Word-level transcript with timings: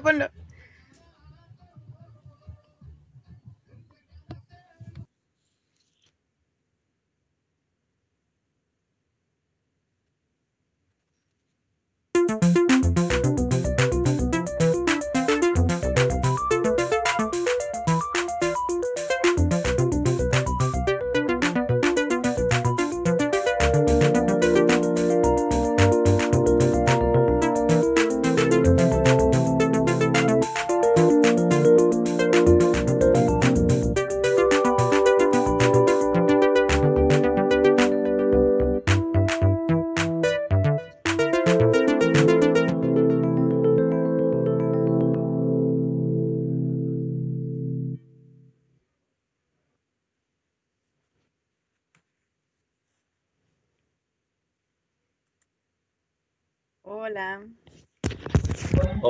ponlo, 0.00 0.28
ponlo. 0.28 0.55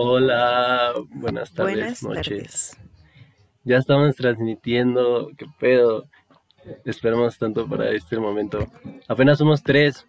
Hola, 0.08 0.92
buenas 1.10 1.52
tardes, 1.52 1.74
Buenas 1.74 2.02
noches. 2.04 2.78
Ya 3.64 3.78
estamos 3.78 4.14
transmitiendo, 4.14 5.32
qué 5.36 5.46
pedo. 5.58 6.06
Esperamos 6.84 7.36
tanto 7.38 7.68
para 7.68 7.90
este 7.90 8.16
momento. 8.16 8.68
Apenas 9.08 9.38
somos 9.38 9.64
tres. 9.64 10.06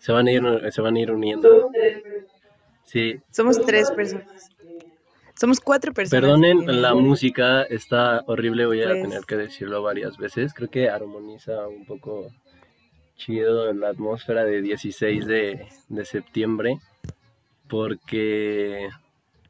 Se 0.00 0.12
van 0.12 0.28
a 0.28 0.32
ir, 0.32 0.42
se 0.72 0.80
van 0.80 0.96
a 0.96 0.98
ir 1.00 1.10
uniendo. 1.10 1.68
Sí, 2.84 3.16
Somos 3.30 3.60
tres 3.66 3.90
personas. 3.90 4.48
Somos 5.38 5.60
cuatro 5.60 5.92
personas. 5.92 6.22
perdonen 6.22 6.80
la 6.80 6.94
música, 6.94 7.64
está 7.64 8.22
horrible, 8.26 8.64
voy 8.64 8.82
a 8.82 8.88
Pues- 8.88 9.02
tener 9.02 9.20
que 9.26 9.36
decirlo 9.36 9.82
varias 9.82 10.16
veces. 10.16 10.54
Creo 10.54 10.70
que 10.70 10.88
armoniza 10.88 11.68
un 11.68 11.84
poco 11.84 12.30
chido 13.16 13.68
en 13.68 13.80
la 13.80 13.90
atmósfera 13.90 14.46
de 14.46 14.62
16 14.62 15.26
de, 15.26 15.66
de 15.90 16.04
septiembre. 16.06 16.78
Porque 17.68 18.88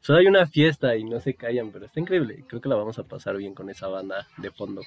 solo 0.03 0.19
hay 0.19 0.27
una 0.27 0.45
fiesta 0.45 0.95
y 0.97 1.05
no 1.05 1.19
se 1.21 1.33
callan, 1.33 1.71
pero 1.71 1.85
está 1.85 1.99
increíble. 1.99 2.43
Creo 2.47 2.61
que 2.61 2.67
la 2.67 2.75
vamos 2.75 2.99
a 2.99 3.03
pasar 3.05 3.37
bien 3.37 3.55
con 3.55 3.69
esa 3.69 3.87
banda 3.87 4.27
de 4.37 4.51
fondo. 4.51 4.81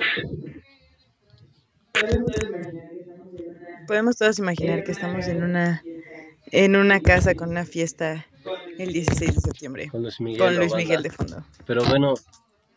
Podemos 3.87 4.17
todos 4.17 4.39
imaginar 4.39 4.85
que 4.85 4.93
estamos 4.93 5.27
en 5.27 5.43
una 5.43 5.83
en 6.53 6.77
una 6.77 7.01
casa 7.01 7.35
con 7.35 7.49
una 7.49 7.65
fiesta 7.65 8.27
el 8.79 8.93
16 8.93 9.35
de 9.35 9.41
septiembre 9.41 9.89
Con 9.89 10.03
Luis 10.03 10.21
Miguel. 10.21 10.39
con 10.39 10.57
Luis. 10.57 10.75
Miguel 10.75 11.03
de 11.03 11.11
fondo. 11.11 11.45
Pero 11.65 11.83
bueno, 11.85 12.15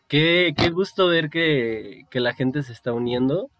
qué, 0.08 0.54
qué 0.56 0.70
gusto 0.70 1.06
ver 1.08 1.28
que, 1.30 2.04
que 2.10 2.20
la 2.20 2.34
gente 2.34 2.62
se 2.62 2.72
está 2.72 2.92
uniendo. 2.92 3.50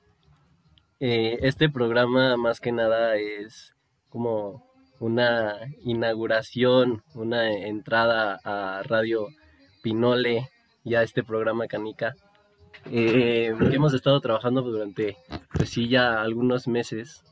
Eh, 0.98 1.38
este 1.42 1.68
programa 1.68 2.36
más 2.36 2.60
que 2.60 2.72
nada 2.72 3.16
es 3.16 3.74
como 4.08 4.69
una 5.00 5.56
inauguración, 5.82 7.02
una 7.14 7.50
entrada 7.50 8.38
a 8.44 8.82
Radio 8.84 9.26
Pinole, 9.82 10.48
ya 10.84 11.02
este 11.02 11.24
programa 11.24 11.66
Canica, 11.66 12.14
eh, 12.90 13.52
que 13.58 13.74
hemos 13.74 13.94
estado 13.94 14.20
trabajando 14.20 14.62
durante, 14.62 15.16
pues 15.54 15.70
sí, 15.70 15.88
ya 15.88 16.20
algunos 16.20 16.68
meses, 16.68 17.24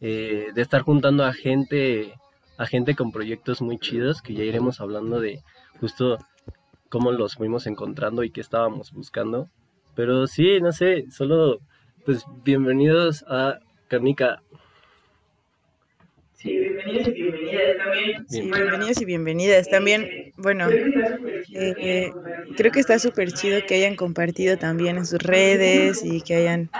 eh, 0.00 0.48
de 0.54 0.62
estar 0.62 0.82
juntando 0.82 1.24
a 1.24 1.32
gente, 1.32 2.14
a 2.56 2.66
gente 2.66 2.94
con 2.94 3.12
proyectos 3.12 3.62
muy 3.62 3.78
chidos, 3.78 4.22
que 4.22 4.34
ya 4.34 4.44
iremos 4.44 4.80
hablando 4.80 5.20
de 5.20 5.42
justo 5.80 6.18
cómo 6.88 7.12
los 7.12 7.34
fuimos 7.34 7.66
encontrando 7.66 8.24
y 8.24 8.30
qué 8.30 8.40
estábamos 8.40 8.92
buscando. 8.92 9.48
Pero 9.94 10.26
sí, 10.26 10.60
no 10.60 10.72
sé, 10.72 11.04
solo 11.10 11.60
pues 12.04 12.24
bienvenidos 12.44 13.24
a 13.28 13.58
Carnica. 13.88 14.42
Bienvenidos 16.84 17.08
y 17.08 17.14
bienvenidas 17.22 17.76
también. 17.78 18.26
Sí, 18.28 18.40
Bien. 18.40 18.50
bienvenidos 18.52 19.00
y 19.00 19.04
bienvenidas. 19.04 19.68
También, 19.68 20.32
bueno, 20.36 20.68
eh, 20.70 22.12
creo 22.56 22.72
que 22.72 22.80
está 22.80 22.98
súper 22.98 23.32
chido 23.32 23.60
que 23.66 23.76
hayan 23.76 23.96
compartido 23.96 24.58
también 24.58 24.98
en 24.98 25.06
sus 25.06 25.20
redes 25.20 26.04
y 26.04 26.20
que 26.20 26.34
hayan, 26.36 26.70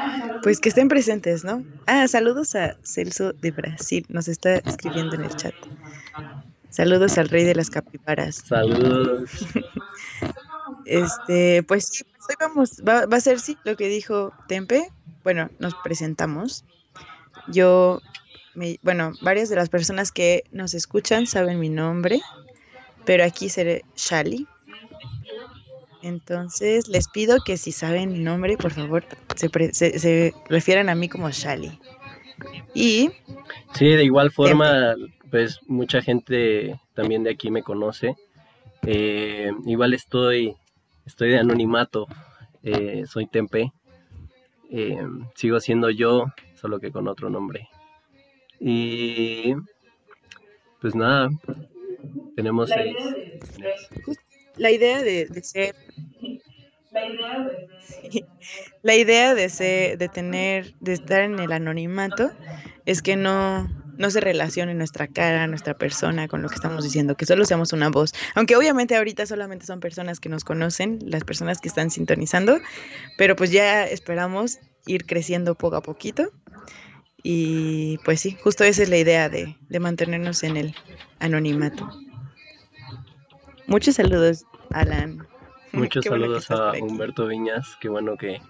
pues 0.42 0.60
que 0.60 0.68
estén 0.68 0.88
presentes, 0.88 1.44
¿no? 1.44 1.64
Ah, 1.86 2.06
saludos 2.08 2.54
a 2.54 2.76
Celso 2.82 3.32
de 3.32 3.50
Brasil, 3.50 4.04
nos 4.08 4.28
está 4.28 4.56
escribiendo 4.56 5.14
en 5.14 5.24
el 5.24 5.34
chat. 5.34 5.54
Saludos 6.68 7.16
al 7.18 7.28
rey 7.28 7.44
de 7.44 7.54
las 7.54 7.70
capibaras. 7.70 8.36
Saludos. 8.46 9.30
Este, 10.86 11.62
pues 11.62 11.86
sí, 11.86 12.04
pues 12.04 12.26
hoy 12.28 12.34
vamos, 12.40 12.82
va, 12.86 13.06
va 13.06 13.16
a 13.16 13.20
ser 13.20 13.40
sí 13.40 13.56
lo 13.64 13.74
que 13.74 13.88
dijo 13.88 14.32
Tempe. 14.48 14.86
Bueno, 15.22 15.48
nos 15.58 15.74
presentamos. 15.76 16.64
Yo, 17.48 18.00
me- 18.54 18.78
bueno, 18.82 19.12
varias 19.20 19.48
de 19.48 19.56
las 19.56 19.68
personas 19.68 20.12
que 20.12 20.44
nos 20.52 20.74
escuchan 20.74 21.26
saben 21.26 21.58
mi 21.60 21.68
nombre, 21.68 22.20
pero 23.04 23.24
aquí 23.24 23.48
seré 23.48 23.82
Shali. 23.96 24.46
Entonces, 26.02 26.88
les 26.88 27.08
pido 27.08 27.38
que 27.44 27.56
si 27.56 27.72
saben 27.72 28.12
mi 28.12 28.18
nombre, 28.18 28.56
por 28.58 28.72
favor, 28.72 29.04
se, 29.36 29.48
pre- 29.48 29.72
se, 29.72 29.98
se 29.98 30.34
refieran 30.48 30.88
a 30.90 30.94
mí 30.94 31.08
como 31.08 31.30
Shali. 31.30 31.78
Y, 32.74 33.10
Sí, 33.74 33.86
de 33.86 34.04
igual 34.04 34.30
forma, 34.30 34.94
pues 35.30 35.58
mucha 35.66 36.00
gente 36.02 36.78
también 36.94 37.24
de 37.24 37.30
aquí 37.30 37.50
me 37.50 37.62
conoce. 37.62 38.14
Eh, 38.86 39.50
igual 39.66 39.94
estoy, 39.94 40.54
estoy 41.06 41.30
de 41.30 41.38
anonimato, 41.38 42.06
eh, 42.62 43.04
soy 43.08 43.26
Tempe. 43.26 43.72
Eh, 44.70 44.98
sigo 45.34 45.58
siendo 45.60 45.90
yo, 45.90 46.26
solo 46.60 46.78
que 46.80 46.90
con 46.92 47.08
otro 47.08 47.30
nombre. 47.30 47.68
Y 48.66 49.54
pues 50.80 50.94
nada, 50.94 51.28
tenemos 52.34 52.70
La 52.70 52.76
seis. 52.76 52.96
idea 52.96 53.12
de 53.12 53.46
ser, 53.46 53.76
la 54.56 54.70
idea 54.70 55.02
de, 55.02 55.26
de 55.26 55.42
ser 55.42 55.74
la 56.92 57.06
idea 57.06 57.38
de 57.44 57.80
ser, 57.82 58.24
La 58.82 58.96
idea 58.96 59.34
de 59.34 59.48
ser, 59.48 59.98
de 59.98 60.08
tener, 60.08 60.74
de 60.80 60.92
estar 60.94 61.20
en 61.22 61.38
el 61.38 61.52
anonimato 61.52 62.30
es 62.86 63.02
que 63.02 63.16
no, 63.16 63.68
no 63.98 64.10
se 64.10 64.20
relacione 64.20 64.74
nuestra 64.74 65.08
cara, 65.08 65.46
nuestra 65.46 65.76
persona 65.76 66.28
con 66.28 66.42
lo 66.42 66.48
que 66.48 66.54
estamos 66.54 66.84
diciendo, 66.84 67.16
que 67.16 67.26
solo 67.26 67.44
seamos 67.44 67.72
una 67.72 67.90
voz. 67.90 68.12
Aunque 68.34 68.56
obviamente 68.56 68.96
ahorita 68.96 69.26
solamente 69.26 69.66
son 69.66 69.80
personas 69.80 70.20
que 70.20 70.28
nos 70.28 70.44
conocen, 70.44 70.98
las 71.02 71.24
personas 71.24 71.60
que 71.60 71.68
están 71.68 71.90
sintonizando, 71.90 72.58
pero 73.18 73.36
pues 73.36 73.50
ya 73.50 73.84
esperamos 73.86 74.58
ir 74.86 75.06
creciendo 75.06 75.54
poco 75.54 75.76
a 75.76 75.82
poquito. 75.82 76.30
Y 77.26 77.96
pues 78.04 78.20
sí, 78.20 78.36
justo 78.42 78.64
esa 78.64 78.82
es 78.82 78.90
la 78.90 78.98
idea 78.98 79.30
de, 79.30 79.56
de 79.68 79.80
mantenernos 79.80 80.42
en 80.42 80.58
el 80.58 80.74
anonimato. 81.20 81.88
Muchos 83.66 83.94
saludos, 83.94 84.44
Alan. 84.70 85.26
Muchos 85.72 86.04
saludos 86.04 86.50
a. 86.50 86.72
Humberto 86.72 87.26
Viñas, 87.26 87.76
qué 87.80 87.88
bueno 87.88 88.16
que, 88.18 88.40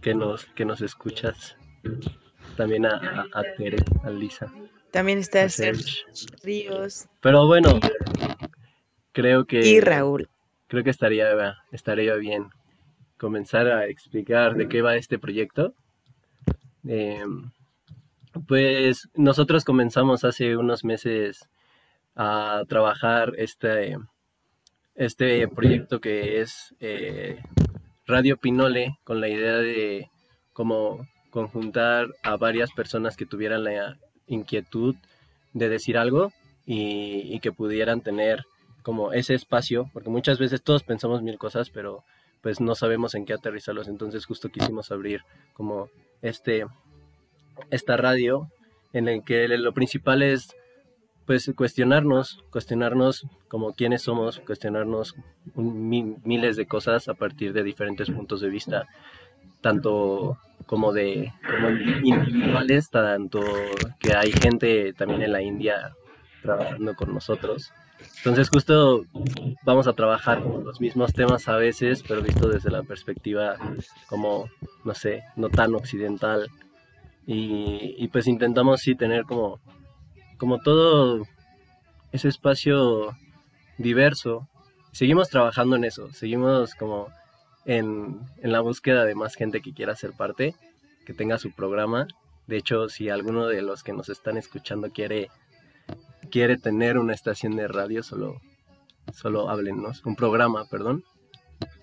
que, 0.00 0.14
nos, 0.14 0.44
que 0.54 0.64
nos 0.64 0.80
escuchas. 0.82 1.56
También 2.56 2.86
a, 2.86 2.94
a, 2.94 3.40
a 3.40 3.42
Tere, 3.56 3.78
a 4.04 4.10
Lisa, 4.10 4.52
También 4.92 5.18
está 5.18 5.48
Sergio 5.48 5.82
Serge. 5.82 6.36
Ríos 6.44 7.06
Pero 7.20 7.46
bueno, 7.48 7.80
creo 9.12 9.46
que, 9.46 9.66
y 9.66 9.80
Raúl. 9.80 10.28
creo 10.68 10.84
que 10.84 10.90
estaría, 10.90 11.56
estaría 11.72 12.14
bien 12.14 12.50
comenzar 13.18 13.66
a 13.66 13.86
explicar 13.86 14.54
de 14.54 14.68
qué 14.68 14.80
va 14.80 14.96
este 14.96 15.18
proyecto. 15.18 15.74
Eh, 16.86 17.24
pues 18.46 19.08
nosotros 19.14 19.64
comenzamos 19.64 20.24
hace 20.24 20.56
unos 20.56 20.84
meses 20.84 21.48
a 22.14 22.64
trabajar 22.68 23.32
este, 23.38 23.96
este 24.94 25.48
proyecto 25.48 26.00
que 26.00 26.40
es 26.40 26.74
eh, 26.80 27.42
Radio 28.06 28.36
Pinole 28.36 28.98
con 29.04 29.20
la 29.20 29.28
idea 29.28 29.56
de 29.56 30.10
como 30.52 31.06
conjuntar 31.30 32.08
a 32.22 32.36
varias 32.36 32.72
personas 32.72 33.16
que 33.16 33.26
tuvieran 33.26 33.64
la 33.64 33.98
inquietud 34.26 34.96
de 35.52 35.68
decir 35.68 35.96
algo 35.96 36.32
y, 36.66 37.34
y 37.34 37.40
que 37.40 37.52
pudieran 37.52 38.00
tener 38.02 38.44
como 38.82 39.12
ese 39.12 39.34
espacio, 39.34 39.90
porque 39.92 40.10
muchas 40.10 40.38
veces 40.38 40.62
todos 40.62 40.82
pensamos 40.82 41.22
mil 41.22 41.38
cosas, 41.38 41.70
pero 41.70 42.04
pues 42.40 42.60
no 42.60 42.74
sabemos 42.74 43.14
en 43.14 43.26
qué 43.26 43.34
aterrizarlos, 43.34 43.88
entonces 43.88 44.24
justo 44.24 44.48
quisimos 44.48 44.90
abrir 44.90 45.20
como 45.52 45.90
este 46.22 46.64
esta 47.70 47.96
radio 47.96 48.48
en 48.92 49.08
el 49.08 49.24
que 49.24 49.46
lo 49.48 49.72
principal 49.72 50.22
es 50.22 50.54
pues 51.26 51.52
cuestionarnos, 51.54 52.42
cuestionarnos 52.50 53.24
como 53.46 53.72
quiénes 53.72 54.02
somos, 54.02 54.40
cuestionarnos 54.40 55.14
miles 55.54 56.56
de 56.56 56.66
cosas 56.66 57.08
a 57.08 57.14
partir 57.14 57.52
de 57.52 57.62
diferentes 57.62 58.10
puntos 58.10 58.40
de 58.40 58.48
vista, 58.48 58.88
tanto 59.60 60.38
como 60.66 60.92
de 60.92 61.32
como 61.46 61.68
individuales, 61.68 62.90
tanto 62.90 63.40
que 64.00 64.14
hay 64.14 64.32
gente 64.32 64.92
también 64.92 65.22
en 65.22 65.32
la 65.32 65.42
India 65.42 65.94
trabajando 66.42 66.94
con 66.94 67.14
nosotros. 67.14 67.72
Entonces 68.18 68.48
justo 68.48 69.04
vamos 69.64 69.86
a 69.86 69.92
trabajar 69.92 70.42
con 70.42 70.64
los 70.64 70.80
mismos 70.80 71.12
temas 71.12 71.48
a 71.48 71.56
veces, 71.56 72.02
pero 72.06 72.22
visto 72.22 72.48
desde 72.48 72.70
la 72.70 72.82
perspectiva 72.82 73.56
como, 74.08 74.48
no 74.84 74.94
sé, 74.94 75.22
no 75.36 75.48
tan 75.48 75.74
occidental. 75.74 76.50
Y, 77.26 78.08
pues 78.08 78.26
intentamos 78.26 78.80
sí 78.80 78.94
tener 78.94 79.24
como 79.24 79.60
como 80.36 80.58
todo 80.58 81.26
ese 82.12 82.28
espacio 82.28 83.14
diverso, 83.76 84.48
seguimos 84.90 85.28
trabajando 85.28 85.76
en 85.76 85.84
eso, 85.84 86.10
seguimos 86.12 86.74
como 86.74 87.08
en, 87.66 88.20
la 88.42 88.60
búsqueda 88.60 89.04
de 89.04 89.14
más 89.14 89.34
gente 89.34 89.60
que 89.60 89.74
quiera 89.74 89.94
ser 89.94 90.12
parte, 90.12 90.54
que 91.04 91.12
tenga 91.12 91.38
su 91.38 91.52
programa. 91.52 92.08
De 92.46 92.56
hecho, 92.56 92.88
si 92.88 93.10
alguno 93.10 93.46
de 93.46 93.62
los 93.62 93.82
que 93.82 93.92
nos 93.92 94.08
están 94.08 94.38
escuchando 94.38 94.90
quiere, 94.90 95.28
quiere 96.30 96.56
tener 96.56 96.98
una 96.98 97.12
estación 97.12 97.56
de 97.56 97.68
radio, 97.68 98.02
solo, 98.02 98.40
solo 99.12 99.50
háblennos, 99.50 100.04
un 100.04 100.16
programa, 100.16 100.64
perdón. 100.70 101.04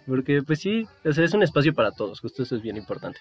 Porque 0.07 0.41
pues 0.41 0.59
sí, 0.59 0.87
es 1.03 1.33
un 1.33 1.43
espacio 1.43 1.73
para 1.73 1.91
todos, 1.91 2.21
justo 2.21 2.43
eso 2.43 2.55
es 2.55 2.61
bien 2.61 2.77
importante. 2.77 3.19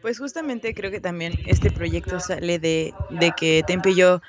Pues 0.00 0.18
justamente 0.18 0.74
creo 0.74 0.90
que 0.90 1.00
también 1.00 1.40
este 1.44 1.70
proyecto 1.70 2.20
sale 2.20 2.58
de, 2.58 2.96
de 3.08 3.32
que 3.32 3.64
Tempe 3.66 3.90
y 3.90 3.96
yo 3.96 4.20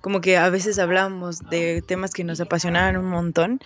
como 0.00 0.20
que 0.20 0.36
a 0.38 0.50
veces 0.50 0.78
hablamos 0.78 1.48
de 1.48 1.82
temas 1.86 2.12
que 2.12 2.24
nos 2.24 2.40
apasionaban 2.40 2.96
un 2.98 3.06
montón 3.06 3.60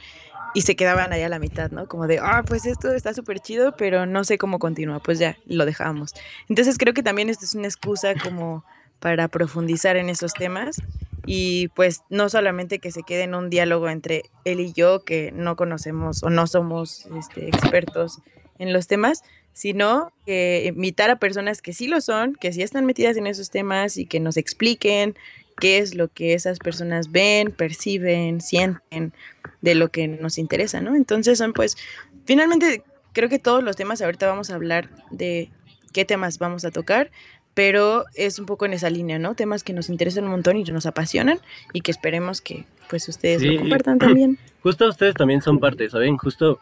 y 0.53 0.63
se 0.63 0.77
quedaban 0.77 1.13
allá 1.13 1.27
a 1.27 1.29
la 1.31 1.39
mitad, 1.39 1.71
¿no? 1.71 1.87
Como 1.89 2.07
de, 2.07 2.19
ah, 2.23 2.45
pues 2.47 2.67
esto 2.67 2.93
está 2.93 3.15
súper 3.15 3.41
chido, 3.41 3.73
pero 3.77 4.07
no 4.07 4.25
sé 4.25 4.39
cómo 4.39 4.59
continúa, 4.59 5.01
pues 5.01 5.19
ya, 5.19 5.39
lo 5.47 5.67
dejamos. 5.67 6.13
Entonces 6.49 6.79
creo 6.79 6.95
que 6.95 7.03
también 7.03 7.29
esto 7.31 7.45
es 7.45 7.55
una 7.55 7.69
excusa 7.69 8.17
como 8.17 8.65
para 9.01 9.29
profundizar 9.29 9.97
en 9.97 10.09
esos 10.11 10.37
temas 10.37 10.83
y 11.25 11.69
pues 11.71 12.05
no 12.09 12.29
solamente 12.29 12.79
que 12.81 12.93
se 12.93 13.05
quede 13.05 13.25
en 13.25 13.35
un 13.35 13.51
diálogo 13.51 13.89
entre 13.89 14.25
él 14.45 14.61
y 14.61 14.73
yo 14.73 15.05
que 15.05 15.31
no 15.33 15.57
conocemos 15.57 16.23
o 16.23 16.31
no 16.31 16.47
somos 16.47 17.07
este, 17.07 17.49
expertos 17.49 18.21
en 18.59 18.73
los 18.73 18.87
temas, 18.89 19.23
sino 19.59 20.13
que 20.25 20.67
invitar 20.73 21.11
a 21.11 21.19
personas 21.19 21.61
que 21.61 21.73
sí 21.73 21.89
lo 21.89 22.01
son, 22.01 22.37
que 22.37 22.53
sí 22.53 22.63
están 22.63 22.87
metidas 22.87 23.17
en 23.17 23.27
esos 23.27 23.51
temas 23.51 23.97
y 23.97 24.07
que 24.07 24.21
nos 24.21 24.37
expliquen 24.37 25.17
qué 25.59 25.79
es 25.79 25.97
lo 25.97 26.07
que 26.07 26.35
esas 26.35 26.61
personas 26.61 27.11
ven, 27.11 27.51
perciben, 27.51 28.41
sienten 28.41 29.13
de 29.61 29.75
lo 29.75 29.89
que 29.89 30.07
nos 30.07 30.39
interesa, 30.39 30.81
¿no? 30.81 30.95
Entonces 30.95 31.39
son 31.39 31.55
pues, 31.55 31.77
finalmente 32.25 32.85
creo 33.13 33.29
que 33.29 33.41
todos 33.41 33.65
los 33.65 33.75
temas, 33.75 34.01
ahorita 34.01 34.29
vamos 34.29 34.51
a 34.51 34.55
hablar 34.55 34.91
de 35.11 35.51
qué 35.93 36.05
temas 36.05 36.39
vamos 36.39 36.65
a 36.65 36.71
tocar, 36.71 37.11
pero 37.55 38.05
es 38.15 38.39
un 38.39 38.47
poco 38.47 38.65
en 38.65 38.75
esa 38.75 38.91
línea, 38.91 39.19
¿no? 39.19 39.35
Temas 39.35 39.65
que 39.65 39.73
nos 39.73 39.89
interesan 39.89 40.23
un 40.23 40.31
montón 40.31 40.57
y 40.57 40.63
nos 40.63 40.87
apasionan 40.87 41.41
y 41.73 41.81
que 41.81 41.91
esperemos 41.91 42.41
que 42.41 42.65
pues 42.89 43.09
ustedes 43.09 43.43
lo 43.43 43.59
compartan 43.59 43.99
también. 43.99 44.39
Justo 44.63 44.87
ustedes 44.87 45.17
también 45.17 45.43
son 45.43 45.59
parte, 45.59 45.91
¿saben? 45.91 46.17
Justo 46.17 46.61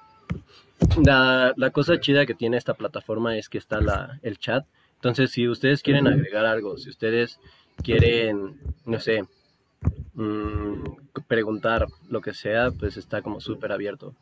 la, 1.04 1.52
la, 1.56 1.70
cosa 1.70 2.00
chida 2.00 2.26
que 2.26 2.34
tiene 2.34 2.56
esta 2.56 2.74
plataforma 2.74 3.36
es 3.36 3.48
que 3.48 3.58
está 3.58 3.80
la, 3.80 4.18
el 4.22 4.38
chat. 4.38 4.66
Entonces, 4.96 5.30
si 5.30 5.48
ustedes 5.48 5.82
quieren 5.82 6.06
agregar 6.06 6.46
algo, 6.46 6.78
si 6.78 6.90
ustedes 6.90 7.38
quieren, 7.82 8.58
no 8.84 9.00
sé, 9.00 9.24
mmm, 10.14 10.84
preguntar 11.28 11.86
lo 12.08 12.20
que 12.20 12.34
sea, 12.34 12.70
pues 12.70 12.96
está 12.96 13.22
como 13.22 13.40
súper 13.40 13.72
abierto. 13.72 14.14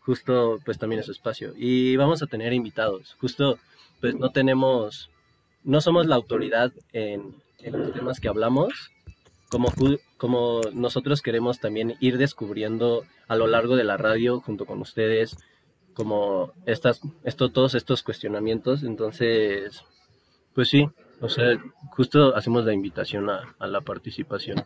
Justo, 0.00 0.60
pues 0.64 0.78
también 0.78 1.00
es 1.00 1.06
su 1.06 1.12
espacio. 1.12 1.52
Y 1.56 1.96
vamos 1.96 2.22
a 2.22 2.26
tener 2.26 2.52
invitados. 2.52 3.16
Justo, 3.20 3.58
pues 4.00 4.14
no 4.14 4.30
tenemos, 4.30 5.10
no 5.64 5.80
somos 5.80 6.06
la 6.06 6.16
autoridad 6.16 6.72
en, 6.92 7.34
en 7.58 7.78
los 7.78 7.92
temas 7.92 8.20
que 8.20 8.28
hablamos, 8.28 8.90
como, 9.50 9.72
como 10.16 10.60
nosotros 10.72 11.22
queremos 11.22 11.58
también 11.58 11.96
ir 12.00 12.18
descubriendo 12.18 13.04
a 13.28 13.36
lo 13.36 13.46
largo 13.46 13.76
de 13.76 13.84
la 13.84 13.96
radio 13.96 14.40
junto 14.40 14.64
con 14.64 14.80
ustedes 14.80 15.36
como 15.94 16.52
estas, 16.66 17.00
esto, 17.24 17.50
todos 17.50 17.74
estos 17.74 18.02
cuestionamientos. 18.02 18.82
Entonces, 18.82 19.84
pues 20.54 20.68
sí, 20.68 20.88
o 21.20 21.28
sea, 21.28 21.58
justo 21.90 22.34
hacemos 22.36 22.64
la 22.64 22.72
invitación 22.72 23.28
a, 23.30 23.54
a 23.58 23.66
la 23.66 23.80
participación. 23.80 24.64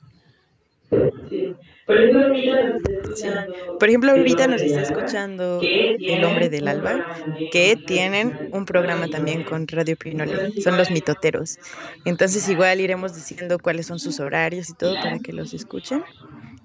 Por 3.79 3.89
ejemplo, 3.89 4.13
ahorita 4.13 4.47
nos 4.47 4.63
está 4.63 4.83
escuchando 4.83 5.61
El 5.63 6.25
Hombre 6.25 6.49
del 6.49 6.69
Alba, 6.69 7.05
que 7.51 7.77
tienen 7.77 8.51
un 8.53 8.65
programa 8.65 9.09
también 9.09 9.45
con 9.45 9.67
Radio 9.69 9.97
Pinole, 9.97 10.53
son 10.63 10.77
los 10.77 10.91
mitoteros. 10.91 11.59
Entonces 12.05 12.49
igual 12.49 12.81
iremos 12.81 13.15
diciendo 13.15 13.59
cuáles 13.59 13.87
son 13.87 13.99
sus 13.99 14.21
horarios 14.21 14.71
y 14.71 14.75
todo 14.75 14.95
para 14.95 15.19
que 15.19 15.33
los 15.33 15.53
escuchen 15.53 16.03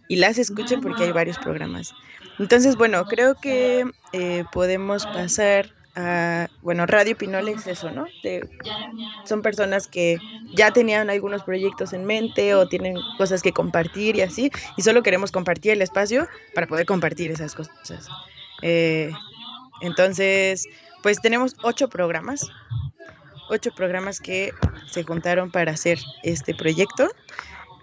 y 0.09 0.17
las 0.17 0.37
escuchen 0.37 0.81
porque 0.81 1.03
hay 1.03 1.11
varios 1.13 1.37
programas. 1.37 1.93
Entonces, 2.39 2.75
bueno, 2.75 3.05
creo 3.05 3.35
que 3.35 3.85
eh, 4.11 4.43
podemos 4.51 5.05
pasar 5.05 5.73
a, 5.95 6.49
bueno, 6.61 6.85
Radio 6.87 7.15
Pinole 7.15 7.51
es 7.51 7.67
eso, 7.67 7.91
¿no? 7.91 8.05
son 9.25 9.41
personas 9.41 9.87
que 9.87 10.17
ya 10.55 10.71
tenían 10.71 11.09
algunos 11.09 11.43
proyectos 11.43 11.93
en 11.93 12.05
mente 12.05 12.55
o 12.55 12.67
tienen 12.67 12.95
cosas 13.17 13.41
que 13.41 13.51
compartir 13.53 14.15
y 14.15 14.21
así, 14.21 14.51
y 14.77 14.81
solo 14.81 15.03
queremos 15.03 15.31
compartir 15.31 15.73
el 15.73 15.81
espacio 15.81 16.27
para 16.55 16.67
poder 16.67 16.85
compartir 16.85 17.31
esas 17.31 17.53
cosas. 17.53 18.07
Eh, 18.63 19.11
entonces, 19.81 20.67
pues 21.03 21.21
tenemos 21.21 21.55
ocho 21.61 21.87
programas, 21.87 22.47
ocho 23.49 23.71
programas 23.71 24.19
que 24.19 24.53
se 24.89 25.03
juntaron 25.03 25.51
para 25.51 25.73
hacer 25.73 25.99
este 26.23 26.55
proyecto. 26.55 27.09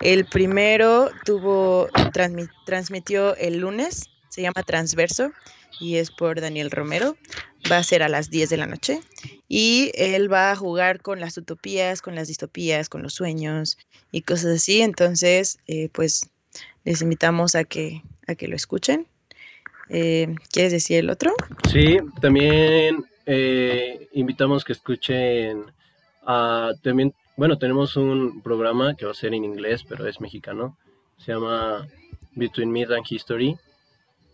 El 0.01 0.27
primero 0.27 1.11
tuvo, 1.25 1.89
transmitió 2.65 3.35
el 3.37 3.59
lunes 3.59 4.11
se 4.37 4.43
llama 4.43 4.63
Transverso 4.65 5.33
y 5.81 5.97
es 5.97 6.11
por 6.11 6.43
Daniel 6.43 6.71
Romero. 6.71 7.17
Va 7.73 7.79
a 7.79 7.83
ser 7.83 8.03
a 8.03 8.09
las 8.11 8.29
10 8.29 8.51
de 8.51 8.57
la 8.59 8.67
noche 8.67 9.01
y 9.49 9.93
él 9.95 10.31
va 10.31 10.53
a 10.53 10.57
jugar 10.57 11.01
con 11.01 11.21
las 11.21 11.39
utopías, 11.39 12.03
con 12.03 12.15
las 12.15 12.29
distopías, 12.29 12.91
con 12.91 13.03
los 13.03 13.15
sueños 13.15 13.79
y 14.13 14.21
cosas 14.21 14.57
así. 14.57 14.83
Entonces, 14.83 15.59
eh, 15.67 15.89
pues 15.91 16.29
les 16.85 17.01
invitamos 17.01 17.55
a 17.55 17.65
que, 17.65 18.03
a 18.27 18.35
que 18.35 18.47
lo 18.47 18.57
escuchen. 18.57 19.07
Eh, 19.89 20.35
¿Quieres 20.53 20.73
decir 20.73 20.99
el 20.99 21.09
otro? 21.09 21.33
Sí, 21.73 21.97
también 22.21 23.07
eh, 23.25 24.09
invitamos 24.13 24.65
que 24.65 24.75
escuchen 24.75 25.65
a, 26.27 26.73
también, 26.83 27.15
bueno, 27.37 27.59
tenemos 27.59 27.97
un 27.97 28.43
programa 28.43 28.95
que 28.95 29.05
va 29.05 29.13
a 29.13 29.15
ser 29.15 29.35
en 29.35 29.45
inglés, 29.45 29.85
pero 29.89 30.07
es 30.07 30.21
mexicano. 30.21 30.77
Se 31.19 31.33
llama 31.33 31.87
Between 32.35 32.71
Myth 32.71 32.91
and 32.91 33.07
History 33.09 33.57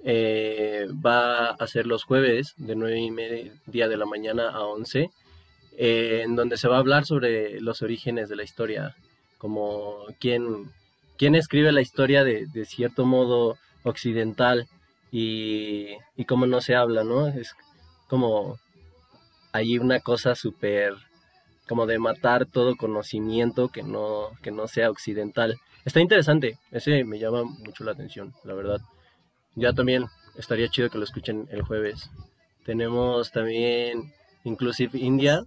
eh, 0.05 0.89
va 1.05 1.51
a 1.51 1.67
ser 1.69 1.87
los 1.87 2.05
jueves 2.05 2.55
de 2.57 2.75
9 2.75 3.01
y 3.01 3.11
media 3.13 3.89
de 3.89 3.97
la 3.97 4.05
mañana 4.05 4.51
a 4.51 4.65
11, 4.65 5.11
eh, 5.79 6.23
en 6.25 6.35
donde 6.35 6.57
se 6.57 6.67
va 6.67 6.77
a 6.77 6.81
hablar 6.81 7.05
sobre 7.05 7.61
los 7.61 7.83
orígenes 7.83 8.29
de 8.29 8.37
la 8.37 8.43
historia, 8.43 8.97
como 9.39 10.05
quién, 10.19 10.73
quién 11.17 11.37
escribe 11.37 11.71
la 11.71 11.83
historia 11.83 12.25
de, 12.25 12.47
de 12.47 12.65
cierto 12.65 13.07
modo 13.07 13.59
occidental 13.85 14.67
y, 15.13 15.91
y, 16.17 16.25
cómo 16.25 16.47
no 16.47 16.61
se 16.61 16.75
habla, 16.75 17.05
¿no? 17.05 17.29
Es 17.29 17.55
como 18.09 18.59
hay 19.53 19.79
una 19.79 20.01
cosa 20.01 20.35
súper 20.35 20.95
como 21.73 21.87
de 21.87 21.99
matar 21.99 22.45
todo 22.45 22.77
conocimiento 22.77 23.71
que 23.71 23.83
no, 23.83 24.29
que 24.43 24.51
no 24.51 24.69
sea 24.69 24.91
occidental. 24.91 25.59
Está 25.87 26.01
interesante, 26.01 26.59
ese 26.71 27.03
me 27.05 27.19
llama 27.19 27.45
mucho 27.45 27.83
la 27.83 27.93
atención, 27.93 28.35
la 28.45 28.53
verdad 28.53 28.79
ya 29.55 29.73
también 29.73 30.05
estaría 30.37 30.69
chido 30.69 30.91
que 30.91 30.99
lo 30.99 31.05
escuchen 31.05 31.49
el 31.51 31.63
jueves. 31.63 32.11
Tenemos 32.67 33.33
también 33.33 34.13
Inclusive 34.45 34.99
India. 34.99 35.45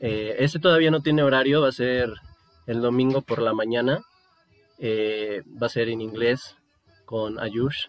Eh, 0.00 0.34
este 0.40 0.58
todavía 0.58 0.90
no 0.90 1.02
tiene 1.02 1.22
horario, 1.22 1.60
va 1.60 1.68
a 1.68 1.72
ser 1.72 2.10
el 2.66 2.80
domingo 2.80 3.22
por 3.22 3.40
la 3.40 3.54
mañana. 3.54 4.02
Eh, 4.80 5.44
va 5.62 5.68
a 5.68 5.70
ser 5.70 5.88
en 5.88 6.00
inglés 6.00 6.56
con 7.04 7.38
Ayush. 7.38 7.84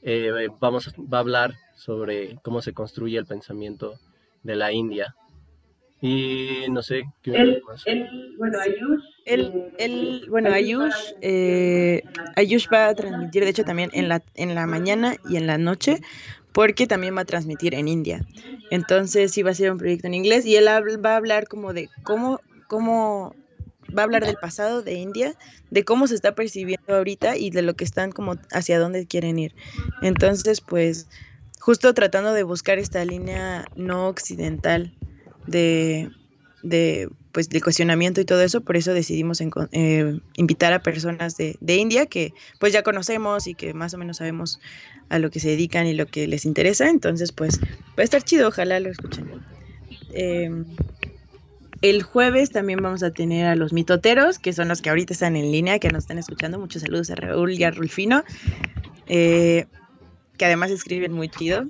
Eh, 0.00 0.48
vamos, 0.58 0.94
va 0.96 1.18
a 1.18 1.20
hablar 1.20 1.54
sobre 1.76 2.38
cómo 2.42 2.62
se 2.62 2.72
construye 2.72 3.18
el 3.18 3.26
pensamiento 3.26 3.98
de 4.42 4.56
la 4.56 4.72
India. 4.72 5.14
Y 6.00 6.66
no 6.70 6.80
sé, 6.82 7.02
¿qué 7.22 7.32
el, 7.32 8.34
bueno, 8.38 8.58
Ayush. 8.60 9.02
El, 9.24 9.72
el, 9.78 10.26
bueno, 10.30 10.52
Ayush, 10.52 10.94
eh, 11.22 12.02
Ayush 12.36 12.66
va 12.72 12.88
a 12.88 12.94
transmitir, 12.94 13.42
de 13.42 13.50
hecho, 13.50 13.64
también 13.64 13.90
en 13.92 14.08
la, 14.08 14.22
en 14.34 14.54
la 14.54 14.66
mañana 14.66 15.16
y 15.28 15.36
en 15.36 15.48
la 15.48 15.58
noche, 15.58 16.00
porque 16.52 16.86
también 16.86 17.16
va 17.16 17.22
a 17.22 17.24
transmitir 17.24 17.74
en 17.74 17.88
India. 17.88 18.24
Entonces, 18.70 19.32
sí 19.32 19.42
va 19.42 19.50
a 19.50 19.54
ser 19.54 19.72
un 19.72 19.78
proyecto 19.78 20.06
en 20.06 20.14
inglés 20.14 20.46
y 20.46 20.54
él 20.54 20.68
va 20.68 21.12
a 21.12 21.16
hablar 21.16 21.48
como 21.48 21.72
de 21.72 21.88
cómo, 22.04 22.40
cómo 22.68 23.34
va 23.96 24.02
a 24.02 24.04
hablar 24.04 24.24
del 24.24 24.36
pasado 24.36 24.82
de 24.82 24.94
India, 24.94 25.34
de 25.70 25.84
cómo 25.84 26.06
se 26.06 26.14
está 26.14 26.34
percibiendo 26.34 26.94
ahorita 26.94 27.36
y 27.36 27.50
de 27.50 27.62
lo 27.62 27.74
que 27.74 27.84
están 27.84 28.12
como 28.12 28.36
hacia 28.52 28.78
dónde 28.78 29.06
quieren 29.06 29.38
ir. 29.38 29.54
Entonces, 30.02 30.60
pues, 30.60 31.08
justo 31.58 31.92
tratando 31.92 32.32
de 32.32 32.44
buscar 32.44 32.78
esta 32.78 33.04
línea 33.04 33.64
no 33.74 34.08
occidental 34.08 34.97
de, 35.48 36.10
de 36.62 37.08
pues 37.32 37.48
del 37.48 37.62
cuestionamiento 37.62 38.20
y 38.20 38.24
todo 38.24 38.42
eso, 38.42 38.60
por 38.62 38.76
eso 38.76 38.92
decidimos 38.92 39.40
eh, 39.72 40.18
invitar 40.36 40.72
a 40.72 40.82
personas 40.82 41.36
de, 41.36 41.56
de, 41.60 41.76
India 41.76 42.06
que 42.06 42.32
pues 42.58 42.72
ya 42.72 42.82
conocemos 42.82 43.46
y 43.46 43.54
que 43.54 43.74
más 43.74 43.94
o 43.94 43.98
menos 43.98 44.16
sabemos 44.16 44.60
a 45.08 45.18
lo 45.18 45.30
que 45.30 45.40
se 45.40 45.48
dedican 45.48 45.86
y 45.86 45.94
lo 45.94 46.06
que 46.06 46.26
les 46.26 46.44
interesa, 46.44 46.88
entonces 46.88 47.32
pues 47.32 47.60
va 47.60 47.98
a 47.98 48.02
estar 48.02 48.22
chido, 48.22 48.48
ojalá 48.48 48.80
lo 48.80 48.90
escuchen. 48.90 49.30
Eh, 50.10 50.50
el 51.80 52.02
jueves 52.02 52.50
también 52.50 52.82
vamos 52.82 53.02
a 53.02 53.12
tener 53.12 53.46
a 53.46 53.54
los 53.54 53.72
mitoteros, 53.72 54.38
que 54.38 54.52
son 54.52 54.68
los 54.68 54.82
que 54.82 54.90
ahorita 54.90 55.12
están 55.12 55.36
en 55.36 55.52
línea, 55.52 55.78
que 55.78 55.90
nos 55.90 56.04
están 56.04 56.18
escuchando. 56.18 56.58
Muchos 56.58 56.82
saludos 56.82 57.10
a 57.10 57.14
Raúl 57.14 57.52
y 57.52 57.62
a 57.62 57.70
Rulfino, 57.70 58.24
eh, 59.06 59.66
que 60.38 60.46
además 60.46 60.70
escriben 60.70 61.12
muy 61.12 61.28
chido. 61.28 61.66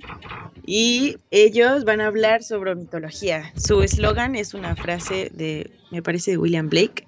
Y 0.65 1.17
ellos 1.31 1.83
van 1.83 1.99
a 1.99 2.07
hablar 2.07 2.43
sobre 2.43 2.75
mitología. 2.75 3.51
Su 3.55 3.81
eslogan 3.81 4.35
es 4.35 4.53
una 4.53 4.75
frase 4.75 5.31
de, 5.33 5.71
me 5.91 6.01
parece, 6.01 6.31
de 6.31 6.37
William 6.37 6.69
Blake, 6.69 7.07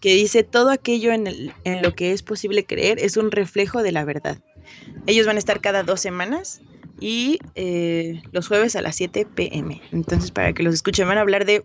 que 0.00 0.14
dice, 0.14 0.42
todo 0.42 0.70
aquello 0.70 1.12
en, 1.12 1.52
en 1.64 1.82
lo 1.82 1.94
que 1.94 2.12
es 2.12 2.22
posible 2.22 2.64
creer 2.64 2.98
es 2.98 3.16
un 3.16 3.30
reflejo 3.30 3.82
de 3.82 3.92
la 3.92 4.04
verdad. 4.04 4.38
Ellos 5.06 5.26
van 5.26 5.36
a 5.36 5.38
estar 5.38 5.60
cada 5.60 5.82
dos 5.82 6.00
semanas 6.00 6.60
y 7.02 7.40
eh, 7.56 8.22
los 8.30 8.48
jueves 8.48 8.76
a 8.76 8.80
las 8.82 8.96
7 8.96 9.26
pm. 9.34 9.82
Entonces, 9.90 10.30
para 10.30 10.52
que 10.52 10.62
los 10.62 10.74
escuchen, 10.74 11.08
van 11.08 11.18
a 11.18 11.22
hablar 11.22 11.44
de 11.44 11.64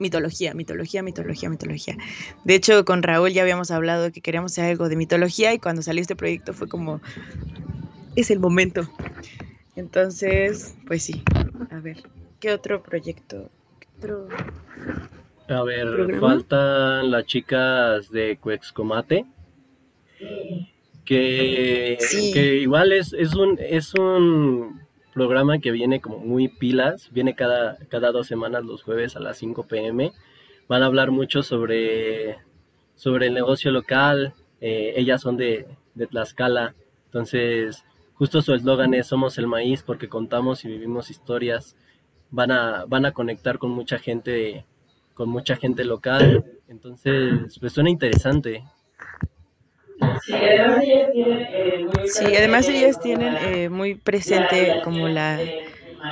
mitología, 0.00 0.54
mitología, 0.54 1.02
mitología, 1.02 1.48
mitología. 1.48 1.96
De 2.44 2.56
hecho, 2.56 2.84
con 2.84 3.02
Raúl 3.02 3.30
ya 3.30 3.42
habíamos 3.42 3.70
hablado 3.70 4.10
que 4.10 4.20
queríamos 4.20 4.52
hacer 4.52 4.64
algo 4.64 4.88
de 4.88 4.96
mitología 4.96 5.54
y 5.54 5.58
cuando 5.58 5.82
salió 5.82 6.02
este 6.02 6.16
proyecto 6.16 6.52
fue 6.52 6.68
como, 6.68 7.00
es 8.16 8.30
el 8.30 8.40
momento. 8.40 8.82
Entonces, 9.76 10.76
pues 10.86 11.02
sí, 11.02 11.22
a 11.70 11.80
ver, 11.80 12.02
¿qué 12.40 12.52
otro 12.52 12.82
proyecto? 12.82 13.50
otro 13.98 14.28
a 15.48 15.62
ver, 15.64 16.18
faltan 16.20 17.10
las 17.10 17.26
chicas 17.26 18.10
de 18.10 18.38
Cuexcomate. 18.38 19.26
Que, 21.04 21.98
que 22.32 22.56
igual 22.58 22.92
es, 22.92 23.12
es, 23.12 23.34
un, 23.34 23.58
es 23.60 23.92
un 23.94 24.82
programa 25.12 25.58
que 25.58 25.72
viene 25.72 26.00
como 26.00 26.18
muy 26.18 26.48
pilas, 26.48 27.10
viene 27.12 27.34
cada, 27.34 27.76
cada 27.88 28.12
dos 28.12 28.28
semanas 28.28 28.64
los 28.64 28.82
jueves 28.82 29.16
a 29.16 29.20
las 29.20 29.36
5 29.38 29.66
pm. 29.66 30.12
Van 30.68 30.82
a 30.82 30.86
hablar 30.86 31.10
mucho 31.10 31.42
sobre, 31.42 32.38
sobre 32.94 33.26
el 33.26 33.34
negocio 33.34 33.72
local, 33.72 34.32
eh, 34.60 34.94
ellas 34.96 35.20
son 35.20 35.36
de, 35.36 35.66
de 35.94 36.06
Tlaxcala, 36.06 36.74
entonces 37.06 37.84
justo 38.22 38.40
su 38.40 38.54
eslogan 38.54 38.94
es 38.94 39.08
Somos 39.08 39.36
el 39.38 39.48
maíz 39.48 39.82
porque 39.82 40.08
contamos 40.08 40.64
y 40.64 40.68
vivimos 40.68 41.10
historias. 41.10 41.74
Van 42.30 42.52
a, 42.52 42.84
van 42.86 43.04
a 43.04 43.10
conectar 43.10 43.58
con 43.58 43.72
mucha 43.72 43.98
gente, 43.98 44.64
con 45.12 45.28
mucha 45.28 45.56
gente 45.56 45.84
local, 45.84 46.44
entonces 46.68 47.58
pues 47.58 47.72
suena 47.72 47.90
interesante. 47.90 48.62
Sí, 50.24 50.34
además 50.34 50.84
ellas 50.84 51.10
tienen, 51.12 51.48
eh, 51.50 51.84
muy, 51.84 52.08
sí, 52.08 52.36
además 52.36 52.68
ellas 52.68 53.00
tienen 53.00 53.36
eh, 53.38 53.68
muy 53.68 53.96
presente 53.96 54.80
como 54.84 55.08
la, 55.08 55.40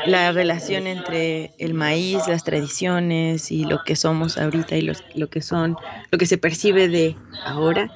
la 0.04 0.32
relación 0.32 0.88
entre 0.88 1.52
el 1.58 1.74
maíz, 1.74 2.26
las 2.26 2.42
tradiciones 2.42 3.52
y 3.52 3.64
lo 3.64 3.84
que 3.84 3.94
somos 3.94 4.36
ahorita 4.36 4.76
y 4.76 4.82
los, 4.82 5.04
lo 5.14 5.28
que 5.28 5.42
son, 5.42 5.76
lo 6.10 6.18
que 6.18 6.26
se 6.26 6.38
percibe 6.38 6.88
de 6.88 7.14
ahora. 7.44 7.88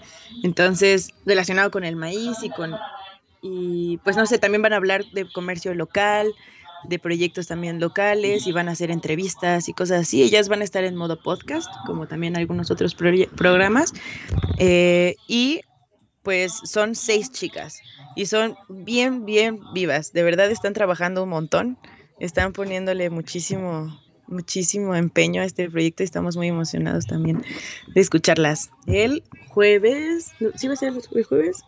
Entonces, 0.45 1.11
relacionado 1.27 1.73
con 1.73 1.83
el 1.83 1.97
maíz 1.97 2.43
y 2.45 2.51
con, 2.51 2.75
y 3.47 3.99
pues 3.99 4.17
no 4.17 4.25
sé, 4.25 4.39
también 4.39 4.63
van 4.63 4.73
a 4.73 4.77
hablar 4.77 5.05
de 5.13 5.31
comercio 5.31 5.75
local, 5.75 6.33
de 6.89 6.99
proyectos 6.99 7.47
también 7.47 7.79
locales 7.79 8.47
y 8.47 8.53
van 8.53 8.71
a 8.71 8.73
hacer 8.73 8.91
entrevistas 8.91 9.69
y 9.69 9.75
cosas 9.75 10.01
así. 10.01 10.23
Ellas 10.23 10.49
van 10.49 10.63
a 10.63 10.65
estar 10.65 10.83
en 10.83 10.97
modo 10.97 11.23
podcast, 11.23 11.69
como 11.85 12.09
también 12.09 12.39
algunos 12.39 12.71
otros 12.71 12.95
programas. 12.95 13.93
Eh, 14.59 15.17
y 15.29 15.61
pues 16.23 16.59
son 16.65 16.95
seis 16.95 17.33
chicas 17.33 17.81
y 18.17 18.27
son 18.27 18.57
bien, 18.71 19.27
bien 19.27 19.61
vivas. 19.75 20.15
De 20.15 20.23
verdad 20.23 20.51
están 20.51 20.73
trabajando 20.73 21.23
un 21.23 21.29
montón, 21.29 21.77
están 22.21 22.55
poniéndole 22.55 23.11
muchísimo, 23.11 24.01
muchísimo 24.27 24.95
empeño 24.95 25.43
a 25.43 25.45
este 25.45 25.69
proyecto 25.69 26.03
y 26.03 26.07
estamos 26.07 26.39
muy 26.39 26.49
emocionados 26.49 27.05
también 27.05 27.45
de 27.95 28.01
escucharlas. 28.01 28.71
El 28.87 29.23
jueves, 29.49 30.33
¿sí 30.57 30.67
va 30.67 30.73
a 30.73 30.77
ser 30.77 30.95
el 30.95 31.25
jueves? 31.25 31.63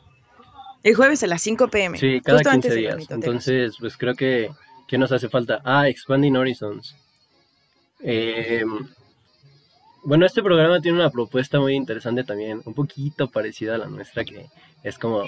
El 0.87 0.95
jueves 0.95 1.21
a 1.25 1.27
las 1.27 1.43
5 1.43 1.67
pm. 1.67 1.99
Sí, 1.99 2.21
cada 2.21 2.45
15 2.45 2.73
días. 2.77 3.11
Entonces, 3.11 3.75
pues 3.81 3.97
creo 3.97 4.15
que, 4.15 4.53
¿qué 4.87 4.97
nos 4.97 5.11
hace 5.11 5.29
falta? 5.29 5.61
Ah, 5.65 5.89
Expanding 5.89 6.37
Horizons. 6.37 6.95
Eh, 7.99 8.65
bueno, 10.05 10.25
este 10.25 10.45
programa 10.45 10.81
tiene 10.81 10.99
una 10.99 11.11
propuesta 11.11 11.59
muy 11.59 11.75
interesante 11.75 12.23
también, 12.23 12.63
un 12.65 12.73
poquito 12.73 13.29
parecida 13.29 13.75
a 13.75 13.79
la 13.79 13.89
nuestra, 13.89 14.25
que 14.25 14.47
es 14.85 14.97
como, 14.97 15.25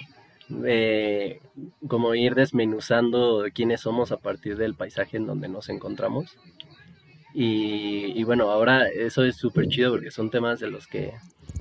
eh, 0.64 1.40
como 1.88 2.14
ir 2.14 2.36
desmenuzando 2.36 3.44
quiénes 3.52 3.80
somos 3.80 4.12
a 4.12 4.18
partir 4.18 4.58
del 4.58 4.76
paisaje 4.76 5.16
en 5.16 5.26
donde 5.26 5.48
nos 5.48 5.70
encontramos. 5.70 6.36
Y, 7.34 8.22
bueno, 8.22 8.52
ahora 8.52 8.86
eso 8.86 9.24
es 9.24 9.34
súper 9.34 9.66
chido 9.66 9.90
porque 9.90 10.12
son 10.12 10.30
temas 10.30 10.60
de 10.60 10.70
los 10.70 10.86
que 10.86 11.14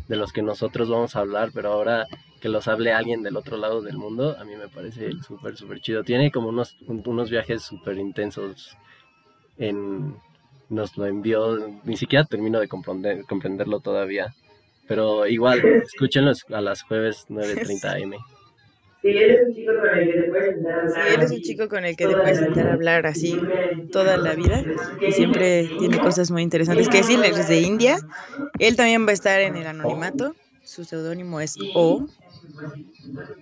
de 0.07 0.15
los 0.15 0.31
que 0.31 0.41
nosotros 0.41 0.87
vamos 0.87 1.15
a 1.15 1.19
hablar, 1.19 1.49
pero 1.53 1.71
ahora 1.71 2.05
que 2.39 2.49
los 2.49 2.67
hable 2.67 2.93
alguien 2.93 3.23
del 3.23 3.37
otro 3.37 3.57
lado 3.57 3.81
del 3.81 3.97
mundo, 3.97 4.35
a 4.39 4.45
mí 4.45 4.55
me 4.55 4.67
parece 4.67 5.11
súper, 5.25 5.57
súper 5.57 5.79
chido. 5.79 6.03
Tiene 6.03 6.31
como 6.31 6.49
unos, 6.49 6.77
unos 6.87 7.29
viajes 7.29 7.63
súper 7.63 7.97
intensos 7.97 8.77
en, 9.57 10.15
nos 10.69 10.97
lo 10.97 11.05
envió, 11.05 11.57
ni 11.83 11.97
siquiera 11.97 12.25
termino 12.25 12.59
de 12.59 12.67
comprender, 12.67 13.23
comprenderlo 13.23 13.79
todavía, 13.79 14.33
pero 14.87 15.27
igual, 15.27 15.61
escúchenlo 15.83 16.31
a 16.51 16.61
las 16.61 16.83
jueves 16.83 17.25
9.30 17.29 18.03
am. 18.03 18.13
Si 19.01 19.09
eres 19.09 19.47
un 19.47 19.53
chico 19.53 19.71
con 19.79 19.85
el 19.95 20.05
que 20.05 20.17
te 20.17 20.27
puedes 20.27 20.49
sentar 20.49 20.77
a 20.77 20.83
hablar. 20.83 20.93
Si 20.93 21.13
eres 21.13 21.31
un 21.31 21.41
chico 21.41 21.69
con 21.69 21.85
el 21.85 21.95
que 21.95 22.07
te 22.07 22.15
puedes 22.15 22.39
sentar 22.39 22.67
a 22.67 22.73
hablar 22.73 23.05
así 23.05 23.39
toda 23.91 24.17
la 24.17 24.33
vida 24.33 24.63
y 25.07 25.11
siempre 25.11 25.69
tiene 25.79 25.99
cosas 25.99 26.31
muy 26.31 26.41
interesantes 26.41 26.89
que 26.89 26.97
decirle, 26.97 27.27
es 27.27 27.47
de 27.47 27.61
India. 27.61 27.97
Él 28.59 28.75
también 28.75 29.05
va 29.05 29.11
a 29.11 29.13
estar 29.13 29.39
en 29.39 29.55
el 29.55 29.67
anonimato. 29.67 30.35
Su 30.63 30.83
seudónimo 30.83 31.39
es 31.39 31.55
O. 31.75 32.07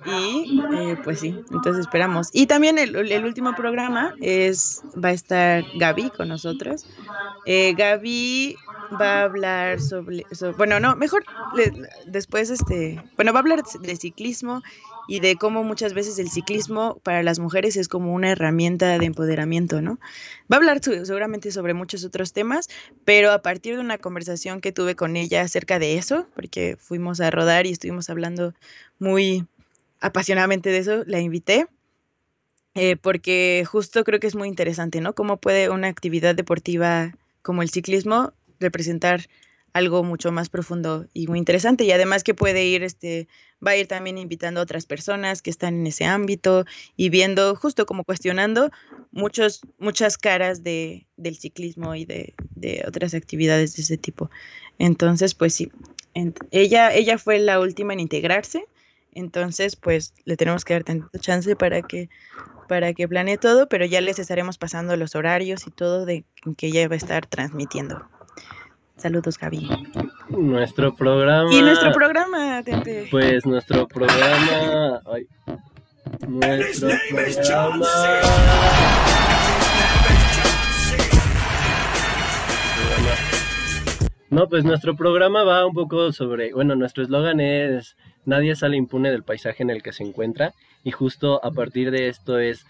Y 0.05 0.61
eh, 0.75 0.97
pues 1.03 1.19
sí, 1.19 1.29
entonces 1.51 1.77
esperamos. 1.77 2.29
Y 2.31 2.47
también 2.47 2.77
el, 2.77 3.25
último 3.25 3.55
programa 3.55 4.13
es 4.21 4.81
va 5.03 5.09
a 5.09 5.13
estar 5.13 5.63
Gaby 5.77 6.11
con 6.11 6.29
nosotros. 6.29 6.85
Eh, 7.45 7.73
Gaby 7.75 8.55
va 9.01 9.21
a 9.21 9.23
hablar 9.23 9.79
sobre, 9.81 10.25
bueno, 10.57 10.79
no, 10.79 10.95
mejor 10.95 11.23
después 12.05 12.49
este, 12.49 13.03
bueno, 13.15 13.33
va 13.33 13.39
a 13.39 13.41
hablar 13.41 13.63
de 13.81 13.95
ciclismo 13.95 14.61
y 15.07 15.19
de 15.19 15.35
cómo 15.35 15.63
muchas 15.63 15.93
veces 15.93 16.19
el 16.19 16.29
ciclismo 16.29 16.99
para 17.03 17.23
las 17.23 17.39
mujeres 17.39 17.77
es 17.77 17.87
como 17.87 18.13
una 18.13 18.31
herramienta 18.31 18.97
de 18.97 19.05
empoderamiento, 19.05 19.81
¿no? 19.81 19.99
Va 20.51 20.55
a 20.55 20.59
hablar 20.59 20.81
seguramente 20.83 21.51
sobre 21.51 21.73
muchos 21.73 22.03
otros 22.03 22.33
temas, 22.33 22.69
pero 23.03 23.31
a 23.31 23.41
partir 23.41 23.75
de 23.75 23.81
una 23.81 23.97
conversación 23.97 24.61
que 24.61 24.71
tuve 24.71 24.95
con 24.95 25.15
ella 25.15 25.41
acerca 25.41 25.79
de 25.79 25.97
eso, 25.97 26.27
porque 26.35 26.77
fuimos 26.79 27.21
a 27.21 27.31
rodar 27.31 27.65
y 27.65 27.71
estuvimos 27.71 28.09
hablando 28.09 28.53
muy 28.99 29.45
apasionadamente 29.99 30.69
de 30.69 30.77
eso, 30.77 31.03
la 31.05 31.19
invité. 31.19 31.67
Eh, 32.77 32.97
porque 32.97 33.63
justo 33.65 34.03
creo 34.03 34.19
que 34.19 34.27
es 34.27 34.35
muy 34.35 34.49
interesante, 34.49 34.99
¿no? 34.99 35.15
Cómo 35.15 35.37
puede 35.37 35.69
una 35.69 35.87
actividad 35.87 36.35
deportiva 36.35 37.13
como 37.41 37.61
el 37.61 37.69
ciclismo 37.69 38.33
representar 38.59 39.27
algo 39.75 40.05
mucho 40.05 40.31
más 40.31 40.47
profundo 40.47 41.05
y 41.13 41.27
muy 41.27 41.37
interesante 41.37 41.83
y 41.83 41.91
además 41.91 42.23
que 42.23 42.33
puede 42.33 42.63
ir 42.63 42.81
este 42.81 43.27
va 43.65 43.71
a 43.71 43.75
ir 43.75 43.87
también 43.87 44.17
invitando 44.17 44.61
a 44.61 44.63
otras 44.63 44.85
personas 44.85 45.41
que 45.41 45.49
están 45.49 45.75
en 45.75 45.87
ese 45.87 46.05
ámbito 46.05 46.63
y 46.95 47.09
viendo 47.09 47.57
justo 47.57 47.85
como 47.85 48.05
cuestionando 48.05 48.71
muchos 49.11 49.63
muchas 49.77 50.17
caras 50.17 50.63
de, 50.63 51.07
del 51.17 51.35
ciclismo 51.35 51.93
y 51.93 52.05
de, 52.05 52.35
de, 52.55 52.85
otras 52.87 53.13
actividades 53.13 53.75
de 53.75 53.81
ese 53.81 53.97
tipo. 53.97 54.31
Entonces 54.79 55.35
pues 55.35 55.53
sí 55.53 55.69
ella 56.51 56.93
ella 56.93 57.17
fue 57.17 57.39
la 57.39 57.59
última 57.59 57.91
en 57.91 57.99
integrarse 57.99 58.65
entonces 59.11 59.75
pues 59.75 60.13
le 60.23 60.37
tenemos 60.37 60.63
que 60.63 60.75
dar 60.75 60.85
tanta 60.85 61.19
chance 61.19 61.53
para 61.57 61.81
que 61.81 62.09
para 62.69 62.93
que 62.93 63.09
planee 63.09 63.37
todo 63.37 63.67
pero 63.67 63.83
ya 63.85 63.99
les 63.99 64.19
estaremos 64.19 64.57
pasando 64.57 64.95
los 64.95 65.15
horarios 65.15 65.67
y 65.67 65.71
todo 65.71 66.05
de 66.05 66.23
que 66.55 66.67
ella 66.67 66.87
va 66.87 66.93
a 66.93 66.97
estar 66.97 67.25
transmitiendo 67.25 68.14
Saludos, 68.97 69.37
Gaby. 69.37 69.69
Nuestro 70.29 70.95
programa. 70.95 71.53
Y 71.53 71.61
nuestro 71.61 71.91
programa, 71.91 72.63
Tete. 72.63 73.07
Pues 73.11 73.45
nuestro 73.45 73.87
programa. 73.87 75.01
Ay. 75.05 75.27
Nuestro 76.27 76.89
programa. 77.09 77.85
No, 84.29 84.49
pues 84.49 84.65
nuestro 84.65 84.95
programa 84.95 85.43
va 85.43 85.65
un 85.65 85.73
poco 85.73 86.11
sobre, 86.11 86.51
bueno, 86.51 86.75
nuestro 86.75 87.03
eslogan 87.03 87.39
es 87.39 87.95
nadie 88.25 88.55
sale 88.55 88.75
impune 88.75 89.11
del 89.11 89.23
paisaje 89.23 89.63
en 89.63 89.69
el 89.69 89.83
que 89.83 89.93
se 89.93 90.03
encuentra 90.03 90.53
y 90.83 90.91
justo 90.91 91.43
a 91.43 91.51
partir 91.51 91.91
de 91.91 92.09
esto 92.09 92.39
es 92.39 92.65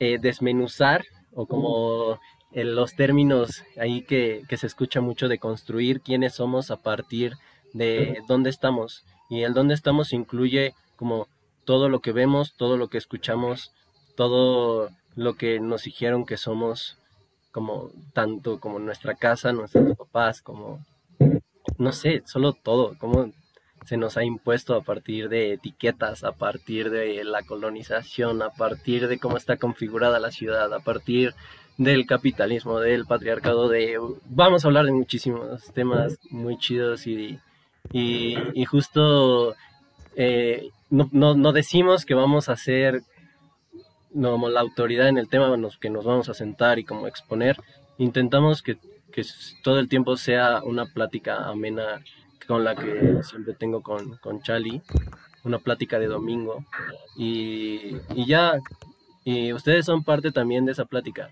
eh, 0.00 0.18
desmenuzar 0.20 1.04
o 1.32 1.46
como 1.46 2.18
en 2.52 2.74
los 2.74 2.94
términos 2.94 3.64
ahí 3.78 4.02
que, 4.02 4.42
que, 4.48 4.56
se 4.56 4.66
escucha 4.66 5.00
mucho 5.00 5.28
de 5.28 5.38
construir 5.38 6.00
quiénes 6.00 6.34
somos 6.34 6.70
a 6.70 6.76
partir 6.76 7.34
de 7.74 8.22
dónde 8.26 8.50
estamos. 8.50 9.04
Y 9.28 9.42
el 9.42 9.54
dónde 9.54 9.74
estamos 9.74 10.12
incluye 10.12 10.74
como 10.96 11.28
todo 11.64 11.88
lo 11.88 12.00
que 12.00 12.12
vemos, 12.12 12.54
todo 12.54 12.76
lo 12.76 12.88
que 12.88 12.98
escuchamos, 12.98 13.72
todo 14.16 14.90
lo 15.14 15.34
que 15.34 15.60
nos 15.60 15.82
dijeron 15.82 16.24
que 16.24 16.36
somos, 16.36 16.96
como 17.52 17.90
tanto 18.14 18.58
como 18.60 18.78
nuestra 18.78 19.14
casa, 19.14 19.52
nuestros 19.52 19.96
papás, 19.96 20.42
como, 20.42 20.84
no 21.76 21.92
sé, 21.92 22.22
solo 22.24 22.52
todo, 22.52 22.96
como 22.98 23.32
se 23.84 23.96
nos 23.96 24.16
ha 24.16 24.24
impuesto 24.24 24.74
a 24.74 24.82
partir 24.82 25.28
de 25.28 25.52
etiquetas, 25.52 26.24
a 26.24 26.32
partir 26.32 26.90
de 26.90 27.22
la 27.24 27.42
colonización, 27.42 28.42
a 28.42 28.50
partir 28.50 29.08
de 29.08 29.18
cómo 29.18 29.36
está 29.36 29.56
configurada 29.56 30.18
la 30.18 30.30
ciudad, 30.30 30.72
a 30.72 30.80
partir 30.80 31.34
del 31.78 32.06
capitalismo, 32.06 32.80
del 32.80 33.06
patriarcado, 33.06 33.68
de 33.68 33.98
vamos 34.28 34.64
a 34.64 34.68
hablar 34.68 34.84
de 34.84 34.92
muchísimos 34.92 35.72
temas 35.72 36.18
muy 36.28 36.58
chidos 36.58 37.06
y, 37.06 37.38
y, 37.92 38.64
justo 38.64 39.54
eh, 40.16 40.70
no, 40.90 41.08
no, 41.12 41.52
decimos 41.52 42.04
que 42.04 42.14
vamos 42.14 42.48
a 42.48 42.56
ser 42.56 43.02
como 44.12 44.48
la 44.48 44.60
autoridad 44.60 45.08
en 45.08 45.18
el 45.18 45.28
tema 45.28 45.56
que 45.80 45.88
nos 45.90 46.04
vamos 46.04 46.28
a 46.28 46.34
sentar 46.34 46.80
y 46.80 46.84
como 46.84 47.06
exponer, 47.06 47.56
intentamos 47.96 48.60
que, 48.60 48.76
que 49.12 49.24
todo 49.62 49.78
el 49.78 49.88
tiempo 49.88 50.16
sea 50.16 50.62
una 50.64 50.86
plática 50.86 51.48
amena 51.48 52.02
con 52.48 52.64
la 52.64 52.74
que 52.74 53.22
siempre 53.22 53.54
tengo 53.54 53.82
con, 53.82 54.16
con 54.16 54.42
Chali, 54.42 54.82
una 55.44 55.58
plática 55.60 56.00
de 56.00 56.06
domingo 56.06 56.64
y, 57.16 57.98
y 58.16 58.26
ya, 58.26 58.58
y 59.22 59.52
ustedes 59.52 59.86
son 59.86 60.02
parte 60.02 60.32
también 60.32 60.64
de 60.64 60.72
esa 60.72 60.84
plática. 60.84 61.30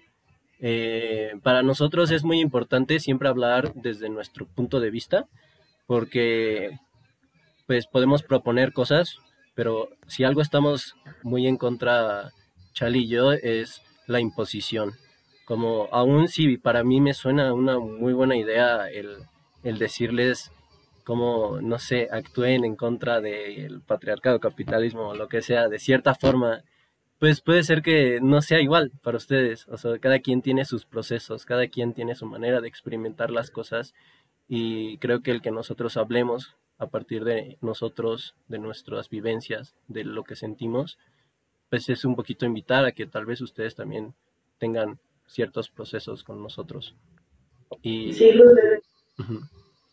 Eh, 0.61 1.35
para 1.43 1.63
nosotros 1.63 2.11
es 2.11 2.25
muy 2.25 2.41
importante 2.41 2.99
siempre 3.01 3.29
hablar 3.29 3.73
desde 3.75 4.09
nuestro 4.09 4.47
punto 4.47 4.81
de 4.81 4.91
vista, 4.91 5.27
porque 5.87 6.79
pues 7.67 7.87
podemos 7.87 8.23
proponer 8.23 8.73
cosas, 8.73 9.19
pero 9.55 9.89
si 10.07 10.25
algo 10.25 10.41
estamos 10.41 10.95
muy 11.23 11.47
en 11.47 11.57
contra, 11.57 12.31
Chali 12.73 13.05
y 13.05 13.09
yo, 13.09 13.33
es 13.33 13.83
la 14.07 14.21
imposición. 14.21 14.93
Como 15.45 15.89
aún 15.93 16.29
si 16.29 16.57
para 16.59 16.85
mí 16.85 17.01
me 17.01 17.15
suena 17.15 17.53
una 17.53 17.79
muy 17.79 18.13
buena 18.13 18.37
idea 18.37 18.89
el, 18.91 19.17
el 19.63 19.79
decirles 19.79 20.53
como, 21.05 21.61
no 21.61 21.79
sé, 21.79 22.09
actúen 22.11 22.65
en 22.65 22.75
contra 22.75 23.21
del 23.21 23.81
patriarcado, 23.81 24.41
capitalismo 24.41 25.15
lo 25.15 25.29
que 25.29 25.41
sea, 25.41 25.69
de 25.69 25.79
cierta 25.79 26.17
forma, 26.17 26.63
pues 27.18 27.40
puede 27.40 27.62
ser 27.62 27.82
que 27.82 28.20
no 28.20 28.42
sea 28.42 28.61
igual 28.61 28.92
para 29.02 29.16
ustedes. 29.16 29.66
O 29.68 29.78
sea, 29.78 29.99
cada 29.99 30.20
quien 30.20 30.42
tiene 30.42 30.64
sus 30.64 30.85
procesos, 30.85 31.46
cada 31.46 31.68
quien 31.68 31.94
tiene 31.94 32.14
su 32.14 32.26
manera 32.26 32.61
de 32.61 32.68
experimentar 32.68 33.30
las 33.30 33.50
cosas 33.50 33.94
y 34.49 34.99
creo 34.99 35.23
que 35.23 35.30
el 35.30 35.42
que 35.42 35.50
nosotros 35.50 35.96
hablemos 35.96 36.54
a 36.78 36.88
partir 36.88 37.25
de 37.25 37.56
nosotros, 37.62 38.35
de 38.49 38.58
nuestras 38.58 39.08
vivencias, 39.08 39.75
de 39.88 40.04
lo 40.04 40.25
que 40.25 40.37
sentimos, 40.37 40.99
pues 41.70 41.88
es 41.88 42.04
un 42.04 42.16
poquito 42.16 42.44
invitar 42.44 42.85
a 42.85 42.92
que 42.92 43.06
tal 43.06 43.25
vez 43.25 43.40
ustedes 43.40 43.75
también 43.75 44.14
tengan 44.58 44.99
ciertos 45.26 45.70
procesos 45.70 46.23
con 46.23 46.42
nosotros. 46.42 46.94
Y, 47.82 48.12
sí, 48.12 48.32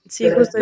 Sí, 0.05 0.29
justo. 0.29 0.57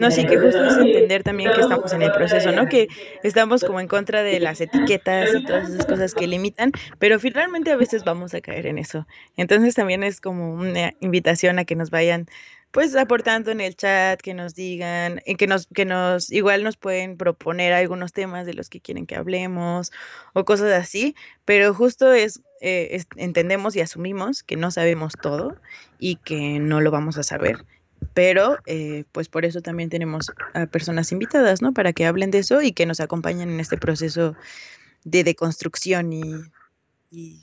No, 0.00 0.10
sí, 0.10 0.24
que 0.26 0.38
justo 0.38 0.64
es 0.64 0.78
entender 0.78 1.22
también 1.22 1.52
que 1.52 1.60
estamos 1.60 1.92
en 1.92 2.02
el 2.02 2.10
proceso, 2.10 2.50
¿no? 2.50 2.66
Que 2.66 2.88
estamos 3.22 3.62
como 3.62 3.78
en 3.78 3.88
contra 3.88 4.22
de 4.22 4.40
las 4.40 4.60
etiquetas 4.60 5.34
y 5.34 5.44
todas 5.44 5.68
esas 5.68 5.84
cosas 5.84 6.14
que 6.14 6.26
limitan, 6.26 6.72
pero 6.98 7.20
finalmente 7.20 7.70
a 7.70 7.76
veces 7.76 8.04
vamos 8.04 8.32
a 8.32 8.40
caer 8.40 8.66
en 8.66 8.78
eso. 8.78 9.06
Entonces 9.36 9.74
también 9.74 10.02
es 10.02 10.20
como 10.20 10.54
una 10.54 10.94
invitación 11.00 11.58
a 11.58 11.64
que 11.64 11.76
nos 11.76 11.90
vayan 11.90 12.26
pues 12.72 12.96
aportando 12.96 13.50
en 13.50 13.60
el 13.60 13.76
chat, 13.76 14.20
que 14.20 14.32
nos 14.32 14.54
digan, 14.54 15.20
en 15.26 15.36
que 15.36 15.46
nos, 15.46 15.66
que 15.66 15.84
nos, 15.84 16.32
igual 16.32 16.64
nos 16.64 16.78
pueden 16.78 17.18
proponer 17.18 17.74
algunos 17.74 18.12
temas 18.12 18.46
de 18.46 18.54
los 18.54 18.70
que 18.70 18.80
quieren 18.80 19.06
que 19.06 19.14
hablemos 19.14 19.92
o 20.32 20.44
cosas 20.46 20.72
así, 20.72 21.14
pero 21.44 21.74
justo 21.74 22.12
es, 22.12 22.40
eh, 22.62 23.04
entendemos 23.16 23.76
y 23.76 23.82
asumimos 23.82 24.42
que 24.42 24.56
no 24.56 24.70
sabemos 24.70 25.12
todo 25.20 25.54
y 25.98 26.16
que 26.16 26.58
no 26.58 26.80
lo 26.80 26.90
vamos 26.90 27.18
a 27.18 27.22
saber, 27.22 27.64
pero 28.14 28.56
eh, 28.64 29.04
pues 29.12 29.28
por 29.28 29.44
eso 29.44 29.60
también 29.60 29.90
tenemos 29.90 30.32
a 30.54 30.64
personas 30.64 31.12
invitadas, 31.12 31.60
¿no? 31.60 31.74
Para 31.74 31.92
que 31.92 32.06
hablen 32.06 32.30
de 32.30 32.38
eso 32.38 32.62
y 32.62 32.72
que 32.72 32.86
nos 32.86 33.00
acompañen 33.00 33.50
en 33.50 33.60
este 33.60 33.76
proceso 33.76 34.34
de 35.04 35.24
deconstrucción 35.24 36.10
y, 36.14 36.22
y 37.10 37.42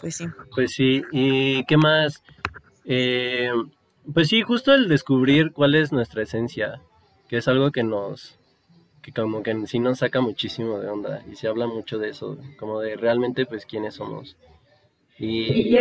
pues 0.00 0.14
sí. 0.14 0.26
Pues 0.54 0.74
sí, 0.74 1.02
¿y 1.10 1.64
qué 1.64 1.76
más? 1.76 2.22
Eh, 2.84 3.50
pues 4.12 4.28
sí, 4.28 4.42
justo 4.42 4.74
el 4.74 4.88
descubrir 4.88 5.52
cuál 5.52 5.74
es 5.74 5.92
nuestra 5.92 6.22
esencia, 6.22 6.80
que 7.28 7.38
es 7.38 7.48
algo 7.48 7.70
que 7.70 7.82
nos, 7.82 8.38
que 9.02 9.12
como 9.12 9.42
que 9.42 9.66
sí 9.66 9.78
nos 9.78 9.98
saca 9.98 10.20
muchísimo 10.20 10.78
de 10.78 10.88
onda 10.88 11.22
y 11.30 11.36
se 11.36 11.48
habla 11.48 11.66
mucho 11.66 11.98
de 11.98 12.10
eso, 12.10 12.38
como 12.58 12.80
de 12.80 12.96
realmente 12.96 13.46
pues 13.46 13.66
quiénes 13.66 13.94
somos. 13.94 14.36
Y, 15.18 15.76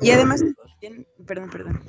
y, 0.00 0.10
además, 0.10 0.44
perdón, 1.26 1.50
perdón. 1.50 1.80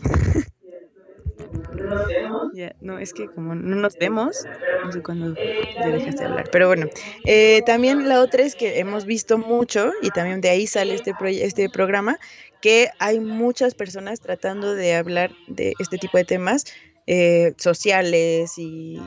No, 2.81 2.99
es 2.99 3.13
que 3.13 3.27
como 3.27 3.55
no 3.55 3.75
nos 3.75 3.97
vemos, 3.97 4.43
no 4.83 4.91
sé 4.91 5.01
cuándo 5.01 5.35
ya 5.35 5.87
dejaste 5.87 6.23
de 6.23 6.25
hablar. 6.25 6.49
Pero 6.51 6.67
bueno, 6.67 6.87
eh, 7.25 7.61
también 7.65 8.07
la 8.07 8.21
otra 8.21 8.43
es 8.43 8.55
que 8.55 8.79
hemos 8.79 9.05
visto 9.05 9.37
mucho, 9.37 9.91
y 10.01 10.09
también 10.09 10.41
de 10.41 10.49
ahí 10.49 10.67
sale 10.67 10.93
este, 10.93 11.13
este 11.21 11.69
programa, 11.69 12.17
que 12.61 12.89
hay 12.99 13.19
muchas 13.19 13.75
personas 13.75 14.21
tratando 14.21 14.73
de 14.73 14.95
hablar 14.95 15.31
de 15.47 15.73
este 15.79 15.97
tipo 15.97 16.17
de 16.17 16.25
temas 16.25 16.65
eh, 17.07 17.53
sociales 17.57 18.53
y 18.57 18.99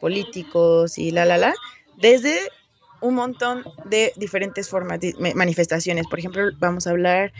políticos 0.00 0.98
y 0.98 1.10
la, 1.10 1.24
la, 1.24 1.38
la, 1.38 1.54
desde 1.96 2.38
un 3.00 3.16
montón 3.16 3.64
de 3.84 4.12
diferentes 4.16 4.68
formas, 4.68 5.00
manifestaciones. 5.34 6.06
Por 6.06 6.18
ejemplo, 6.20 6.44
vamos 6.58 6.86
a 6.86 6.90
hablar 6.90 7.32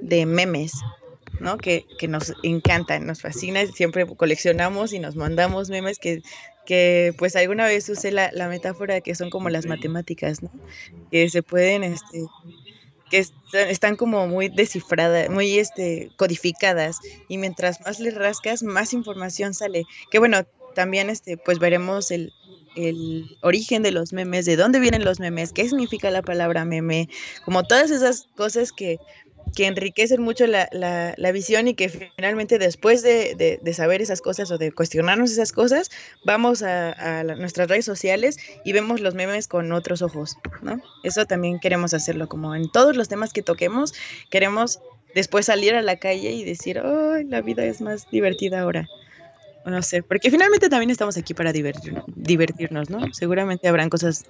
de 0.00 0.26
memes, 0.26 0.72
¿no? 1.40 1.58
Que, 1.58 1.86
nos 2.08 2.34
encantan, 2.42 3.06
nos 3.06 3.20
fascina, 3.20 3.66
siempre 3.66 4.06
coleccionamos 4.06 4.92
y 4.92 4.98
nos 4.98 5.16
mandamos 5.16 5.70
memes 5.70 5.98
que, 5.98 6.22
que 6.66 7.14
pues 7.18 7.36
alguna 7.36 7.66
vez 7.66 7.88
usé 7.88 8.10
la, 8.10 8.30
la 8.32 8.48
metáfora 8.48 9.00
que 9.00 9.14
son 9.14 9.30
como 9.30 9.50
las 9.50 9.66
matemáticas, 9.66 10.42
¿no? 10.42 10.50
Que 11.10 11.28
se 11.28 11.42
pueden, 11.42 11.84
este, 11.84 12.24
que 13.10 13.24
están 13.52 13.96
como 13.96 14.26
muy 14.26 14.48
descifradas, 14.48 15.30
muy 15.30 15.58
este, 15.58 16.10
codificadas 16.16 16.98
y 17.28 17.38
mientras 17.38 17.80
más 17.80 18.00
le 18.00 18.10
rascas, 18.10 18.62
más 18.62 18.92
información 18.92 19.54
sale. 19.54 19.84
Que 20.10 20.18
bueno, 20.18 20.44
también 20.74 21.10
este, 21.10 21.36
pues 21.36 21.58
veremos 21.58 22.10
el, 22.10 22.32
el 22.76 23.36
origen 23.42 23.82
de 23.82 23.90
los 23.90 24.12
memes, 24.12 24.44
de 24.44 24.56
dónde 24.56 24.78
vienen 24.78 25.04
los 25.04 25.20
memes, 25.20 25.52
qué 25.52 25.68
significa 25.68 26.10
la 26.10 26.22
palabra 26.22 26.64
meme, 26.64 27.08
como 27.44 27.64
todas 27.64 27.90
esas 27.90 28.28
cosas 28.36 28.72
que 28.72 28.98
que 29.54 29.66
enriquecen 29.66 30.22
mucho 30.22 30.46
la, 30.46 30.68
la, 30.72 31.32
visión 31.32 31.68
y 31.68 31.74
que 31.74 31.88
finalmente 31.88 32.58
después 32.58 33.02
de, 33.02 33.58
de, 33.60 33.74
saber 33.74 34.02
esas 34.02 34.20
cosas 34.20 34.50
o 34.50 34.58
de 34.58 34.72
cuestionarnos 34.72 35.30
esas 35.30 35.52
cosas, 35.52 35.90
vamos 36.24 36.62
a, 36.62 37.24
nuestras 37.24 37.68
redes 37.68 37.84
sociales 37.84 38.38
y 38.64 38.72
vemos 38.72 39.00
los 39.00 39.14
memes 39.14 39.48
con 39.48 39.72
otros 39.72 40.02
ojos, 40.02 40.36
¿no? 40.62 40.80
Eso 41.02 41.26
también 41.26 41.58
queremos 41.58 41.94
hacerlo, 41.94 42.28
como 42.28 42.54
en 42.54 42.70
todos 42.70 42.96
los 42.96 43.08
temas 43.08 43.32
que 43.32 43.42
toquemos, 43.42 43.94
queremos 44.30 44.80
después 45.14 45.46
salir 45.46 45.74
a 45.74 45.82
la 45.82 45.96
calle 45.96 46.30
y 46.32 46.44
decir, 46.44 46.78
oh, 46.78 47.16
la 47.26 47.40
vida 47.40 47.64
es 47.64 47.80
más 47.80 48.08
divertida 48.10 48.60
ahora. 48.60 48.88
No 49.64 49.82
sé, 49.82 50.02
porque 50.02 50.30
finalmente 50.30 50.68
también 50.68 50.90
estamos 50.90 51.16
aquí 51.18 51.34
para 51.34 51.52
divertir, 51.52 52.00
divertirnos, 52.14 52.88
¿no? 52.88 53.12
Seguramente 53.12 53.68
habrán 53.68 53.90
cosas, 53.90 54.24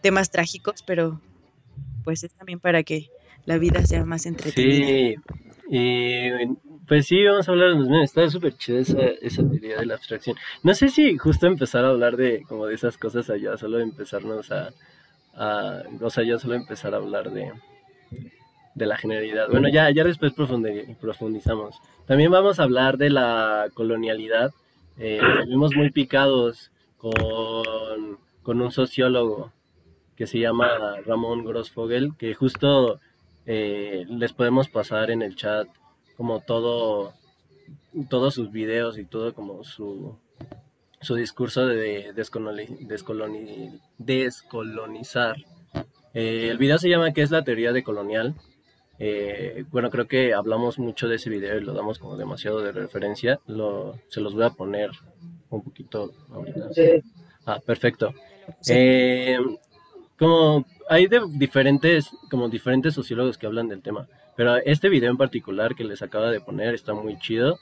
temas 0.00 0.30
trágicos, 0.30 0.82
pero 0.82 1.20
pues 2.04 2.24
es 2.24 2.32
también 2.32 2.58
para 2.58 2.82
que 2.82 3.08
la 3.46 3.58
vida 3.58 3.84
sea 3.84 4.04
más 4.04 4.26
entretenida. 4.26 4.86
Sí, 4.86 5.14
y 5.70 6.30
pues 6.86 7.06
sí, 7.06 7.24
vamos 7.24 7.48
a 7.48 7.52
hablar 7.52 7.70
de 7.70 7.74
los 7.76 7.88
memes. 7.88 8.10
Está 8.10 8.28
súper 8.28 8.54
chida 8.56 8.80
esa, 8.80 9.00
esa 9.00 9.48
teoría 9.48 9.78
de 9.78 9.86
la 9.86 9.94
abstracción. 9.94 10.36
No 10.62 10.74
sé 10.74 10.88
si 10.88 11.16
justo 11.16 11.46
empezar 11.46 11.84
a 11.84 11.88
hablar 11.88 12.16
de 12.16 12.42
como 12.42 12.66
de 12.66 12.74
esas 12.74 12.98
cosas 12.98 13.30
allá, 13.30 13.56
solo 13.56 13.78
empezarnos 13.78 14.50
a, 14.50 14.70
a 15.34 15.82
o 16.00 16.10
sea, 16.10 16.24
ya 16.24 16.38
solo 16.38 16.54
empezar 16.54 16.92
a 16.94 16.98
hablar 16.98 17.30
de, 17.30 17.52
de 18.74 18.86
la 18.86 18.96
generalidad. 18.96 19.48
Bueno, 19.48 19.68
ya, 19.68 19.90
ya 19.90 20.04
después 20.04 20.32
profundizamos. 20.32 21.76
También 22.06 22.30
vamos 22.30 22.60
a 22.60 22.64
hablar 22.64 22.98
de 22.98 23.10
la 23.10 23.68
colonialidad. 23.74 24.52
Eh, 24.98 25.20
estuvimos 25.38 25.74
muy 25.74 25.90
picados 25.90 26.70
con, 26.98 28.18
con 28.42 28.60
un 28.60 28.70
sociólogo 28.70 29.52
que 30.16 30.26
se 30.26 30.38
llama 30.38 31.00
Ramón 31.06 31.44
Grossfogel, 31.44 32.12
que 32.18 32.34
justo 32.34 33.00
eh, 33.46 34.04
les 34.08 34.32
podemos 34.32 34.68
pasar 34.68 35.10
en 35.10 35.22
el 35.22 35.36
chat 35.36 35.68
como 36.16 36.40
todo, 36.40 37.14
todos 38.08 38.34
sus 38.34 38.52
videos 38.52 38.98
y 38.98 39.04
todo 39.04 39.34
como 39.34 39.64
su, 39.64 40.16
su 41.00 41.14
discurso 41.14 41.66
de 41.66 42.12
descolonizar. 43.98 45.36
Eh, 46.14 46.48
el 46.50 46.58
video 46.58 46.78
se 46.78 46.88
llama 46.88 47.12
¿Qué 47.12 47.22
es 47.22 47.30
la 47.30 47.44
teoría 47.44 47.72
de 47.72 47.82
colonial? 47.82 48.34
Eh, 48.98 49.64
bueno, 49.70 49.90
creo 49.90 50.06
que 50.06 50.34
hablamos 50.34 50.78
mucho 50.78 51.08
de 51.08 51.16
ese 51.16 51.30
video 51.30 51.58
y 51.58 51.64
lo 51.64 51.72
damos 51.72 51.98
como 51.98 52.16
demasiado 52.16 52.60
de 52.60 52.72
referencia. 52.72 53.40
Lo, 53.46 53.98
se 54.08 54.20
los 54.20 54.34
voy 54.34 54.44
a 54.44 54.50
poner 54.50 54.90
un 55.50 55.62
poquito 55.62 56.12
ahorita. 56.30 56.68
Ah, 57.46 57.58
perfecto. 57.64 58.14
Eh, 58.68 59.38
como 60.22 60.64
hay 60.88 61.08
de 61.08 61.20
diferentes, 61.30 62.10
como 62.30 62.48
diferentes 62.48 62.94
sociólogos 62.94 63.36
que 63.36 63.46
hablan 63.46 63.66
del 63.66 63.82
tema, 63.82 64.06
pero 64.36 64.54
este 64.58 64.88
video 64.88 65.10
en 65.10 65.16
particular 65.16 65.74
que 65.74 65.82
les 65.82 66.00
acaba 66.00 66.30
de 66.30 66.40
poner 66.40 66.74
está 66.74 66.94
muy 66.94 67.18
chido. 67.18 67.58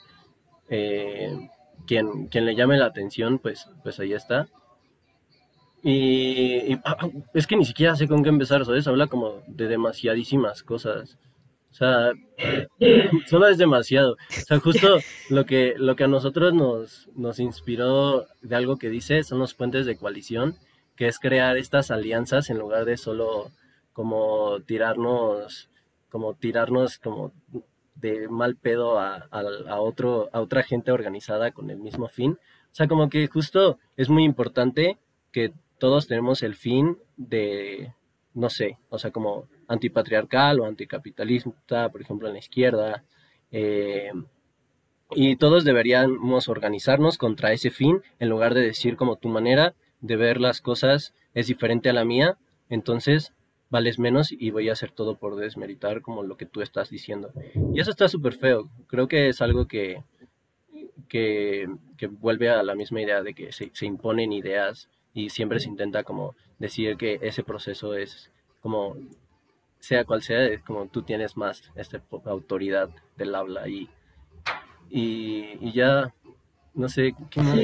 Eh, 0.68 1.48
quien, 1.86 2.26
quien 2.26 2.44
le 2.44 2.54
llame 2.54 2.76
la 2.76 2.84
atención, 2.84 3.38
pues, 3.38 3.66
pues 3.82 3.98
ahí 3.98 4.12
está. 4.12 4.46
Y, 5.82 6.74
ah, 6.84 6.98
ah, 7.00 7.08
es 7.32 7.46
que 7.46 7.56
ni 7.56 7.64
siquiera 7.64 7.96
sé 7.96 8.06
con 8.06 8.22
qué 8.22 8.28
empezar, 8.28 8.62
¿sabes? 8.66 8.86
Habla 8.86 9.06
como 9.06 9.42
de 9.46 9.66
demasiadísimas 9.66 10.62
cosas. 10.62 11.16
O 11.70 11.74
sea, 11.74 12.12
solo 13.26 13.48
es 13.48 13.56
demasiado. 13.56 14.12
O 14.12 14.44
sea, 14.46 14.60
justo 14.60 14.98
lo 15.30 15.46
que, 15.46 15.76
lo 15.78 15.96
que 15.96 16.04
a 16.04 16.08
nosotros 16.08 16.52
nos, 16.52 17.08
nos 17.16 17.40
inspiró 17.40 18.26
de 18.42 18.54
algo 18.54 18.76
que 18.76 18.90
dice 18.90 19.24
son 19.24 19.38
los 19.38 19.54
puentes 19.54 19.86
de 19.86 19.96
coalición, 19.96 20.58
que 21.00 21.08
es 21.08 21.18
crear 21.18 21.56
estas 21.56 21.90
alianzas 21.90 22.50
en 22.50 22.58
lugar 22.58 22.84
de 22.84 22.98
solo 22.98 23.50
como 23.94 24.60
tirarnos, 24.66 25.70
como 26.10 26.34
tirarnos 26.34 26.98
como 26.98 27.32
de 27.94 28.28
mal 28.28 28.56
pedo 28.56 29.00
a, 29.00 29.26
otro, 29.80 30.28
a 30.34 30.42
otra 30.42 30.62
gente 30.62 30.92
organizada 30.92 31.52
con 31.52 31.70
el 31.70 31.78
mismo 31.78 32.08
fin. 32.08 32.32
O 32.32 32.74
sea, 32.74 32.86
como 32.86 33.08
que 33.08 33.26
justo 33.28 33.78
es 33.96 34.10
muy 34.10 34.24
importante 34.24 34.98
que 35.32 35.54
todos 35.78 36.06
tenemos 36.06 36.42
el 36.42 36.54
fin 36.54 36.98
de, 37.16 37.94
no 38.34 38.50
sé, 38.50 38.76
o 38.90 38.98
sea, 38.98 39.10
como 39.10 39.48
antipatriarcal 39.68 40.60
o 40.60 40.66
anticapitalista, 40.66 41.88
por 41.88 42.02
ejemplo, 42.02 42.28
en 42.28 42.34
la 42.34 42.40
izquierda. 42.40 43.04
Eh, 43.52 44.12
y 45.12 45.36
todos 45.36 45.64
deberíamos 45.64 46.50
organizarnos 46.50 47.16
contra 47.16 47.54
ese 47.54 47.70
fin 47.70 48.02
en 48.18 48.28
lugar 48.28 48.52
de 48.52 48.60
decir 48.60 48.98
como 48.98 49.16
tu 49.16 49.30
manera 49.30 49.74
de 50.00 50.16
ver 50.16 50.40
las 50.40 50.60
cosas 50.60 51.14
es 51.34 51.46
diferente 51.46 51.90
a 51.90 51.92
la 51.92 52.04
mía, 52.04 52.38
entonces 52.68 53.32
vales 53.70 53.98
menos 53.98 54.32
y 54.32 54.50
voy 54.50 54.68
a 54.68 54.72
hacer 54.72 54.90
todo 54.90 55.16
por 55.16 55.36
desmeritar 55.36 56.02
como 56.02 56.22
lo 56.22 56.36
que 56.36 56.46
tú 56.46 56.60
estás 56.60 56.90
diciendo. 56.90 57.32
Y 57.72 57.80
eso 57.80 57.90
está 57.90 58.08
súper 58.08 58.34
feo. 58.34 58.68
Creo 58.88 59.06
que 59.06 59.28
es 59.28 59.40
algo 59.40 59.68
que, 59.68 60.02
que, 61.08 61.68
vuelve 62.10 62.48
a 62.50 62.62
la 62.62 62.74
misma 62.74 63.00
idea 63.00 63.22
de 63.22 63.34
que 63.34 63.52
se, 63.52 63.70
se 63.72 63.86
imponen 63.86 64.32
ideas 64.32 64.88
y 65.14 65.30
siempre 65.30 65.60
se 65.60 65.68
intenta 65.68 66.02
como 66.02 66.34
decir 66.58 66.96
que 66.96 67.18
ese 67.22 67.44
proceso 67.44 67.94
es 67.94 68.30
como 68.60 68.96
sea 69.78 70.04
cual 70.04 70.22
sea, 70.22 70.44
es 70.44 70.62
como 70.62 70.86
tú 70.88 71.02
tienes 71.02 71.36
más 71.36 71.62
esta 71.74 72.02
autoridad 72.24 72.90
del 73.16 73.34
habla 73.34 73.66
y, 73.68 73.88
y, 74.90 75.72
ya, 75.72 76.12
no 76.74 76.88
sé, 76.88 77.14
¿qué 77.30 77.40
más? 77.40 77.58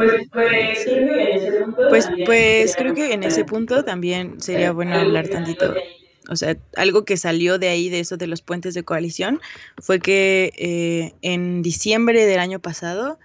Pues, 0.00 0.28
pues, 0.32 0.86
creo 0.86 1.04
que 1.04 1.12
en 1.12 1.44
ese 1.44 1.52
punto 1.60 1.88
pues, 1.88 2.08
pues 2.24 2.76
creo 2.76 2.94
que 2.94 3.12
en 3.12 3.22
ese 3.22 3.44
punto 3.44 3.84
también 3.84 4.40
sería 4.40 4.72
bueno 4.72 4.94
hablar 4.96 5.28
tantito. 5.28 5.74
O 6.28 6.36
sea, 6.36 6.56
algo 6.76 7.04
que 7.04 7.16
salió 7.16 7.58
de 7.58 7.68
ahí, 7.68 7.88
de 7.88 8.00
eso 8.00 8.16
de 8.16 8.26
los 8.26 8.40
puentes 8.40 8.74
de 8.74 8.84
coalición, 8.84 9.40
fue 9.78 9.98
que 9.98 10.52
eh, 10.56 11.14
en 11.22 11.62
diciembre 11.62 12.24
del 12.24 12.38
año 12.38 12.60
pasado 12.60 13.18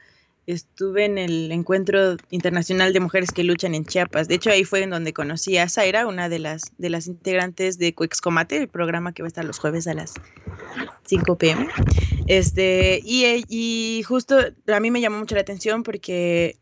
estuve 0.48 1.06
en 1.06 1.18
el 1.18 1.52
Encuentro 1.52 2.18
Internacional 2.30 2.94
de 2.94 3.00
Mujeres 3.00 3.32
que 3.32 3.44
Luchan 3.44 3.76
en 3.76 3.86
Chiapas. 3.86 4.28
De 4.28 4.36
hecho, 4.36 4.52
ahí 4.52 4.64
fue 4.64 4.84
en 4.84 4.92
donde 4.92 5.14
conocí 5.14 5.58
a 5.58 5.70
Zaira, 5.70 6.08
una 6.08 6.30
de 6.30 6.40
las, 6.40 6.72
de 6.78 6.90
las 6.90 7.08
integrantes 7.08 7.78
de 7.78 7.94
Cuexcomate, 7.94 8.58
el 8.58 8.68
programa 8.68 9.14
que 9.14 9.24
va 9.24 9.28
a 9.28 9.30
estar 9.30 9.46
los 9.46 9.60
jueves 9.60 9.88
a 9.88 9.94
las 9.94 10.14
5 11.06 11.38
pm. 11.38 11.68
Este, 12.28 13.02
y, 13.04 13.44
y 13.50 14.04
justo 14.04 14.38
a 14.68 14.80
mí 14.80 14.92
me 14.92 15.02
llamó 15.02 15.20
mucho 15.20 15.36
la 15.36 15.42
atención 15.42 15.84
porque 15.84 16.58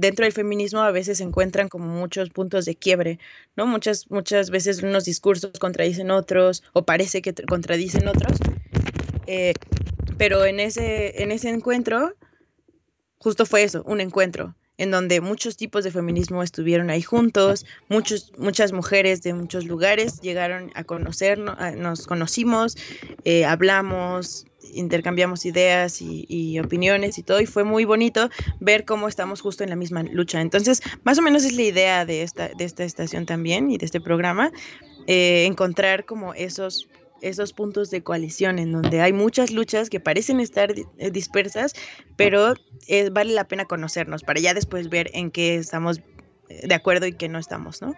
dentro 0.00 0.24
del 0.24 0.32
feminismo 0.32 0.80
a 0.80 0.90
veces 0.90 1.18
se 1.18 1.24
encuentran 1.24 1.68
como 1.68 1.86
muchos 1.86 2.30
puntos 2.30 2.64
de 2.64 2.76
quiebre, 2.76 3.18
¿no? 3.56 3.66
Muchas, 3.66 4.10
muchas 4.10 4.50
veces 4.50 4.82
unos 4.82 5.04
discursos 5.04 5.58
contradicen 5.58 6.10
otros 6.10 6.62
o 6.72 6.84
parece 6.84 7.22
que 7.22 7.32
contradicen 7.34 8.08
otros. 8.08 8.38
Eh, 9.26 9.54
pero 10.18 10.44
en 10.44 10.60
ese, 10.60 11.22
en 11.22 11.30
ese 11.30 11.48
encuentro 11.48 12.14
justo 13.18 13.46
fue 13.46 13.62
eso, 13.62 13.82
un 13.84 14.00
encuentro 14.00 14.54
en 14.80 14.90
donde 14.90 15.20
muchos 15.20 15.58
tipos 15.58 15.84
de 15.84 15.90
feminismo 15.90 16.42
estuvieron 16.42 16.88
ahí 16.88 17.02
juntos, 17.02 17.66
muchos, 17.90 18.32
muchas 18.38 18.72
mujeres 18.72 19.20
de 19.20 19.34
muchos 19.34 19.66
lugares 19.66 20.22
llegaron 20.22 20.70
a 20.74 20.84
conocernos, 20.84 21.54
nos 21.76 22.06
conocimos, 22.06 22.78
eh, 23.24 23.44
hablamos, 23.44 24.46
intercambiamos 24.74 25.44
ideas 25.46 26.00
y, 26.00 26.58
opiniones 26.58 27.18
y 27.18 27.22
todo, 27.22 27.40
y 27.40 27.46
fue 27.46 27.64
muy 27.64 27.84
bonito 27.84 28.30
ver 28.60 28.84
cómo 28.84 29.08
estamos 29.08 29.40
justo 29.40 29.64
en 29.64 29.70
la 29.70 29.76
misma 29.76 30.02
lucha. 30.02 30.40
Entonces, 30.40 30.82
más 31.04 31.18
o 31.18 31.22
menos 31.22 31.44
es 31.44 31.52
la 31.52 31.62
idea 31.62 32.04
de 32.04 32.22
esta, 32.22 32.48
de 32.48 32.64
esta 32.64 32.84
estación 32.84 33.26
también 33.26 33.70
y 33.70 33.78
de 33.78 33.86
este 33.86 34.00
programa, 34.00 34.52
eh, 35.06 35.46
encontrar 35.46 36.04
como 36.04 36.34
esos 36.34 36.88
esos 37.22 37.52
puntos 37.52 37.90
de 37.90 38.02
coalición 38.02 38.58
en 38.58 38.72
donde 38.72 39.02
hay 39.02 39.12
muchas 39.12 39.50
luchas 39.50 39.90
que 39.90 40.00
parecen 40.00 40.40
estar 40.40 40.72
eh, 40.72 41.10
dispersas, 41.10 41.74
pero 42.16 42.54
eh, 42.86 43.10
vale 43.10 43.34
la 43.34 43.44
pena 43.44 43.66
conocernos 43.66 44.22
para 44.22 44.40
ya 44.40 44.54
después 44.54 44.88
ver 44.88 45.10
en 45.12 45.30
qué 45.30 45.56
estamos 45.56 46.00
de 46.48 46.74
acuerdo 46.74 47.06
y 47.06 47.12
qué 47.12 47.28
no 47.28 47.38
estamos, 47.38 47.82
¿no? 47.82 47.94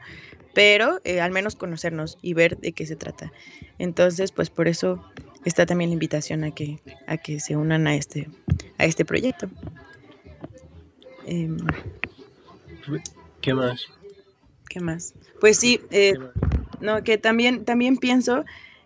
Pero 0.55 0.99
al 1.21 1.31
menos 1.31 1.55
conocernos 1.55 2.19
y 2.21 2.35
ver 2.35 2.59
de 2.59 2.73
qué 2.73 2.85
se 2.85 2.97
trata. 2.97 3.33
Entonces, 3.79 4.33
pues 4.33 4.51
por 4.51 4.67
eso 4.67 5.01
está 5.44 5.66
también 5.66 5.90
la 5.90 5.94
invitación 5.94 6.44
a 6.44 6.50
que, 6.50 6.78
a 7.07 7.16
que 7.16 7.40
se 7.40 7.57
unan 7.57 7.87
a 7.87 7.94
este, 7.94 8.28
a 8.78 8.85
este 8.85 9.05
proyecto. 9.05 9.48
Em, 11.26 11.59
¿Qué 13.40 13.55
más? 13.55 13.87
¿Qué 14.68 14.81
más? 14.81 15.14
Pues 15.40 15.59
sí, 15.59 15.81
no, 16.81 17.02
que 17.02 17.18
también, 17.18 17.64
también 17.64 17.96
pienso 17.96 18.44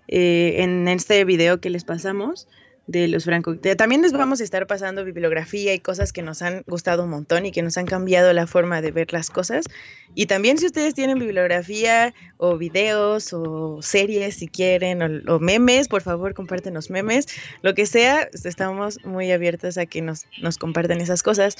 eh, 0.08 0.56
en 0.58 0.88
este 0.88 1.24
video 1.24 1.60
que 1.60 1.70
les 1.70 1.84
pasamos 1.84 2.48
de 2.86 3.08
los 3.08 3.24
franco. 3.24 3.56
También 3.76 4.02
les 4.02 4.12
vamos 4.12 4.40
a 4.40 4.44
estar 4.44 4.66
pasando 4.66 5.04
bibliografía 5.04 5.74
y 5.74 5.80
cosas 5.80 6.12
que 6.12 6.22
nos 6.22 6.42
han 6.42 6.62
gustado 6.66 7.04
un 7.04 7.10
montón 7.10 7.46
y 7.46 7.52
que 7.52 7.62
nos 7.62 7.76
han 7.76 7.86
cambiado 7.86 8.32
la 8.32 8.46
forma 8.46 8.80
de 8.80 8.90
ver 8.92 9.12
las 9.12 9.30
cosas. 9.30 9.66
Y 10.14 10.26
también 10.26 10.58
si 10.58 10.66
ustedes 10.66 10.94
tienen 10.94 11.18
bibliografía 11.18 12.14
o 12.36 12.56
videos 12.56 13.32
o 13.32 13.80
series 13.82 14.36
si 14.36 14.48
quieren 14.48 15.28
o, 15.28 15.38
memes, 15.40 15.88
por 15.88 16.02
favor 16.02 16.34
compártenos 16.34 16.90
memes, 16.90 17.26
lo 17.62 17.74
que 17.74 17.86
sea, 17.86 18.28
estamos 18.32 19.04
muy 19.04 19.32
abiertos 19.32 19.78
a 19.78 19.86
que 19.86 20.02
nos, 20.02 20.26
nos 20.40 20.58
compartan 20.58 21.00
esas 21.00 21.22
cosas. 21.22 21.56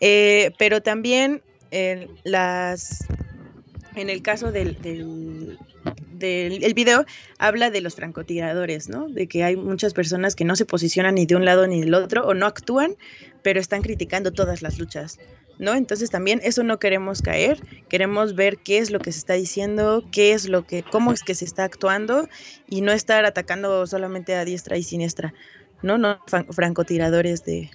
Eh, 0.00 0.52
pero 0.58 0.82
también 0.82 1.42
eh, 1.70 2.08
las 2.24 3.06
en 3.96 4.10
el 4.10 4.22
caso 4.22 4.52
del, 4.52 5.58
video, 6.74 7.04
habla 7.38 7.70
de 7.70 7.80
los 7.80 7.94
francotiradores, 7.94 8.88
¿no? 8.88 9.08
De 9.08 9.26
que 9.26 9.44
hay 9.44 9.56
muchas 9.56 9.94
personas 9.94 10.34
que 10.34 10.44
no 10.44 10.56
se 10.56 10.66
posicionan 10.66 11.14
ni 11.14 11.26
de 11.26 11.36
un 11.36 11.44
lado 11.44 11.66
ni 11.66 11.80
del 11.80 11.94
otro 11.94 12.26
o 12.26 12.34
no 12.34 12.46
actúan, 12.46 12.96
pero 13.42 13.60
están 13.60 13.82
criticando 13.82 14.32
todas 14.32 14.62
las 14.62 14.78
luchas, 14.78 15.18
¿no? 15.58 15.74
Entonces 15.74 16.10
también 16.10 16.40
eso 16.42 16.62
no 16.62 16.78
queremos 16.78 17.22
caer, 17.22 17.60
queremos 17.88 18.34
ver 18.34 18.58
qué 18.58 18.78
es 18.78 18.90
lo 18.90 18.98
que 18.98 19.12
se 19.12 19.18
está 19.18 19.34
diciendo, 19.34 20.04
qué 20.12 20.32
es 20.32 20.48
lo 20.48 20.66
que, 20.66 20.82
cómo 20.82 21.12
es 21.12 21.22
que 21.22 21.34
se 21.34 21.44
está 21.44 21.64
actuando 21.64 22.28
y 22.68 22.80
no 22.80 22.92
estar 22.92 23.24
atacando 23.24 23.86
solamente 23.86 24.34
a 24.34 24.44
diestra 24.44 24.76
y 24.76 24.82
siniestra, 24.82 25.34
¿no? 25.82 25.98
No 25.98 26.18
francotiradores 26.50 27.44
de, 27.44 27.70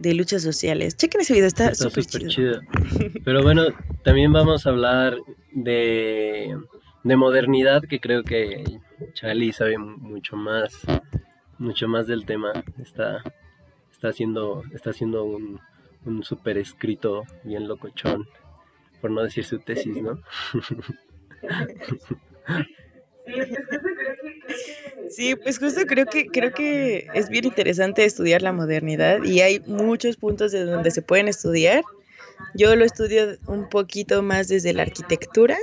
de 0.00 0.14
luchas 0.14 0.42
sociales. 0.42 0.96
Chequen 0.96 1.20
ese 1.20 1.34
video, 1.34 1.46
está 1.46 1.74
súper 1.74 2.06
chido. 2.06 2.60
Pero 3.24 3.42
bueno, 3.42 3.66
también 4.02 4.32
vamos 4.32 4.66
a 4.66 4.70
hablar 4.70 5.16
de, 5.52 6.56
de 7.02 7.16
modernidad, 7.16 7.82
que 7.82 8.00
creo 8.00 8.22
que 8.22 8.64
Charlie 9.14 9.52
sabe 9.52 9.78
mucho 9.78 10.36
más, 10.36 10.80
mucho 11.58 11.88
más 11.88 12.06
del 12.06 12.26
tema. 12.26 12.52
Está, 12.80 13.22
está 13.90 14.08
haciendo, 14.08 14.62
está 14.72 14.90
haciendo 14.90 15.24
un, 15.24 15.60
un 16.04 16.22
súper 16.24 16.58
escrito 16.58 17.24
bien 17.44 17.68
locochón, 17.68 18.28
por 19.00 19.10
no 19.10 19.22
decir 19.22 19.44
su 19.44 19.58
tesis, 19.58 19.96
¿no? 20.02 20.20
Sí, 25.08 25.34
pues 25.36 25.58
justo 25.58 25.82
creo 25.86 26.06
que 26.06 26.26
creo 26.26 26.52
que 26.52 27.06
es 27.14 27.28
bien 27.28 27.44
interesante 27.44 28.04
estudiar 28.04 28.42
la 28.42 28.52
modernidad 28.52 29.22
y 29.22 29.40
hay 29.40 29.60
muchos 29.60 30.16
puntos 30.16 30.52
de 30.52 30.64
donde 30.64 30.90
se 30.90 31.02
pueden 31.02 31.28
estudiar. 31.28 31.82
Yo 32.54 32.74
lo 32.76 32.84
estudio 32.84 33.36
un 33.46 33.68
poquito 33.68 34.22
más 34.22 34.48
desde 34.48 34.72
la 34.72 34.82
arquitectura, 34.82 35.56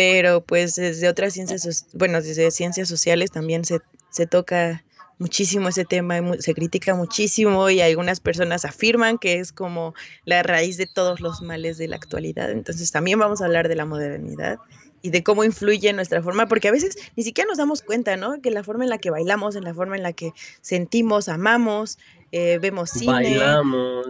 pero 0.00 0.40
pues 0.40 0.76
desde 0.76 1.10
otras 1.10 1.34
ciencias, 1.34 1.86
bueno, 1.92 2.22
desde 2.22 2.50
ciencias 2.50 2.88
sociales 2.88 3.30
también 3.30 3.66
se, 3.66 3.80
se 4.08 4.26
toca 4.26 4.82
muchísimo 5.18 5.68
ese 5.68 5.84
tema, 5.84 6.18
se 6.38 6.54
critica 6.54 6.94
muchísimo 6.94 7.68
y 7.68 7.82
algunas 7.82 8.18
personas 8.18 8.64
afirman 8.64 9.18
que 9.18 9.40
es 9.40 9.52
como 9.52 9.92
la 10.24 10.42
raíz 10.42 10.78
de 10.78 10.86
todos 10.86 11.20
los 11.20 11.42
males 11.42 11.76
de 11.76 11.86
la 11.86 11.96
actualidad. 11.96 12.50
Entonces 12.50 12.90
también 12.90 13.18
vamos 13.18 13.42
a 13.42 13.44
hablar 13.44 13.68
de 13.68 13.76
la 13.76 13.84
modernidad 13.84 14.56
y 15.02 15.10
de 15.10 15.22
cómo 15.22 15.44
influye 15.44 15.90
en 15.90 15.96
nuestra 15.96 16.22
forma, 16.22 16.48
porque 16.48 16.68
a 16.68 16.72
veces 16.72 16.96
ni 17.14 17.22
siquiera 17.22 17.48
nos 17.48 17.58
damos 17.58 17.82
cuenta, 17.82 18.16
¿no? 18.16 18.40
Que 18.40 18.50
la 18.50 18.64
forma 18.64 18.84
en 18.84 18.90
la 18.90 18.96
que 18.96 19.10
bailamos, 19.10 19.54
en 19.54 19.64
la 19.64 19.74
forma 19.74 19.96
en 19.96 20.02
la 20.02 20.14
que 20.14 20.32
sentimos, 20.62 21.28
amamos, 21.28 21.98
eh, 22.32 22.58
vemos 22.58 22.88
cine, 22.88 23.38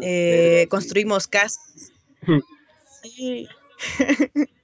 eh, 0.03 0.69
construimos 0.71 1.27
casas. 1.27 1.91
sí. 3.03 3.49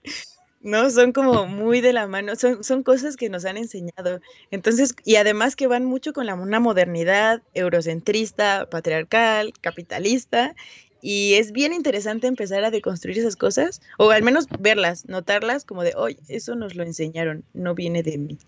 ¿no? 0.67 0.91
Son 0.91 1.13
como 1.13 1.47
muy 1.47 1.81
de 1.81 1.93
la 1.93 2.09
mano, 2.09 2.35
son, 2.35 2.65
son 2.65 2.83
cosas 2.83 3.17
que 3.17 3.29
nos 3.29 3.45
han 3.45 3.57
enseñado. 3.57 4.21
Entonces, 4.51 4.97
y 5.05 5.15
además 5.15 5.55
que 5.55 5.69
van 5.69 5.85
mucho 5.85 6.13
con 6.13 6.27
la, 6.27 6.35
una 6.35 6.59
modernidad 6.59 7.41
eurocentrista, 7.55 8.69
patriarcal, 8.69 9.53
capitalista, 9.61 10.57
y 11.01 11.35
es 11.35 11.53
bien 11.53 11.73
interesante 11.73 12.27
empezar 12.27 12.65
a 12.65 12.73
deconstruir 12.73 13.17
esas 13.17 13.37
cosas, 13.37 13.81
o 13.97 14.11
al 14.11 14.25
menos 14.25 14.49
verlas, 14.59 15.09
notarlas 15.09 15.65
como 15.65 15.85
de, 15.85 15.95
oye, 15.95 16.19
eso 16.27 16.57
nos 16.57 16.75
lo 16.75 16.83
enseñaron, 16.83 17.45
no 17.55 17.77
viene 17.77 18.03
de 18.03 18.19
mí. 18.19 18.39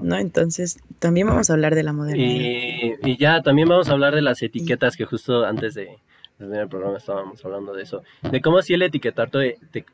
¿No? 0.00 0.16
Entonces, 0.16 0.78
también 1.00 1.26
vamos 1.26 1.50
a 1.50 1.54
hablar 1.54 1.74
de 1.74 1.82
la 1.82 1.92
modernidad. 1.92 2.98
Y, 3.02 3.16
ya, 3.16 3.42
también 3.42 3.68
vamos 3.68 3.88
a 3.88 3.92
hablar 3.92 4.14
de 4.14 4.22
las 4.22 4.40
etiquetas 4.42 4.96
que 4.96 5.06
justo 5.06 5.44
antes 5.44 5.74
de, 5.74 5.98
el 6.42 6.68
programa 6.68 6.98
estábamos 6.98 7.44
hablando 7.44 7.72
de 7.72 7.82
eso, 7.82 8.02
de 8.30 8.40
cómo 8.40 8.62
si 8.62 8.74
el 8.74 8.82
etiquetar, 8.82 9.30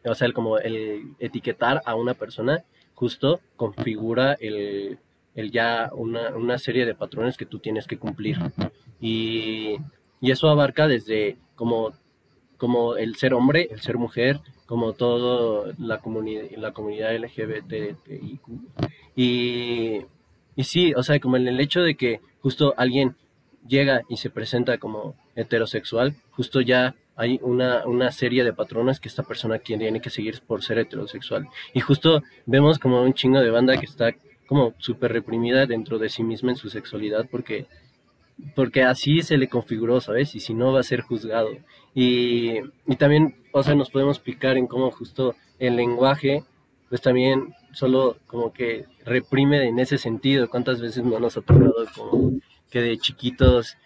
o 0.05 0.15
sea, 0.15 0.27
el, 0.27 0.35
como 0.35 0.59
el 0.59 1.15
etiquetar 1.19 1.83
a 1.85 1.95
una 1.95 2.15
persona 2.15 2.65
justo 2.95 3.41
configura 3.57 4.33
el, 4.41 4.99
el 5.35 5.53
ya 5.53 5.91
una, 5.93 6.37
una, 6.37 6.59
serie 6.59 6.85
de 6.85 6.97
patrones 6.97 7.37
que 7.37 7.47
tú 7.47 7.61
tienes 7.61 7.87
que 7.87 7.97
cumplir. 7.97 8.39
Y, 9.01 9.77
y 10.21 10.31
eso 10.33 10.49
abarca 10.49 10.89
desde 10.89 11.37
como, 11.55 11.93
como 12.57 12.97
el 12.97 13.15
ser 13.15 13.35
hombre, 13.35 13.69
el 13.71 13.81
ser 13.81 13.99
mujer, 13.99 14.41
como 14.67 14.95
todo 14.95 15.73
la, 15.79 15.99
comunidad 15.99 16.45
la 16.57 16.73
comunidad 16.73 17.17
LGBT. 17.17 17.97
Y, 19.15 20.01
y 20.57 20.65
sí, 20.65 20.93
o 20.95 21.03
sea, 21.05 21.21
como 21.21 21.37
en 21.37 21.47
el 21.47 21.61
hecho 21.61 21.83
de 21.83 21.95
que 21.95 22.21
justo 22.41 22.75
alguien 22.77 23.15
llega 23.67 24.03
y 24.09 24.17
se 24.17 24.31
presenta 24.31 24.79
como 24.79 25.15
heterosexual, 25.39 26.17
justo 26.31 26.61
ya 26.61 26.95
hay 27.17 27.41
una, 27.43 27.85
una, 27.87 28.13
serie 28.13 28.45
de 28.45 28.53
patrones 28.53 29.01
que 29.01 29.09
esta 29.09 29.25
persona 29.25 29.59
tiene 29.59 30.01
que 30.01 30.11
seguir 30.11 30.41
por 30.47 30.63
ser 30.63 30.79
heterosexual. 30.79 31.49
Y 31.75 31.81
justo 31.81 32.23
vemos 32.47 32.79
como 32.79 33.03
un 33.03 33.13
chingo 33.13 33.41
de 33.41 33.51
banda 33.51 33.77
que 33.77 33.87
está 33.87 34.15
como 34.47 34.75
súper 34.79 35.13
reprimida 35.13 35.67
dentro 35.67 35.99
de 35.99 36.09
sí 36.09 36.23
misma 36.23 36.53
en 36.53 36.57
su 36.57 36.71
sexualidad 36.71 37.27
porque, 37.31 37.67
porque 38.55 38.83
así 38.83 39.23
se 39.23 39.37
le 39.37 39.49
configuró, 39.49 40.01
¿sabes? 40.01 40.35
Y 40.35 40.41
si 40.41 40.55
no 40.55 40.73
va 40.73 40.81
a 40.81 40.85
ser 40.85 41.01
juzgado. 41.01 41.51
Y, 41.95 42.59
y 42.87 42.97
también, 42.97 43.37
o 43.53 43.63
sea, 43.63 43.75
nos 43.75 43.91
podemos 43.91 44.17
explicar 44.17 44.57
en 44.57 44.69
cómo 44.69 44.91
justo 44.91 45.35
el 45.59 45.75
lenguaje, 45.75 46.45
pues 46.89 47.01
también 47.01 47.53
solo 47.73 48.17
como 48.27 48.53
que 48.53 48.87
reprime 49.05 49.67
en 49.67 49.81
ese 49.81 49.99
sentido. 49.99 50.49
¿Cuántas 50.49 50.81
veces 50.81 51.05
no 51.05 51.19
nos 51.19 51.37
ha 51.37 51.43
tocado 51.43 51.75
como 51.97 52.41
que 52.71 52.81
de 52.81 52.99
chiquitos 52.99 53.77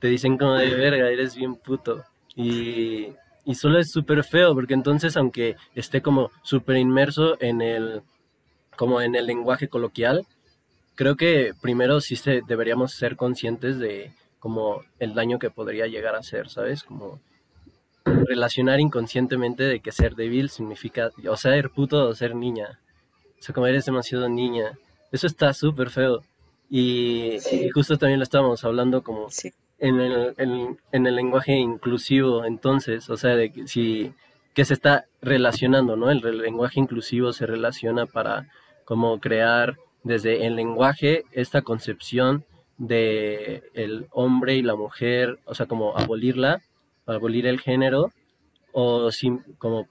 te 0.00 0.08
dicen 0.08 0.38
como 0.38 0.54
de 0.54 0.74
verga, 0.74 1.08
eres 1.08 1.34
bien 1.34 1.56
puto. 1.56 2.04
Y, 2.34 3.08
y 3.44 3.54
solo 3.54 3.78
es 3.78 3.90
súper 3.90 4.24
feo, 4.24 4.54
porque 4.54 4.74
entonces 4.74 5.16
aunque 5.16 5.56
esté 5.74 6.02
como 6.02 6.30
súper 6.42 6.76
inmerso 6.76 7.36
en 7.40 7.60
el, 7.60 8.02
como 8.76 9.00
en 9.00 9.14
el 9.14 9.26
lenguaje 9.26 9.68
coloquial, 9.68 10.26
creo 10.94 11.16
que 11.16 11.52
primero 11.60 12.00
sí 12.00 12.16
se, 12.16 12.42
deberíamos 12.46 12.92
ser 12.92 13.16
conscientes 13.16 13.78
de 13.78 14.12
como 14.38 14.82
el 14.98 15.14
daño 15.14 15.38
que 15.38 15.50
podría 15.50 15.86
llegar 15.86 16.14
a 16.14 16.22
ser, 16.22 16.48
¿sabes? 16.48 16.82
Como 16.82 17.20
relacionar 18.04 18.80
inconscientemente 18.80 19.62
de 19.64 19.80
que 19.80 19.92
ser 19.92 20.14
débil 20.14 20.50
significa 20.50 21.10
o 21.28 21.36
ser 21.36 21.70
puto 21.70 22.08
o 22.08 22.14
ser 22.14 22.34
niña. 22.34 22.80
O 23.38 23.42
sea, 23.42 23.54
como 23.54 23.66
eres 23.66 23.84
demasiado 23.84 24.28
niña. 24.28 24.78
Eso 25.12 25.26
está 25.26 25.54
súper 25.54 25.90
feo. 25.90 26.22
Y, 26.70 27.38
justo 27.72 27.96
también 27.96 28.18
lo 28.18 28.24
estábamos 28.24 28.64
hablando 28.64 29.02
como 29.02 29.28
en, 29.78 30.00
el, 30.00 30.34
en, 30.38 31.06
el 31.06 31.14
lenguaje 31.16 31.56
inclusivo, 31.56 32.44
entonces, 32.44 33.08
o 33.10 33.16
sea, 33.16 33.36
de 33.36 33.52
que 33.52 33.68
si 33.68 34.12
que 34.54 34.64
se 34.64 34.74
está 34.74 35.06
relacionando, 35.22 35.94
¿no? 35.94 36.10
El, 36.10 36.20
lenguaje 36.38 36.80
inclusivo 36.80 37.32
se 37.32 37.46
relaciona 37.46 38.06
para 38.06 38.48
como 38.84 39.20
crear 39.20 39.76
desde 40.02 40.46
el 40.46 40.56
lenguaje 40.56 41.24
esta 41.30 41.62
concepción 41.62 42.44
de 42.76 43.62
el 43.74 44.08
hombre 44.10 44.56
y 44.56 44.62
la 44.62 44.74
mujer, 44.74 45.38
o 45.44 45.54
sea, 45.54 45.66
como 45.66 45.96
abolirla, 45.96 46.60
abolir 47.06 47.46
el 47.46 47.60
género, 47.60 48.12
o 48.72 49.12
sin, 49.12 49.44
como, 49.58 49.86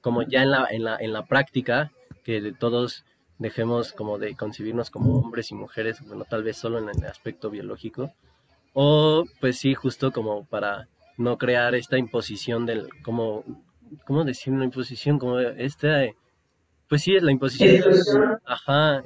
como 0.00 0.22
ya 0.22 0.42
en 0.42 0.52
la, 0.52 0.68
en 0.70 0.84
la, 0.84 0.96
en 0.98 1.12
la 1.12 1.26
práctica, 1.26 1.90
que 2.22 2.52
todos 2.52 3.04
dejemos 3.38 3.92
como 3.92 4.18
de 4.18 4.36
concebirnos 4.36 4.90
como 4.90 5.18
hombres 5.18 5.50
y 5.50 5.54
mujeres, 5.54 6.00
bueno, 6.06 6.24
tal 6.28 6.42
vez 6.44 6.56
solo 6.56 6.78
en 6.78 6.88
el 6.88 7.04
aspecto 7.06 7.50
biológico, 7.50 8.12
o 8.78 9.24
pues 9.40 9.56
sí, 9.56 9.72
justo 9.72 10.12
como 10.12 10.44
para 10.44 10.86
no 11.16 11.38
crear 11.38 11.74
esta 11.74 11.96
imposición 11.96 12.66
del, 12.66 12.90
como, 13.02 13.42
¿cómo 14.04 14.22
decir 14.22 14.52
una 14.52 14.66
imposición? 14.66 15.18
Como 15.18 15.38
esta, 15.40 16.04
pues 16.86 17.00
sí, 17.00 17.16
es 17.16 17.22
la 17.22 17.32
imposición, 17.32 17.82
ajá, 18.44 19.02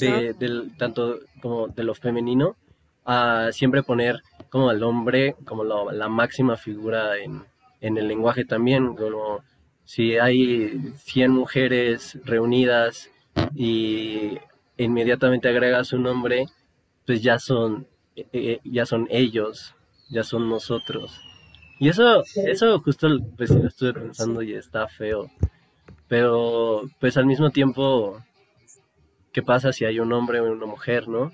de, 0.00 0.34
del, 0.36 0.76
tanto 0.76 1.20
como 1.40 1.68
de 1.68 1.84
lo 1.84 1.94
femenino, 1.94 2.56
a 3.04 3.50
siempre 3.52 3.84
poner 3.84 4.20
como 4.50 4.68
al 4.68 4.82
hombre 4.82 5.36
como 5.44 5.62
la 5.62 6.08
máxima 6.08 6.56
figura 6.56 7.16
en, 7.18 7.44
en 7.80 7.96
el 7.96 8.08
lenguaje 8.08 8.44
también, 8.44 8.96
como 8.96 9.44
si 9.84 10.16
hay 10.18 10.92
100 10.96 11.30
mujeres 11.30 12.18
reunidas 12.24 13.08
y 13.54 14.38
inmediatamente 14.76 15.48
agregas 15.48 15.86
su 15.86 15.98
nombre, 16.00 16.46
pues 17.06 17.22
ya 17.22 17.38
son, 17.38 17.86
eh, 18.16 18.26
eh, 18.32 18.60
ya 18.64 18.86
son 18.86 19.06
ellos, 19.10 19.74
ya 20.10 20.22
son 20.22 20.48
nosotros. 20.48 21.20
Y 21.78 21.88
eso, 21.88 22.22
eso 22.36 22.78
justo 22.80 23.08
pues 23.36 23.50
lo 23.50 23.66
estuve 23.66 23.94
pensando 23.94 24.42
y 24.42 24.54
está 24.54 24.86
feo. 24.88 25.30
Pero 26.08 26.82
pues 27.00 27.16
al 27.16 27.26
mismo 27.26 27.50
tiempo, 27.50 28.22
¿qué 29.32 29.42
pasa 29.42 29.72
si 29.72 29.84
hay 29.84 29.98
un 29.98 30.12
hombre 30.12 30.40
o 30.40 30.52
una 30.52 30.66
mujer, 30.66 31.08
no? 31.08 31.32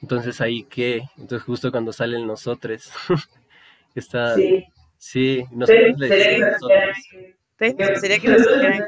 Entonces 0.00 0.40
ahí 0.40 0.64
qué, 0.64 1.02
entonces 1.16 1.44
justo 1.44 1.70
cuando 1.70 1.92
salen 1.92 2.26
nosotros, 2.26 2.90
está, 3.94 4.34
sí, 4.34 4.64
sí 4.98 5.44
nosotros 5.52 5.96
sería 7.58 8.18
que 8.18 8.28
nos 8.28 8.42
dijeran 8.42 8.82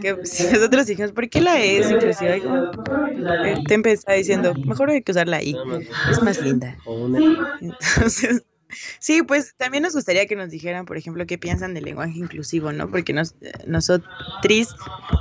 que, 0.00 0.16
si 0.24 0.44
nosotros 0.52 0.86
dijimos, 0.86 1.12
¿por 1.12 1.28
qué 1.28 1.40
la 1.40 1.60
es 1.62 1.90
inclusive? 1.90 2.42
te 3.66 3.74
empezaba 3.74 4.16
diciendo, 4.16 4.54
mejor 4.64 4.90
hay 4.90 5.02
que 5.02 5.12
usar 5.12 5.28
la 5.28 5.42
I, 5.42 5.56
es 6.10 6.22
más 6.22 6.40
linda. 6.40 6.76
Entonces, 7.60 8.44
sí, 8.98 9.22
pues 9.22 9.54
también 9.56 9.82
nos 9.82 9.94
gustaría 9.94 10.26
que 10.26 10.36
nos 10.36 10.50
dijeran, 10.50 10.86
por 10.86 10.96
ejemplo, 10.96 11.26
qué 11.26 11.38
piensan 11.38 11.74
del 11.74 11.84
lenguaje 11.84 12.18
inclusivo, 12.18 12.72
¿no? 12.72 12.90
Porque 12.90 13.12
nos, 13.12 13.34
nosotros 13.66 14.74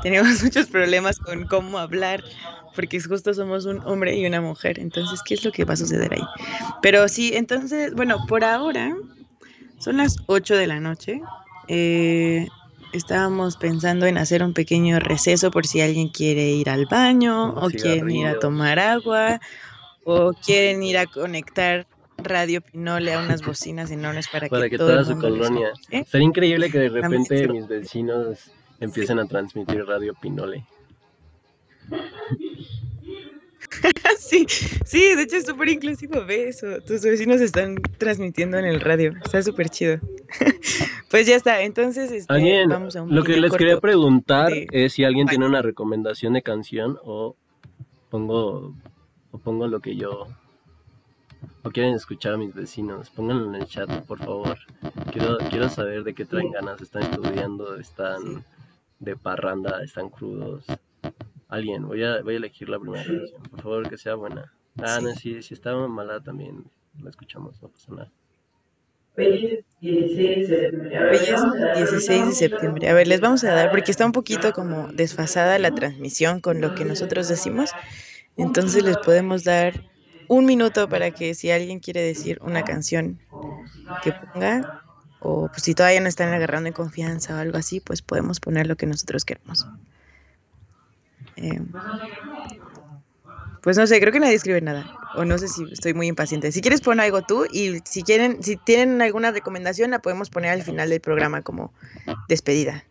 tenemos 0.04 0.28
muchos 0.44 0.68
problemas 0.68 1.20
con 1.20 1.46
cómo 1.48 1.78
hablar, 1.78 2.24
porque 2.76 3.00
justo 3.00 3.34
somos 3.34 3.66
un 3.66 3.82
hombre 3.86 4.16
y 4.16 4.26
una 4.26 4.42
mujer, 4.42 4.80
entonces, 4.80 5.22
¿qué 5.26 5.36
es 5.36 5.46
lo 5.46 5.52
que 5.52 5.64
va 5.64 5.74
a 5.74 5.78
suceder 5.78 6.14
ahí? 6.14 6.24
Pero 6.82 7.08
sí, 7.08 7.32
entonces, 7.36 7.94
bueno, 7.94 8.18
por 8.28 8.44
ahora 8.44 8.96
son 9.80 9.98
las 9.98 10.18
8 10.28 10.56
de 10.56 10.68
la 10.68 10.80
noche. 10.80 11.22
Eh, 11.68 12.48
estábamos 12.94 13.58
pensando 13.58 14.06
en 14.06 14.18
hacer 14.18 14.44
un 14.44 14.54
pequeño 14.54 15.00
receso 15.00 15.52
por 15.52 15.68
si 15.68 15.82
alguien 15.82 16.10
quiere 16.10 16.52
ir 16.52 16.70
al 16.70 16.86
baño 16.86 17.50
o 17.50 17.70
quieren 17.70 18.10
ir 18.10 18.28
a 18.28 18.40
tomar 18.40 18.80
agua 18.80 19.40
o 20.04 20.34
quieren 20.34 20.84
ir 20.84 20.98
a 20.98 21.06
conectar 21.06 21.88
Radio 22.18 22.62
Pinole 22.62 23.14
a 23.14 23.20
unas 23.20 23.42
bocinas 23.42 23.92
enormes 23.92 24.28
para, 24.28 24.48
para 24.48 24.70
que, 24.70 24.78
toda 24.78 25.04
su 25.04 25.18
colonia. 25.20 25.74
Sería 26.08 26.28
increíble 26.28 26.72
que 26.72 26.80
de 26.80 26.90
repente 26.90 27.48
mis 27.48 27.68
vecinos 27.68 28.52
empiecen 28.80 29.20
a 29.20 29.26
transmitir 29.26 29.86
Radio 29.86 30.14
Pinole. 30.14 30.66
sí, 34.20 34.46
sí, 34.86 35.16
de 35.16 35.24
hecho 35.24 35.38
es 35.38 35.46
súper 35.46 35.70
inclusivo, 35.70 36.26
ve 36.26 36.50
eso. 36.50 36.80
Tus 36.86 37.02
vecinos 37.02 37.42
están 37.42 37.76
transmitiendo 37.98 38.58
en 38.58 38.66
el 38.66 38.82
radio, 38.82 39.14
está 39.24 39.42
súper 39.42 39.70
chido. 39.70 40.00
pues 41.10 41.28
ya 41.28 41.36
está, 41.36 41.62
entonces 41.62 42.12
este, 42.12 42.68
vamos 42.68 42.96
a 42.96 43.04
un 43.04 43.14
Lo 43.14 43.24
que 43.24 43.38
les 43.38 43.54
quería 43.54 43.80
preguntar 43.80 44.52
es 44.72 44.94
si 44.94 45.04
alguien 45.04 45.28
tiene 45.28 45.46
una 45.46 45.62
recomendación 45.62 46.34
de 46.34 46.42
canción 46.42 46.98
o 47.04 47.36
pongo, 48.10 48.76
o 49.32 49.38
pongo 49.38 49.68
lo 49.68 49.80
que 49.80 49.96
yo... 49.96 50.28
O 51.62 51.72
quieren 51.72 51.96
escuchar 51.96 52.34
a 52.34 52.38
mis 52.38 52.54
vecinos, 52.54 53.10
pónganlo 53.10 53.48
en 53.48 53.56
el 53.56 53.68
chat, 53.68 53.90
por 54.06 54.20
favor. 54.20 54.58
Quiero, 55.12 55.38
quiero 55.50 55.68
saber 55.70 56.04
de 56.04 56.14
qué 56.14 56.26
traen 56.26 56.52
ganas, 56.52 56.80
están 56.80 57.04
estudiando, 57.04 57.78
están 57.78 58.46
de 59.00 59.16
parranda, 59.16 59.84
están 59.84 60.10
crudos 60.10 60.66
alguien. 61.50 61.88
Voy 61.88 62.04
a, 62.04 62.22
voy 62.22 62.34
a 62.36 62.38
elegir 62.38 62.70
la 62.70 62.80
primera 62.80 63.04
canción. 63.04 63.42
Por 63.50 63.62
favor, 63.62 63.90
que 63.90 63.98
sea 63.98 64.16
buena. 64.16 64.52
Ah, 64.82 64.98
Sí. 65.00 65.06
no, 65.06 65.16
sí, 65.16 65.42
si 65.44 65.54
estaba 65.54 65.88
mala 65.88 66.22
también 66.22 66.66
la 67.02 67.10
escuchamos, 67.10 67.62
no 67.62 67.70
pasa 67.70 67.92
nada. 67.94 68.12
Hoy 69.18 69.46
es 69.46 69.66
16 69.80 70.50
de 70.50 70.58
septiembre. 70.58 70.98
A 70.98 71.04
ver, 71.04 71.12
Hoy 71.14 71.20
les 71.20 71.30
es 71.30 71.32
vamos 71.42 71.56
a 71.56 71.66
dar 71.66 71.78
16 71.78 72.26
de 72.28 72.32
septiembre. 72.34 72.90
A 72.90 72.94
ver, 72.94 73.08
les 73.08 73.22
vamos 73.22 73.44
a 73.46 73.54
dar, 73.54 73.72
porque 73.72 73.92
está 73.92 74.06
un 74.06 74.12
poquito 74.12 74.52
como 74.52 74.92
desfasada 74.92 75.58
la 75.60 75.72
transmisión 75.72 76.42
con 76.42 76.60
lo 76.60 76.76
que 76.76 76.84
nosotros 76.84 77.28
decimos. 77.30 77.72
Entonces 78.36 78.84
les 78.84 78.98
podemos 78.98 79.46
dar 79.46 79.74
un 80.28 80.46
minuto 80.46 80.90
para 80.90 81.12
que 81.12 81.34
si 81.36 81.52
alguien 81.52 81.80
quiere 81.80 82.02
decir 82.02 82.40
una 82.42 82.64
canción 82.64 83.20
que 84.04 84.12
ponga, 84.12 84.82
o 85.22 85.48
pues, 85.48 85.64
si 85.64 85.74
todavía 85.74 86.02
no 86.02 86.08
están 86.10 86.34
agarrando 86.34 86.68
en 86.68 86.74
confianza 86.74 87.36
o 87.36 87.40
algo 87.40 87.58
así, 87.58 87.80
pues 87.80 88.02
podemos 88.02 88.42
poner 88.42 88.68
lo 88.68 88.76
que 88.76 88.86
nosotros 88.86 89.24
queremos. 89.24 89.66
Eh, 91.38 91.60
pues 93.62 93.78
no 93.78 93.88
sé, 93.88 94.00
creo 94.00 94.14
que 94.14 94.20
nadie 94.20 94.36
escribe 94.36 94.62
nada. 94.62 94.86
O 95.16 95.26
no 95.26 95.38
sé 95.38 95.48
si 95.48 95.64
estoy 95.72 95.94
muy 95.94 96.08
impaciente. 96.08 96.52
Si 96.52 96.62
quieres 96.62 96.82
pon 96.82 97.00
algo 97.00 97.22
tú 97.24 97.46
y 97.50 97.80
si 97.86 98.04
quieren, 98.04 98.44
si 98.44 98.58
tienen 98.58 99.02
alguna 99.02 99.32
recomendación 99.32 99.92
la 99.92 100.00
podemos 100.00 100.30
poner 100.30 100.52
al 100.52 100.62
final 100.62 100.90
del 100.90 101.02
programa 101.02 101.42
como 101.42 101.74
despedida. 102.30 102.84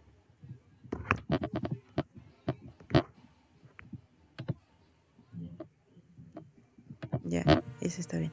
Ya, 7.25 7.63
eso 7.81 8.01
está 8.01 8.19
bien. 8.19 8.33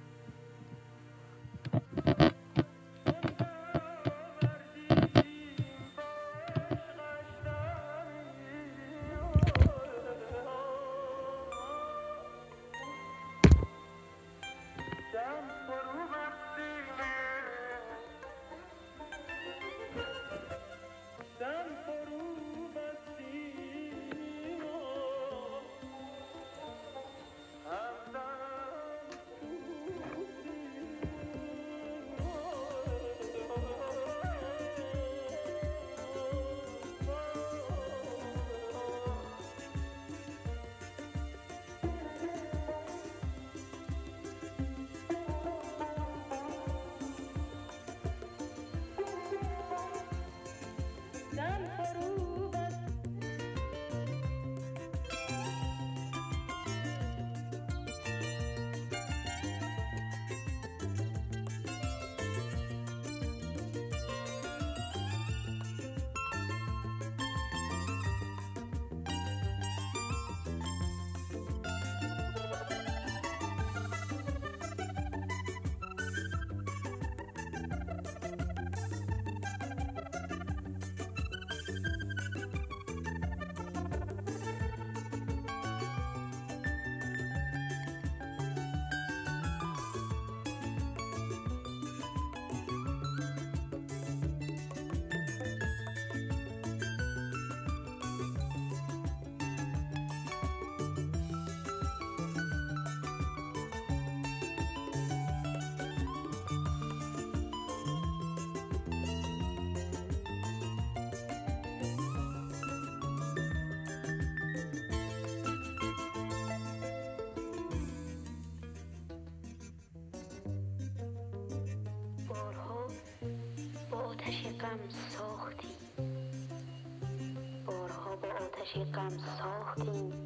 that 128.61 128.67
she 128.73 128.85
comes 128.93 129.21
so 129.39 129.83
thin. 129.83 130.20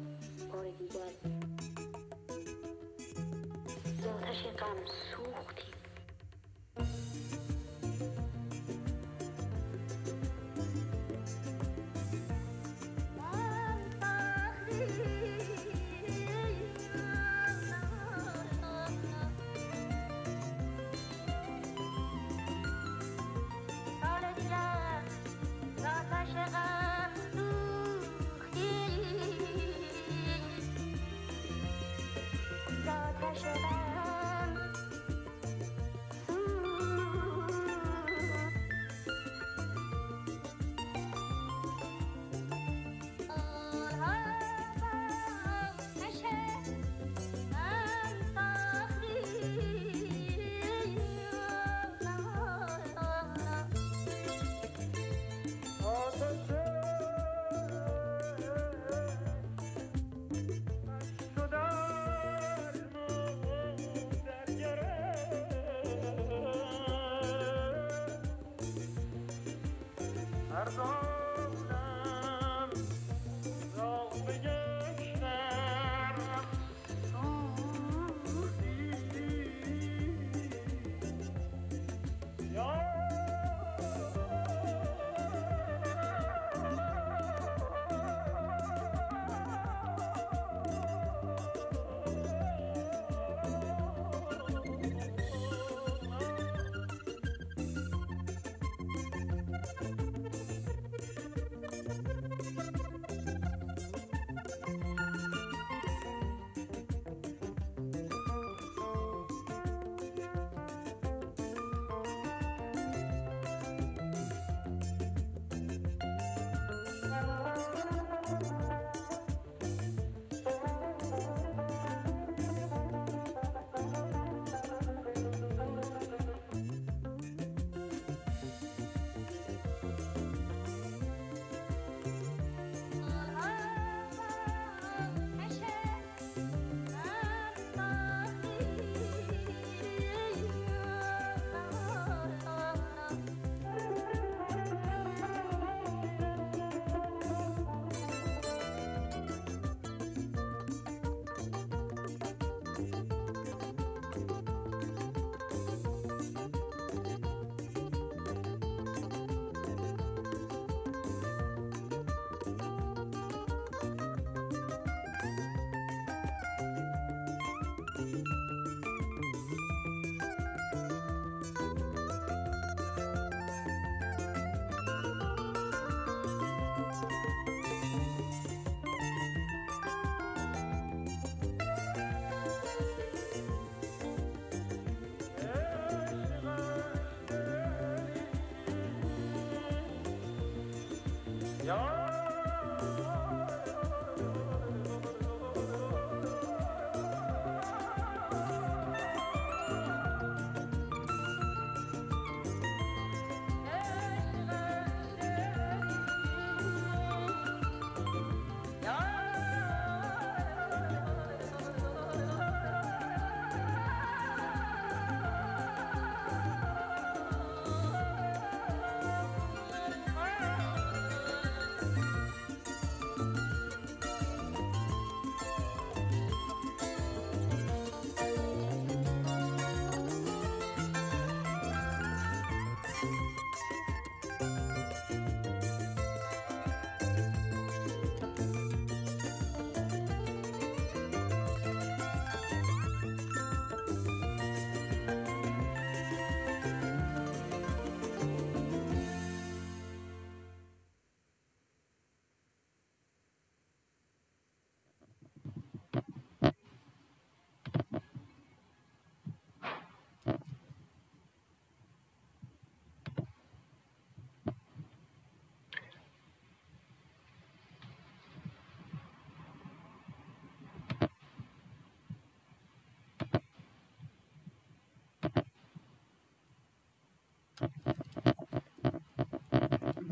Yeah. 191.66 191.95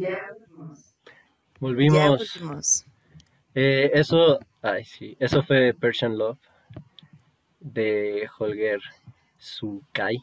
Ya 0.04 0.28
volvimos. 0.38 0.94
Ya 1.06 1.12
Volvimos. 1.60 2.40
volvimos. 2.40 2.84
Eh, 3.54 3.90
eso, 3.94 4.38
ay, 4.60 4.84
sí, 4.84 5.16
eso 5.18 5.42
fue 5.42 5.72
Persian 5.72 6.18
Love 6.18 6.38
de 7.60 8.28
Holger 8.38 8.80
Sukai. 9.38 10.22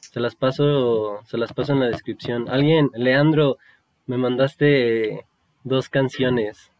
Se 0.00 0.18
las 0.18 0.34
paso, 0.34 1.20
se 1.26 1.36
las 1.38 1.52
paso 1.52 1.74
en 1.74 1.80
la 1.80 1.86
descripción. 1.86 2.48
Alguien, 2.48 2.90
Leandro, 2.94 3.58
me 4.06 4.16
mandaste 4.16 5.26
dos 5.62 5.88
canciones. 5.88 6.72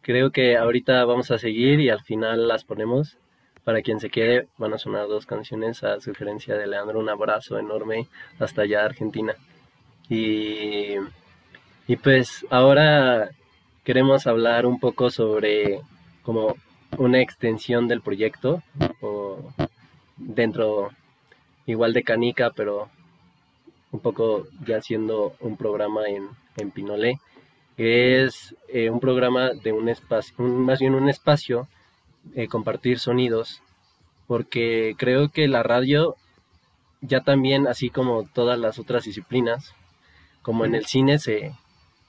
Creo 0.00 0.32
que 0.32 0.56
ahorita 0.56 1.04
vamos 1.04 1.30
a 1.30 1.38
seguir 1.38 1.78
y 1.80 1.90
al 1.90 2.02
final 2.02 2.48
las 2.48 2.64
ponemos. 2.64 3.18
Para 3.62 3.82
quien 3.82 4.00
se 4.00 4.10
quede, 4.10 4.48
van 4.58 4.72
a 4.74 4.78
sonar 4.78 5.06
dos 5.06 5.26
canciones 5.26 5.84
a 5.84 6.00
sugerencia 6.00 6.56
de 6.56 6.66
Leandro. 6.66 6.98
Un 6.98 7.08
abrazo 7.08 7.58
enorme 7.58 8.08
hasta 8.38 8.62
allá, 8.62 8.84
Argentina. 8.84 9.34
Y, 10.08 10.94
y 11.86 11.96
pues 11.96 12.44
ahora 12.50 13.30
queremos 13.84 14.26
hablar 14.26 14.66
un 14.66 14.80
poco 14.80 15.10
sobre 15.10 15.80
como 16.22 16.56
una 16.98 17.20
extensión 17.20 17.86
del 17.88 18.00
proyecto 18.00 18.62
o 19.00 19.52
dentro 20.16 20.90
igual 21.66 21.92
de 21.92 22.02
Canica, 22.02 22.50
pero 22.50 22.88
un 23.92 24.00
poco 24.00 24.46
ya 24.66 24.80
siendo 24.80 25.34
un 25.40 25.56
programa 25.56 26.08
en, 26.08 26.28
en 26.56 26.70
Pinolé. 26.70 27.20
Es 27.76 28.54
eh, 28.68 28.90
un 28.90 29.00
programa 29.00 29.50
de 29.52 29.72
un 29.72 29.88
espacio, 29.88 30.34
un- 30.38 30.64
más 30.64 30.80
bien 30.80 30.94
un 30.94 31.08
espacio, 31.08 31.68
eh, 32.34 32.48
compartir 32.48 32.98
sonidos, 32.98 33.62
porque 34.26 34.94
creo 34.98 35.28
que 35.28 35.46
la 35.46 35.62
radio 35.62 36.16
ya 37.02 37.20
también, 37.20 37.66
así 37.68 37.90
como 37.90 38.24
todas 38.24 38.58
las 38.58 38.78
otras 38.78 39.04
disciplinas, 39.04 39.74
como 40.42 40.64
en 40.64 40.74
el 40.74 40.86
cine 40.86 41.18
se, 41.18 41.52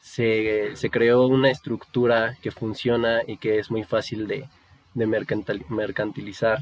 se, 0.08 0.76
se 0.76 0.90
creó 0.90 1.28
una 1.28 1.50
estructura 1.52 2.38
que 2.42 2.52
funciona 2.52 3.22
y 3.28 3.38
que 3.38 3.60
es 3.60 3.70
muy 3.70 3.84
fácil 3.84 4.28
de, 4.28 4.46
de 4.94 5.08
mercantil- 5.08 5.68
mercantilizar. 5.70 6.60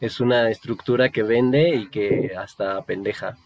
Es 0.00 0.20
una 0.20 0.50
estructura 0.50 1.08
que 1.08 1.22
vende 1.22 1.74
y 1.74 1.88
que 1.88 2.32
hasta 2.38 2.80
pendeja. 2.82 3.36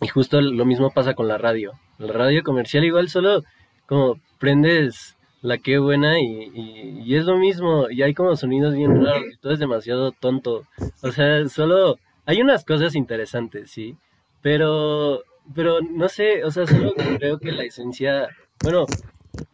Y 0.00 0.08
justo 0.08 0.40
lo 0.40 0.64
mismo 0.64 0.90
pasa 0.90 1.14
con 1.14 1.26
la 1.26 1.38
radio. 1.38 1.72
La 1.98 2.12
radio 2.12 2.42
comercial 2.42 2.84
igual 2.84 3.08
solo 3.08 3.42
como 3.86 4.20
prendes 4.38 5.16
la 5.42 5.58
que 5.58 5.78
buena 5.78 6.20
y, 6.20 6.50
y- 6.54 7.00
y 7.04 7.16
es 7.16 7.24
lo 7.24 7.36
mismo. 7.38 7.90
Y 7.90 8.02
hay 8.02 8.14
como 8.14 8.36
sonidos 8.36 8.74
bien 8.74 9.04
raros 9.04 9.24
y 9.32 9.36
todo 9.38 9.52
es 9.52 9.58
demasiado 9.58 10.12
tonto. 10.12 10.64
O 11.02 11.10
sea, 11.12 11.48
solo 11.48 11.98
hay 12.26 12.40
unas 12.42 12.64
cosas 12.64 12.94
interesantes, 12.94 13.70
sí. 13.70 13.96
Pero, 14.42 15.22
pero 15.54 15.80
no 15.80 16.08
sé, 16.08 16.44
o 16.44 16.50
sea, 16.50 16.66
solo 16.66 16.92
creo 17.18 17.38
que 17.38 17.52
la 17.52 17.64
esencia, 17.64 18.28
bueno, 18.62 18.86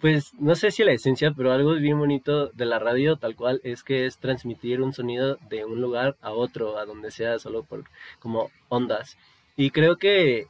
pues 0.01 0.33
no 0.39 0.55
sé 0.55 0.71
si 0.71 0.85
la 0.85 0.93
esencia, 0.93 1.33
pero 1.33 1.53
algo 1.53 1.75
bien 1.75 1.99
bonito 1.99 2.49
de 2.49 2.67
la 2.67 2.79
radio 2.79 3.17
tal 3.17 3.37
cual 3.37 3.61
es 3.65 3.83
que 3.83 4.07
es 4.07 4.19
transmitir 4.19 4.81
un 4.81 4.93
sonido 4.93 5.39
de 5.49 5.65
un 5.65 5.81
lugar 5.81 6.17
a 6.23 6.33
otro, 6.33 6.79
a 6.79 6.85
donde 6.85 7.11
sea, 7.11 7.39
solo 7.39 7.63
por 7.63 7.85
como 8.19 8.51
ondas. 8.69 9.17
Y 9.57 9.71
creo 9.71 9.97
que 9.97 10.49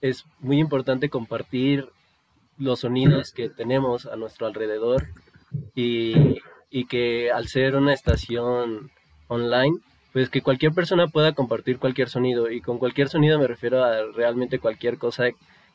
es 0.00 0.24
muy 0.40 0.58
importante 0.58 1.08
compartir 1.08 1.88
los 2.58 2.80
sonidos 2.80 3.32
que 3.32 3.48
tenemos 3.48 4.06
a 4.06 4.16
nuestro 4.16 4.46
alrededor 4.46 5.08
y, 5.74 6.40
que 6.88 7.30
al 7.30 7.48
ser 7.48 7.74
una 7.76 7.94
estación 7.94 8.90
online, 9.28 9.78
pues 10.12 10.28
que 10.28 10.42
cualquier 10.42 10.72
persona 10.72 11.08
pueda 11.08 11.32
compartir 11.32 11.78
cualquier 11.78 12.08
sonido. 12.08 12.50
Y 12.50 12.60
con 12.60 12.78
cualquier 12.78 13.08
sonido 13.08 13.38
me 13.38 13.46
refiero 13.46 13.82
a 13.82 14.02
realmente 14.14 14.58
cualquier 14.58 14.98
cosa 14.98 15.24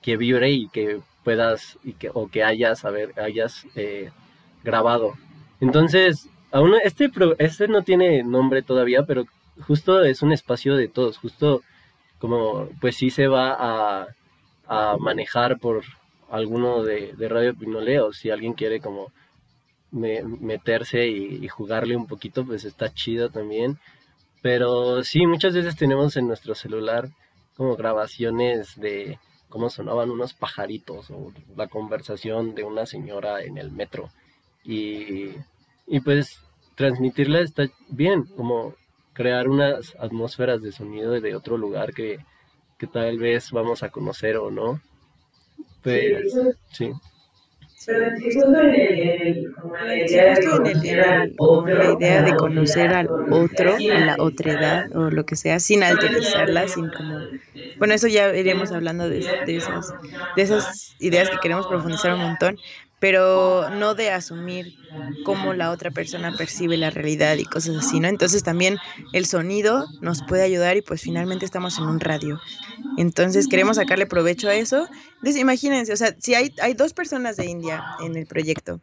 que 0.02 0.18
vibre 0.18 0.52
y 0.52 0.68
que 0.70 1.00
puedas 1.24 1.78
y 1.84 1.94
que, 1.94 2.10
o 2.14 2.28
que 2.30 2.44
hayas, 2.44 2.86
a 2.86 2.92
hayas 3.18 3.66
eh, 3.76 4.12
grabado. 4.64 5.14
Entonces, 5.60 6.30
aún 6.52 6.74
este, 6.84 7.12
este 7.40 7.68
no 7.68 7.84
tiene 7.84 8.24
nombre 8.24 8.62
todavía, 8.64 9.04
pero 9.06 9.26
justo 9.68 10.04
es 10.04 10.22
un 10.22 10.32
espacio 10.34 10.76
de 10.76 10.88
todos, 10.88 11.18
justo 11.18 11.62
como 12.20 12.70
pues 12.80 12.96
sí 12.98 13.10
se 13.10 13.28
va 13.28 13.56
a, 13.60 14.08
a 14.68 14.98
manejar 15.00 15.60
por 15.60 15.84
alguno 16.30 16.84
de, 16.84 17.14
de 17.14 17.30
Radio 17.30 17.56
Pinolé 17.56 18.00
o 18.00 18.14
si 18.14 18.30
alguien 18.30 18.54
quiere 18.54 18.80
como 18.80 19.12
me- 19.92 20.24
meterse 20.24 21.08
y, 21.08 21.44
y 21.44 21.48
jugarle 21.48 21.96
un 21.96 22.08
poquito, 22.08 22.46
pues 22.46 22.64
está 22.66 22.94
chido 22.94 23.30
también. 23.30 23.80
Pero 24.42 25.04
sí, 25.04 25.26
muchas 25.28 25.54
veces 25.54 25.76
tenemos 25.76 26.18
en 26.18 26.28
nuestro 26.28 26.56
celular 26.56 27.10
como 27.56 27.76
grabaciones 27.76 28.80
de 28.80 29.20
cómo 29.52 29.70
sonaban 29.70 30.10
unos 30.10 30.34
pajaritos 30.34 31.12
o 31.12 31.32
la 31.56 31.68
conversación 31.68 32.56
de 32.56 32.64
una 32.64 32.88
señora 32.88 33.44
en 33.44 33.60
el 33.60 33.72
metro. 33.72 34.10
Y, 34.64 35.30
y 35.86 36.00
pues 36.04 36.40
transmitirla 36.76 37.42
está 37.42 37.70
bien, 37.90 38.24
como 38.24 38.74
crear 39.14 39.48
unas 39.48 39.96
atmósferas 40.00 40.64
de 40.64 40.72
sonido 40.72 41.12
de 41.12 41.36
otro 41.36 41.58
lugar 41.58 41.94
que, 41.94 42.26
que 42.80 42.88
tal 42.88 43.20
vez 43.20 43.52
vamos 43.52 43.84
a 43.84 43.90
conocer 43.90 44.38
o 44.38 44.50
no. 44.50 44.82
Pues 45.84 46.34
sí. 46.72 46.92
Pero 47.86 48.06
en 48.06 48.96
el, 48.96 49.52
como 49.54 49.78
la 49.78 49.98
idea 49.98 50.36
de 50.36 50.48
conocer 50.48 51.02
al 51.02 51.34
otro, 51.38 51.74
la 51.76 51.90
idea 51.90 52.22
de 52.22 52.34
a 52.34 52.36
la 52.36 52.36
conocer 52.36 52.94
al 52.94 53.12
otro, 53.30 53.86
a 53.88 54.00
la 54.00 54.14
alterar. 54.14 54.16
otredad 54.18 54.96
o 54.96 55.10
lo 55.10 55.26
que 55.26 55.36
sea, 55.36 55.60
sin 55.60 55.84
alterizarla, 55.84 56.68
sin 56.68 56.90
como... 56.90 57.30
Bueno, 57.80 57.94
eso 57.94 58.08
ya 58.08 58.36
iremos 58.36 58.72
hablando 58.72 59.10
de, 59.10 59.32
de 59.46 59.56
esas, 59.56 59.96
de 60.36 60.42
esas 60.44 60.96
ideas 61.00 61.30
que 61.30 61.40
queremos 61.40 61.68
profundizar 61.68 62.14
un 62.14 62.22
montón, 62.22 62.60
pero 63.02 63.68
no 63.72 63.96
de 63.96 64.12
asumir 64.12 64.76
cómo 65.26 65.56
la 65.56 65.72
otra 65.72 65.90
persona 65.90 66.38
percibe 66.38 66.78
la 66.78 66.92
realidad 66.92 67.36
y 67.38 67.46
cosas 67.46 67.78
así, 67.78 68.00
¿no? 68.00 68.08
Entonces 68.08 68.44
también 68.44 68.78
el 69.12 69.26
sonido 69.26 69.88
nos 70.02 70.22
puede 70.22 70.44
ayudar 70.44 70.78
y 70.78 70.84
pues 70.84 71.02
finalmente 71.02 71.44
estamos 71.44 71.80
en 71.80 71.86
un 71.86 72.00
radio. 72.00 72.40
Entonces 73.00 73.48
queremos 73.48 73.78
sacarle 73.78 74.06
provecho 74.06 74.50
a 74.50 74.54
eso. 74.54 74.88
Entonces 75.16 75.42
imagínense, 75.42 75.92
o 75.92 75.98
sea, 75.98 76.16
si 76.20 76.36
hay, 76.36 76.54
hay 76.62 76.76
dos 76.76 76.94
personas 76.94 77.38
de 77.38 77.48
India 77.48 77.84
en 78.06 78.16
el 78.16 78.28
proyecto, 78.28 78.80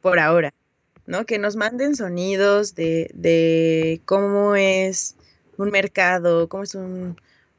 por 0.00 0.20
ahora, 0.20 0.54
¿no? 1.06 1.26
Que 1.26 1.40
nos 1.40 1.56
manden 1.56 1.96
sonidos 1.96 2.76
de, 2.76 3.10
de 3.14 4.00
cómo 4.04 4.54
es 4.54 5.16
un 5.56 5.72
mercado, 5.72 6.48
cómo 6.48 6.62
es 6.62 6.76
un, 6.76 7.16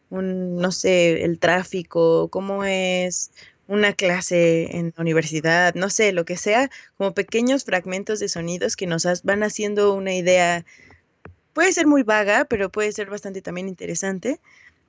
un, 0.10 0.56
no 0.56 0.72
sé, 0.72 1.26
el 1.26 1.38
tráfico, 1.38 2.30
cómo 2.30 2.64
es 2.64 3.32
una 3.72 3.94
clase 3.94 4.76
en 4.76 4.94
la 4.98 5.02
universidad, 5.02 5.76
no 5.76 5.90
sé, 5.90 6.12
lo 6.12 6.26
que 6.26 6.36
sea, 6.36 6.70
como 6.98 7.14
pequeños 7.14 7.64
fragmentos 7.64 8.20
de 8.20 8.28
sonidos 8.28 8.76
que 8.76 8.86
nos 8.86 9.08
van 9.24 9.44
haciendo 9.44 9.94
una 9.94 10.14
idea, 10.14 10.66
puede 11.54 11.72
ser 11.72 11.88
muy 11.88 12.04
vaga, 12.04 12.44
pero 12.44 12.70
puede 12.70 12.92
ser 12.92 13.10
bastante 13.10 13.42
también 13.42 13.70
interesante, 13.70 14.42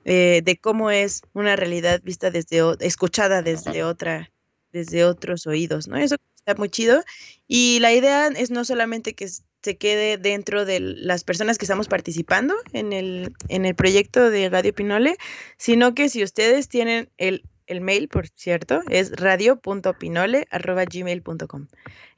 eh, 0.03 0.41
de 0.43 0.57
cómo 0.57 0.91
es 0.91 1.21
una 1.33 1.55
realidad 1.55 2.01
vista 2.03 2.29
desde, 2.29 2.59
escuchada 2.81 3.41
desde 3.41 3.85
otra, 3.85 4.29
desde 4.73 5.05
otros 5.05 5.47
oídos, 5.47 5.87
¿no? 5.87 5.95
Eso 5.95 6.17
está 6.35 6.55
muy 6.55 6.67
chido. 6.67 7.05
Y 7.47 7.79
la 7.79 7.93
idea 7.93 8.27
es 8.27 8.51
no 8.51 8.65
solamente 8.65 9.13
que 9.13 9.29
se 9.29 9.77
quede 9.77 10.17
dentro 10.17 10.65
de 10.65 10.81
las 10.81 11.23
personas 11.23 11.57
que 11.57 11.63
estamos 11.63 11.87
participando 11.87 12.53
en 12.73 12.91
el, 12.91 13.33
en 13.47 13.63
el 13.63 13.75
proyecto 13.75 14.29
de 14.29 14.49
Radio 14.49 14.75
Pinole, 14.75 15.15
sino 15.55 15.95
que 15.95 16.09
si 16.09 16.21
ustedes 16.21 16.67
tienen 16.67 17.07
el, 17.17 17.43
el 17.67 17.81
mail, 17.81 18.07
por 18.07 18.27
cierto, 18.27 18.81
es 18.89 19.11
radio.pinole.gmail.com. 19.11 21.67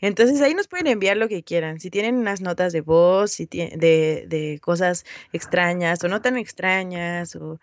Entonces 0.01 0.41
ahí 0.41 0.53
nos 0.53 0.67
pueden 0.67 0.87
enviar 0.87 1.17
lo 1.17 1.27
que 1.27 1.43
quieran. 1.43 1.79
Si 1.79 1.89
tienen 1.89 2.15
unas 2.15 2.41
notas 2.41 2.73
de 2.73 2.81
voz, 2.81 3.31
si 3.31 3.45
de, 3.45 4.25
de 4.27 4.59
cosas 4.61 5.05
extrañas 5.33 6.03
o 6.03 6.07
no 6.07 6.21
tan 6.21 6.37
extrañas 6.37 7.35
o 7.35 7.59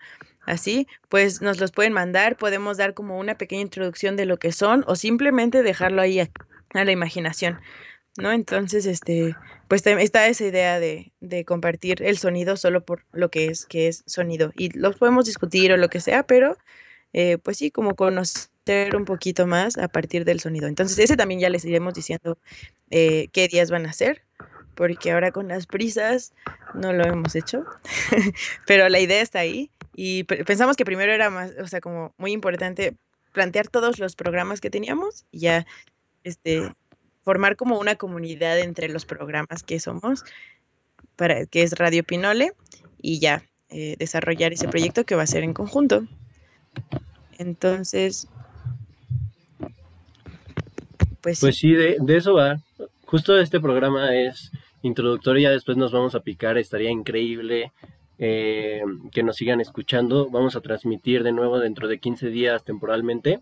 así, 0.47 0.87
pues 1.09 1.43
nos 1.43 1.61
los 1.61 1.73
pueden 1.73 1.93
mandar. 1.93 2.37
Podemos 2.37 2.77
dar 2.77 2.95
como 2.95 3.19
una 3.19 3.37
pequeña 3.37 3.63
introducción 3.63 4.17
de 4.17 4.27
lo 4.27 4.39
que 4.39 4.53
son 4.53 4.85
o 4.87 4.97
simplemente 4.97 5.63
dejarlo 5.63 6.03
ahí 6.03 6.21
a, 6.21 6.31
a 6.75 6.85
la 6.85 6.93
imaginación. 6.93 7.61
¿No? 8.19 8.31
Entonces, 8.31 8.85
este, 8.85 9.35
pues 9.69 9.87
está 9.87 10.29
esa 10.29 10.45
idea 10.45 10.79
de, 10.79 11.15
de 11.21 11.47
compartir 11.47 12.03
el 12.03 12.19
sonido 12.19 12.59
solo 12.59 12.85
por 12.85 13.07
lo 13.13 13.31
que 13.31 13.47
es, 13.47 13.65
que 13.65 13.89
es 13.89 14.05
sonido. 14.07 14.53
Y 14.55 14.69
los 14.79 14.97
podemos 14.97 15.25
discutir 15.25 15.73
o 15.73 15.79
lo 15.79 15.89
que 15.89 16.01
sea, 16.01 16.25
pero 16.25 16.59
eh, 17.13 17.39
pues 17.39 17.59
sí, 17.59 17.71
como 17.71 17.95
conocer 17.95 18.49
un 18.97 19.05
poquito 19.05 19.47
más 19.47 19.77
a 19.79 19.89
partir 19.89 20.25
del 20.25 20.41
sonido. 20.41 20.69
Entonces, 20.69 20.99
ese 20.99 21.17
también 21.17 21.41
ya 21.41 21.51
les 21.51 21.65
iremos 21.65 21.95
diciendo 21.95 22.39
eh, 22.91 23.29
qué 23.33 23.49
días 23.49 23.71
van 23.71 23.87
a 23.87 23.93
ser, 23.93 24.23
porque 24.75 25.13
ahora 25.13 25.33
con 25.33 25.49
las 25.49 25.67
prisas 25.67 26.33
no 26.75 26.93
lo 26.93 27.05
hemos 27.05 27.35
hecho, 27.35 27.65
pero 28.67 28.89
la 28.89 29.01
idea 29.01 29.21
está 29.21 29.41
ahí 29.41 29.71
y 29.95 30.25
pe- 30.25 30.45
pensamos 30.45 30.77
que 30.77 30.85
primero 30.85 31.13
era 31.13 31.29
más, 31.31 31.53
o 31.61 31.67
sea, 31.69 31.81
como 31.81 32.15
muy 32.19 32.33
importante 32.33 32.95
plantear 33.33 33.69
todos 33.69 33.99
los 33.99 34.15
programas 34.17 34.61
que 34.61 34.71
teníamos 34.71 35.25
y 35.31 35.41
ya, 35.41 35.67
este, 36.25 36.73
formar 37.23 37.57
como 37.57 37.79
una 37.79 37.97
comunidad 37.97 38.59
entre 38.59 38.89
los 38.89 39.05
programas 39.07 39.63
que 39.63 39.81
somos, 39.81 40.25
para, 41.17 41.47
que 41.47 41.63
es 41.63 41.73
Radio 41.73 42.05
Pinole, 42.05 42.53
y 43.01 43.19
ya 43.21 43.45
eh, 43.69 43.97
desarrollar 43.99 44.53
ese 44.53 44.69
proyecto 44.69 45.05
que 45.05 45.15
va 45.15 45.23
a 45.23 45.27
ser 45.27 45.43
en 45.45 45.53
conjunto. 45.55 46.07
Entonces, 47.39 48.29
pues, 51.21 51.41
Pues 51.41 51.57
sí. 51.57 51.73
de, 51.73 51.97
de 52.01 52.17
eso 52.17 52.35
va. 52.35 52.59
Justo 53.05 53.39
este 53.39 53.61
programa 53.61 54.15
es 54.17 54.51
introductorio, 54.83 55.43
ya 55.49 55.51
después 55.51 55.77
nos 55.77 55.93
vamos 55.93 56.15
a 56.15 56.21
picar, 56.21 56.59
estaría 56.59 56.91
increíble 56.91 57.73
eh, 58.19 58.83
que 59.11 59.23
nos 59.23 59.37
sigan 59.37 59.61
escuchando. 59.61 60.29
Vamos 60.31 60.57
a 60.57 60.61
transmitir 60.61 61.23
de 61.23 61.33
nuevo 61.33 61.59
dentro 61.59 61.89
de 61.89 61.99
15 61.99 62.29
días 62.29 62.65
temporalmente. 62.65 63.41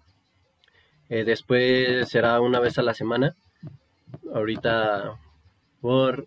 Eh, 1.08 1.24
después 1.24 2.08
será 2.08 2.40
una 2.40 2.60
vez 2.60 2.78
a 2.78 2.82
la 2.82 2.94
semana. 2.94 3.34
Ahorita 4.32 5.18
por 5.80 6.26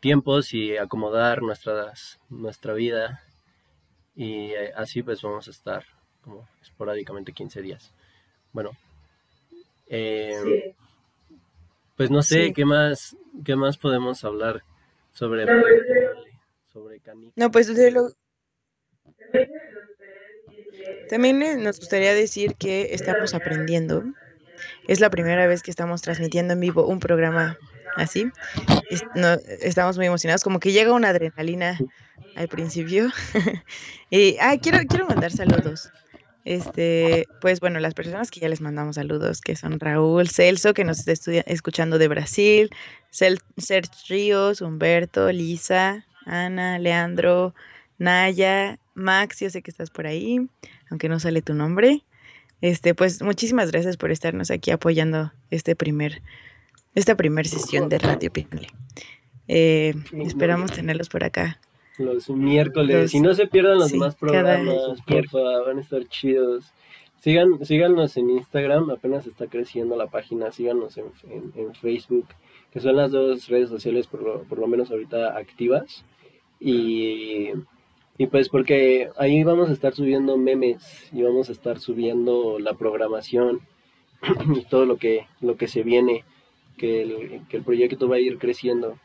tiempos 0.00 0.52
y 0.54 0.76
acomodar 0.76 1.42
nuestras, 1.42 2.20
nuestra 2.28 2.74
vida. 2.74 3.22
Y 4.14 4.50
eh, 4.50 4.72
así 4.76 5.02
pues 5.02 5.22
vamos 5.22 5.48
a 5.48 5.50
estar 5.50 5.84
como 6.24 6.48
esporádicamente 6.62 7.32
15 7.32 7.60
días. 7.62 7.92
Bueno. 8.52 8.70
eh, 9.88 10.40
Sí. 10.42 10.74
pues 11.96 12.10
no 12.10 12.22
sé 12.22 12.46
Sí. 12.46 12.52
qué 12.54 12.64
más, 12.64 13.16
qué 13.44 13.54
más 13.54 13.76
podemos 13.76 14.24
hablar 14.24 14.62
sobre 15.12 15.44
sobre 16.72 16.98
canica. 17.00 17.32
No, 17.36 17.50
pues 17.50 17.68
lo- 17.68 18.10
también 21.08 21.62
nos 21.62 21.78
gustaría 21.78 22.14
decir 22.14 22.54
que 22.56 22.94
estamos 22.94 23.34
aprendiendo. 23.34 24.02
Es 24.88 25.00
la 25.00 25.10
primera 25.10 25.46
vez 25.46 25.62
que 25.62 25.70
estamos 25.70 26.02
transmitiendo 26.02 26.54
en 26.54 26.60
vivo 26.60 26.86
un 26.86 26.98
programa 27.00 27.58
así. 27.96 28.30
No- 29.14 29.34
estamos 29.60 29.96
muy 29.96 30.06
emocionados, 30.06 30.42
como 30.42 30.58
que 30.60 30.72
llega 30.72 30.92
una 30.92 31.10
adrenalina 31.10 31.78
al 32.36 32.48
principio. 32.48 33.08
y 34.10 34.36
ah, 34.40 34.56
quiero, 34.60 34.78
quiero 34.88 35.06
mandar 35.06 35.30
saludos. 35.30 35.90
Este, 36.44 37.26
pues 37.40 37.60
bueno, 37.60 37.80
las 37.80 37.94
personas 37.94 38.30
que 38.30 38.40
ya 38.40 38.48
les 38.48 38.60
mandamos 38.60 38.96
saludos, 38.96 39.40
que 39.40 39.56
son 39.56 39.80
Raúl, 39.80 40.28
Celso, 40.28 40.74
que 40.74 40.84
nos 40.84 40.98
está 40.98 41.12
estudia- 41.12 41.44
escuchando 41.46 41.98
de 41.98 42.08
Brasil, 42.08 42.70
Cel 43.10 43.38
Sergio 43.56 43.92
Ríos, 44.08 44.60
Humberto, 44.60 45.32
Lisa, 45.32 46.04
Ana, 46.26 46.78
Leandro, 46.78 47.54
Naya, 47.98 48.78
Max, 48.94 49.40
yo 49.40 49.48
sé 49.50 49.62
que 49.62 49.70
estás 49.70 49.90
por 49.90 50.06
ahí, 50.06 50.46
aunque 50.90 51.08
no 51.08 51.18
sale 51.18 51.40
tu 51.42 51.54
nombre. 51.54 52.02
Este, 52.60 52.94
pues 52.94 53.22
muchísimas 53.22 53.70
gracias 53.72 53.96
por 53.96 54.10
estarnos 54.10 54.50
aquí 54.50 54.70
apoyando 54.70 55.32
este 55.50 55.74
primer, 55.76 56.22
esta 56.94 57.14
primera 57.16 57.48
sesión 57.48 57.88
de 57.88 57.98
Radio 57.98 58.30
Pinole. 58.32 58.68
Eh, 59.48 59.94
esperamos 60.24 60.72
tenerlos 60.72 61.08
por 61.08 61.24
acá. 61.24 61.58
Los 61.98 62.28
miércoles. 62.30 63.02
Los- 63.02 63.14
y 63.14 63.20
no 63.20 63.34
se 63.34 63.46
pierdan 63.46 63.78
los 63.78 63.88
sí, 63.88 63.92
demás 63.94 64.16
programas, 64.16 64.74
porfa, 65.06 65.38
van 65.66 65.78
a 65.78 65.80
estar 65.80 66.04
chidos. 66.08 66.72
Sigan, 67.20 67.64
síganos 67.64 68.16
en 68.16 68.30
Instagram, 68.30 68.90
apenas 68.90 69.26
está 69.26 69.46
creciendo 69.46 69.96
la 69.96 70.08
página, 70.08 70.52
síganos 70.52 70.96
en, 70.98 71.06
en- 71.30 71.52
en 71.56 71.74
Facebook, 71.74 72.26
que 72.72 72.80
son 72.80 72.96
las 72.96 73.12
dos 73.12 73.48
redes 73.48 73.70
sociales 73.70 74.06
por 74.06 74.22
lo, 74.22 74.42
por 74.42 74.58
lo 74.58 74.66
menos 74.66 74.90
ahorita 74.90 75.36
activas. 75.36 76.04
Y, 76.60 77.50
y 78.18 78.26
pues 78.26 78.48
porque 78.48 79.08
ahí 79.16 79.42
vamos 79.44 79.70
a 79.70 79.72
estar 79.72 79.94
subiendo 79.94 80.36
memes 80.36 81.08
y 81.12 81.22
vamos 81.22 81.48
a 81.48 81.52
estar 81.52 81.78
subiendo 81.78 82.58
la 82.58 82.74
programación 82.74 83.60
y 84.56 84.62
todo 84.64 84.84
lo 84.86 84.96
que, 84.96 85.26
lo 85.40 85.56
que 85.56 85.68
se 85.68 85.82
viene, 85.82 86.24
que 86.76 87.02
el, 87.02 87.40
que 87.48 87.56
el 87.58 87.62
proyecto 87.64 88.08
va 88.08 88.16
a 88.16 88.20
ir 88.20 88.38
creciendo. 88.38 88.98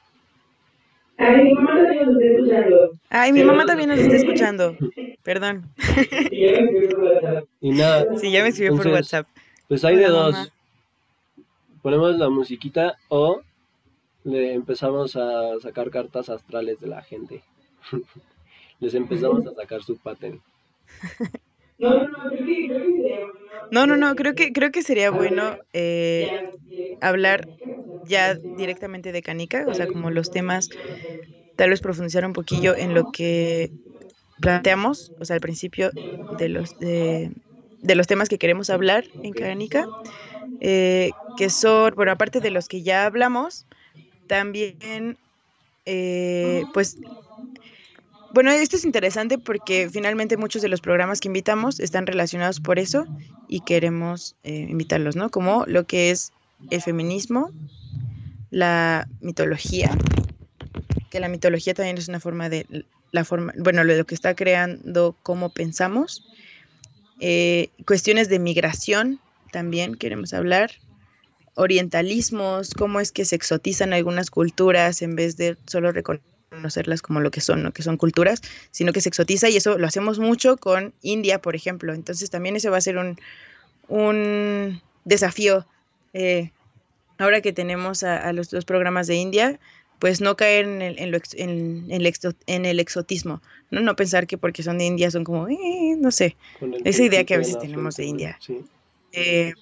Ay, 1.19 1.43
mi 1.43 1.53
mamá 1.53 1.75
también 1.83 2.05
nos 2.07 2.15
está 2.17 2.25
escuchando. 2.31 2.91
Ay, 3.09 3.33
mi 3.33 3.43
mamá 3.43 3.65
también 3.65 3.89
nos 3.89 3.99
está 3.99 4.15
escuchando. 4.15 4.77
Perdón. 5.23 5.69
Y 6.31 6.41
ya 6.41 6.51
me 6.61 6.69
escribió 6.69 6.95
por 6.95 7.03
WhatsApp. 7.03 7.45
Y 7.61 7.69
nada, 7.71 8.05
Sí, 8.17 8.31
ya 8.31 8.43
me 8.43 8.49
escribió 8.49 8.77
por 8.77 8.87
WhatsApp. 8.87 9.27
Pues 9.67 9.83
hay 9.85 9.97
de 9.97 10.05
Hola, 10.05 10.17
dos. 10.17 10.33
mamá. 10.33 10.47
Ponemos 11.81 12.17
la 12.17 12.29
musiquita 12.29 12.97
o 13.09 13.41
le 14.23 14.53
empezamos 14.53 15.15
a 15.15 15.59
sacar 15.61 15.89
cartas 15.89 16.29
astrales 16.29 16.79
de 16.79 16.87
la 16.87 17.01
gente. 17.01 17.43
Les 18.79 18.93
empezamos 18.93 19.45
a 19.45 19.53
sacar 19.53 19.83
su 19.83 19.97
patent. 19.97 20.41
No, 21.79 21.95
no, 21.95 22.05
no, 22.07 22.27
creo 22.27 22.55
que, 22.55 22.69
creo 22.69 22.71
que 22.71 22.81
sería 22.83 23.25
bueno. 23.25 23.57
No, 23.69 23.85
no, 23.87 23.97
no, 23.97 24.15
creo 24.15 24.35
que, 24.35 24.51
creo 24.53 24.71
que 24.71 24.83
sería 24.83 25.11
bueno 25.11 25.57
eh, 25.73 26.29
Ya, 26.31 26.41
directo. 26.41 26.97
hablar 27.01 27.49
ya 28.01 28.39
directamente 28.45 29.11
de 29.11 29.21
Canica, 29.21 29.67
o 29.69 29.73
sea, 29.73 29.87
como 29.87 30.11
los 30.11 30.29
temas, 30.31 30.69
tal 31.55 31.69
vez 31.71 31.81
profundizar 31.81 32.25
un 32.25 32.33
poquillo 32.33 32.75
en 32.77 32.93
lo 32.93 33.05
que 33.05 33.73
planteamos, 34.41 35.13
o 35.19 35.25
sea, 35.25 35.35
al 35.35 35.41
principio 35.41 35.93
de 36.29 36.49
los, 36.49 36.77
de, 36.79 37.33
de 37.81 37.95
los 37.95 38.07
temas 38.07 38.29
que 38.29 38.39
queremos 38.39 38.69
hablar 38.69 39.05
en 39.21 39.33
Canica, 39.33 39.89
eh, 40.59 41.15
que 41.35 41.49
son, 41.49 41.93
bueno, 41.95 42.11
aparte 42.13 42.41
de 42.41 42.51
los 42.51 42.67
que 42.67 42.83
ya 42.83 43.05
hablamos, 43.05 43.67
también, 44.27 45.19
eh, 45.85 46.67
pues, 46.71 46.99
bueno, 48.33 48.51
esto 48.51 48.75
es 48.75 48.85
interesante 48.85 49.37
porque 49.37 49.89
finalmente 49.89 50.37
muchos 50.37 50.61
de 50.61 50.69
los 50.69 50.81
programas 50.81 51.19
que 51.19 51.27
invitamos 51.27 51.79
están 51.79 52.05
relacionados 52.05 52.59
por 52.59 52.79
eso 52.79 53.05
y 53.47 53.61
queremos 53.61 54.35
eh, 54.43 54.67
invitarlos, 54.69 55.15
¿no? 55.15 55.29
Como 55.29 55.65
lo 55.65 55.85
que 55.85 56.11
es 56.11 56.31
el 56.69 56.81
feminismo, 56.81 57.51
la 58.51 59.07
mitología, 59.21 59.97
que 61.09 61.19
la 61.19 61.29
mitología 61.29 61.73
también 61.73 61.97
es 61.97 62.07
una 62.07 62.19
forma 62.19 62.49
de 62.49 62.85
la 63.11 63.25
forma, 63.25 63.53
bueno, 63.57 63.83
lo 63.83 64.05
que 64.05 64.15
está 64.15 64.35
creando 64.35 65.15
cómo 65.23 65.49
pensamos, 65.49 66.25
eh, 67.19 67.69
cuestiones 67.85 68.29
de 68.29 68.39
migración 68.39 69.19
también 69.51 69.95
queremos 69.95 70.33
hablar, 70.33 70.71
orientalismos, 71.55 72.73
cómo 72.73 72.99
es 72.99 73.11
que 73.11 73.25
se 73.25 73.35
exotizan 73.35 73.93
algunas 73.93 74.29
culturas 74.29 75.01
en 75.01 75.15
vez 75.15 75.35
de 75.35 75.57
solo 75.65 75.91
reconocerlas 76.59 77.01
como 77.01 77.19
lo 77.19 77.31
que 77.31 77.41
son, 77.41 77.63
¿no? 77.63 77.71
que 77.71 77.83
son 77.83 77.97
culturas, 77.97 78.41
sino 78.71 78.91
que 78.91 79.01
se 79.01 79.09
exotiza 79.09 79.49
y 79.49 79.57
eso 79.57 79.77
lo 79.77 79.87
hacemos 79.87 80.19
mucho 80.19 80.57
con 80.57 80.93
India, 81.01 81.41
por 81.41 81.55
ejemplo. 81.55 81.93
Entonces 81.93 82.29
también 82.29 82.55
ese 82.55 82.69
va 82.69 82.77
a 82.77 82.81
ser 82.81 82.97
un, 82.97 83.17
un 83.87 84.81
desafío 85.05 85.65
eh, 86.13 86.51
ahora 87.17 87.41
que 87.41 87.53
tenemos 87.53 88.03
a, 88.03 88.17
a 88.17 88.33
los 88.33 88.49
dos 88.49 88.65
programas 88.65 89.07
de 89.07 89.15
India, 89.15 89.59
pues 89.99 90.21
no 90.21 90.35
caer 90.37 90.65
en 90.65 90.81
el, 90.81 90.99
en 90.99 91.11
lo 91.11 91.17
ex- 91.17 91.35
en- 91.35 91.85
en 91.91 92.01
el 92.01 92.05
exo- 92.05 92.35
en 92.47 92.65
el 92.65 92.79
exotismo, 92.79 93.41
¿no? 93.69 93.81
No 93.81 93.95
pensar 93.95 94.27
que 94.27 94.37
porque 94.37 94.63
son 94.63 94.77
de 94.77 94.85
India 94.85 95.11
son 95.11 95.23
como, 95.25 95.47
eh, 95.49 95.95
no 95.97 96.11
sé. 96.11 96.35
Esa 96.85 97.03
idea 97.03 97.25
que 97.25 97.33
a 97.35 97.37
veces 97.37 97.59
tenemos 97.59 97.95
de 97.97 98.05
India. 98.05 98.37
Sí. 98.41 98.61
Eh, 99.11 99.53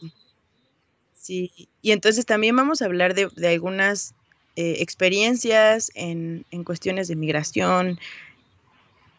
sí, 1.19 1.51
y 1.81 1.91
entonces 1.91 2.25
también 2.25 2.55
vamos 2.55 2.81
a 2.81 2.85
hablar 2.85 3.13
de, 3.15 3.29
de 3.35 3.47
algunas 3.49 4.13
eh, 4.57 4.77
experiencias 4.81 5.91
en, 5.95 6.45
en 6.51 6.63
cuestiones 6.65 7.07
de 7.07 7.15
migración, 7.15 7.97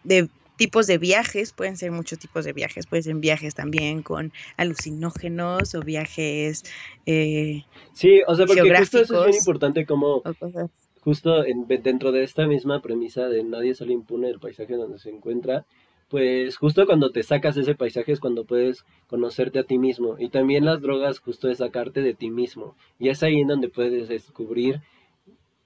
de 0.05 0.29
tipos 0.57 0.87
de 0.87 0.99
viajes, 0.99 1.53
pueden 1.53 1.77
ser 1.77 1.93
muchos 1.93 2.19
tipos 2.19 2.45
de 2.45 2.53
viajes, 2.53 2.87
pueden 2.87 3.05
ser 3.05 3.15
viajes 3.15 3.55
también 3.55 4.03
con 4.03 4.33
alucinógenos 4.57 5.75
o 5.75 5.81
viajes 5.81 6.65
eh, 7.07 7.63
Sí, 7.95 8.21
o 8.27 8.35
sea, 8.35 8.47
porque 8.47 8.75
justo 8.77 8.99
eso 8.99 9.21
es 9.21 9.27
bien 9.31 9.39
importante 9.41 9.87
como 9.87 10.23
justo 11.01 11.45
en- 11.45 11.67
dentro 11.69 12.13
de 12.13 12.23
esta 12.25 12.47
misma 12.47 12.83
premisa 12.83 13.29
de 13.29 13.45
nadie 13.45 13.75
sale 13.75 13.93
impune 13.93 14.29
del 14.29 14.41
paisaje 14.41 14.75
donde 14.75 14.99
se 14.99 15.11
encuentra, 15.11 15.65
pues 16.11 16.57
justo 16.57 16.87
cuando 16.87 17.11
te 17.11 17.23
sacas 17.23 17.57
ese 17.57 17.75
paisaje 17.75 18.13
es 18.13 18.21
cuando 18.21 18.45
puedes 18.45 18.85
conocerte 19.07 19.59
a 19.59 19.65
ti 19.65 19.79
mismo. 19.79 20.17
Y 20.19 20.29
también 20.31 20.65
las 20.65 20.81
drogas 20.81 21.21
justo 21.21 21.49
es 21.51 21.59
sacarte 21.59 22.01
de 22.03 22.15
ti 22.15 22.31
mismo. 22.31 22.77
Y 22.99 23.11
es 23.11 23.23
ahí 23.23 23.41
en 23.41 23.49
donde 23.49 23.69
puedes 23.69 24.09
descubrir 24.09 24.81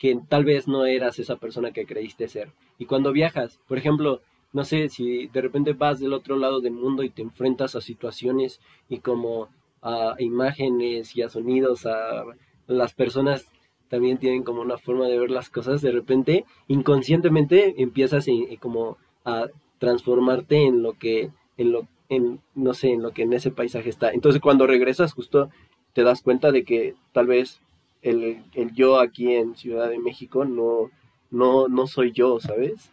que 0.03 0.19
tal 0.29 0.45
vez 0.45 0.67
no 0.67 0.85
eras 0.85 1.21
esa 1.21 1.37
persona 1.37 1.71
que 1.71 1.87
creíste 1.87 2.27
ser. 2.27 2.51
Y 2.77 2.87
cuando 2.87 3.13
viajas, 3.13 3.61
por 3.69 3.79
ejemplo, 3.79 4.21
no 4.53 4.65
sé, 4.65 4.89
si 4.89 5.29
de 5.29 5.41
repente 5.41 5.75
vas 5.75 6.01
del 6.01 6.13
otro 6.13 6.35
lado 6.37 6.61
del 6.61 6.73
mundo 6.73 7.05
y 7.05 7.11
te 7.11 7.23
enfrentas 7.23 7.77
a 7.77 7.81
situaciones 7.81 8.61
y 8.89 8.99
como 8.99 9.49
a 9.81 10.17
imágenes 10.19 11.15
y 11.15 11.23
a 11.23 11.29
sonidos, 11.29 11.87
a 11.87 12.25
las 12.67 12.95
personas 12.95 13.47
también 13.89 14.19
tienen 14.19 14.43
como 14.43 14.63
una 14.63 14.77
forma 14.77 15.07
de 15.07 15.21
ver 15.21 15.31
las 15.31 15.51
cosas, 15.51 15.83
de 15.83 15.93
repente 15.93 16.47
inconscientemente 16.67 17.81
empiezas 17.81 18.27
como 18.59 18.99
a 19.25 19.51
transformarte 19.79 20.67
en 20.67 20.83
lo 20.83 20.95
que, 20.95 21.31
en 21.57 21.71
lo, 21.71 21.87
en, 22.09 22.41
no 22.57 22.75
sé, 22.75 22.91
en 22.91 23.03
lo 23.03 23.13
que 23.13 23.23
en 23.23 23.35
ese 23.35 23.53
paisaje 23.53 23.91
está. 23.91 24.11
Entonces 24.11 24.43
cuando 24.43 24.67
regresas 24.67 25.13
justo 25.13 25.49
te 25.93 26.03
das 26.03 26.23
cuenta 26.23 26.51
de 26.51 26.65
que 26.65 26.97
tal 27.13 27.29
vez 27.29 27.61
el, 28.03 28.43
el 28.55 28.73
yo 28.75 29.01
aquí 29.01 29.33
en 29.33 29.57
Ciudad 29.57 29.89
de 29.89 29.99
México 29.99 30.45
no, 30.45 30.91
no, 31.31 31.69
no 31.69 31.87
soy 31.87 32.13
yo, 32.13 32.39
¿sabes? 32.41 32.91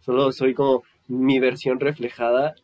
Solo 0.00 0.32
soy 0.32 0.54
como 0.54 0.82
mi 1.08 1.40
versión 1.40 1.80
reflejada 1.80 2.54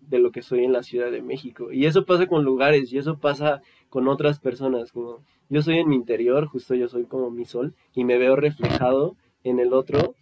de 0.00 0.18
lo 0.18 0.32
que 0.32 0.42
soy 0.42 0.64
en 0.64 0.72
la 0.72 0.82
Ciudad 0.82 1.10
de 1.10 1.22
México. 1.22 1.72
Y 1.72 1.86
eso 1.86 2.04
pasa 2.04 2.26
con 2.26 2.44
lugares 2.44 2.92
y 2.92 2.98
eso 2.98 3.18
pasa 3.18 3.62
con 3.88 4.08
otras 4.08 4.40
personas. 4.40 4.92
Como 4.92 5.20
yo 5.48 5.62
soy 5.62 5.78
en 5.78 5.88
mi 5.88 5.96
interior, 5.96 6.46
justo 6.46 6.74
yo 6.74 6.88
soy 6.88 7.04
como 7.04 7.30
mi 7.30 7.44
sol 7.44 7.74
y 7.94 8.04
me 8.04 8.18
veo 8.18 8.36
reflejado 8.36 9.16
en 9.44 9.58
el 9.60 9.72
otro 9.72 10.14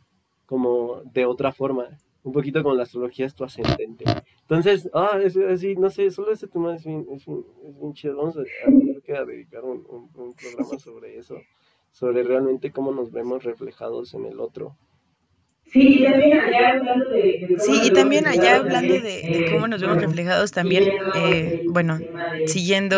como 0.47 1.03
de 1.13 1.25
otra 1.27 1.53
forma. 1.53 1.89
Un 2.23 2.33
poquito 2.33 2.63
como 2.63 2.75
la 2.75 2.83
astrología 2.83 3.25
es 3.25 3.35
tu 3.35 3.45
ascendente. 3.45 4.05
Entonces, 4.43 4.91
ah, 4.93 5.19
es 5.23 5.37
así, 5.39 5.75
no 5.77 5.89
sé, 5.89 6.11
solo 6.11 6.33
ese 6.33 6.49
tema 6.49 6.75
es 6.75 6.85
bien, 6.85 7.07
es 7.11 7.25
bien, 7.25 7.45
es 7.65 7.95
chido. 7.95 8.17
Vamos 8.17 8.37
a 8.37 8.43
que 9.19 9.25
dedicar 9.25 9.65
un, 9.65 9.85
un- 9.89 10.11
un 10.15 10.35
programa 10.35 10.79
sobre 10.79 11.19
eso, 11.19 11.37
sobre 11.93 12.23
realmente 12.23 12.71
cómo 12.73 12.93
nos 12.93 13.11
vemos 13.11 13.43
reflejados 13.45 14.15
en 14.15 14.27
el 14.27 14.41
otro. 14.41 14.77
Sí, 15.73 15.99
y 16.01 16.03
también 16.03 16.37
allá 16.41 16.71
hablando 16.71 17.11
de... 17.11 17.47
de 17.49 17.57
cómo 17.57 17.59
Sí, 17.65 17.71
nos 17.71 17.87
y 17.87 17.91
vemos 17.91 17.93
también 17.95 18.27
allá 18.27 18.59
reflejados 18.59 18.67
hablando 18.67 18.95
también, 18.95 19.03
de, 19.03 19.39
de 19.39 19.47
eh, 19.47 19.51
cómo 19.53 19.69
nos 19.69 19.81
vemos 19.81 19.95
bueno, 19.97 20.09
reflejados 20.09 20.51
también, 20.53 20.85
siguiendo 20.85 21.15
eh, 21.15 21.61
el 21.63 21.69
bueno, 21.71 22.01
siguiendo 22.47 22.97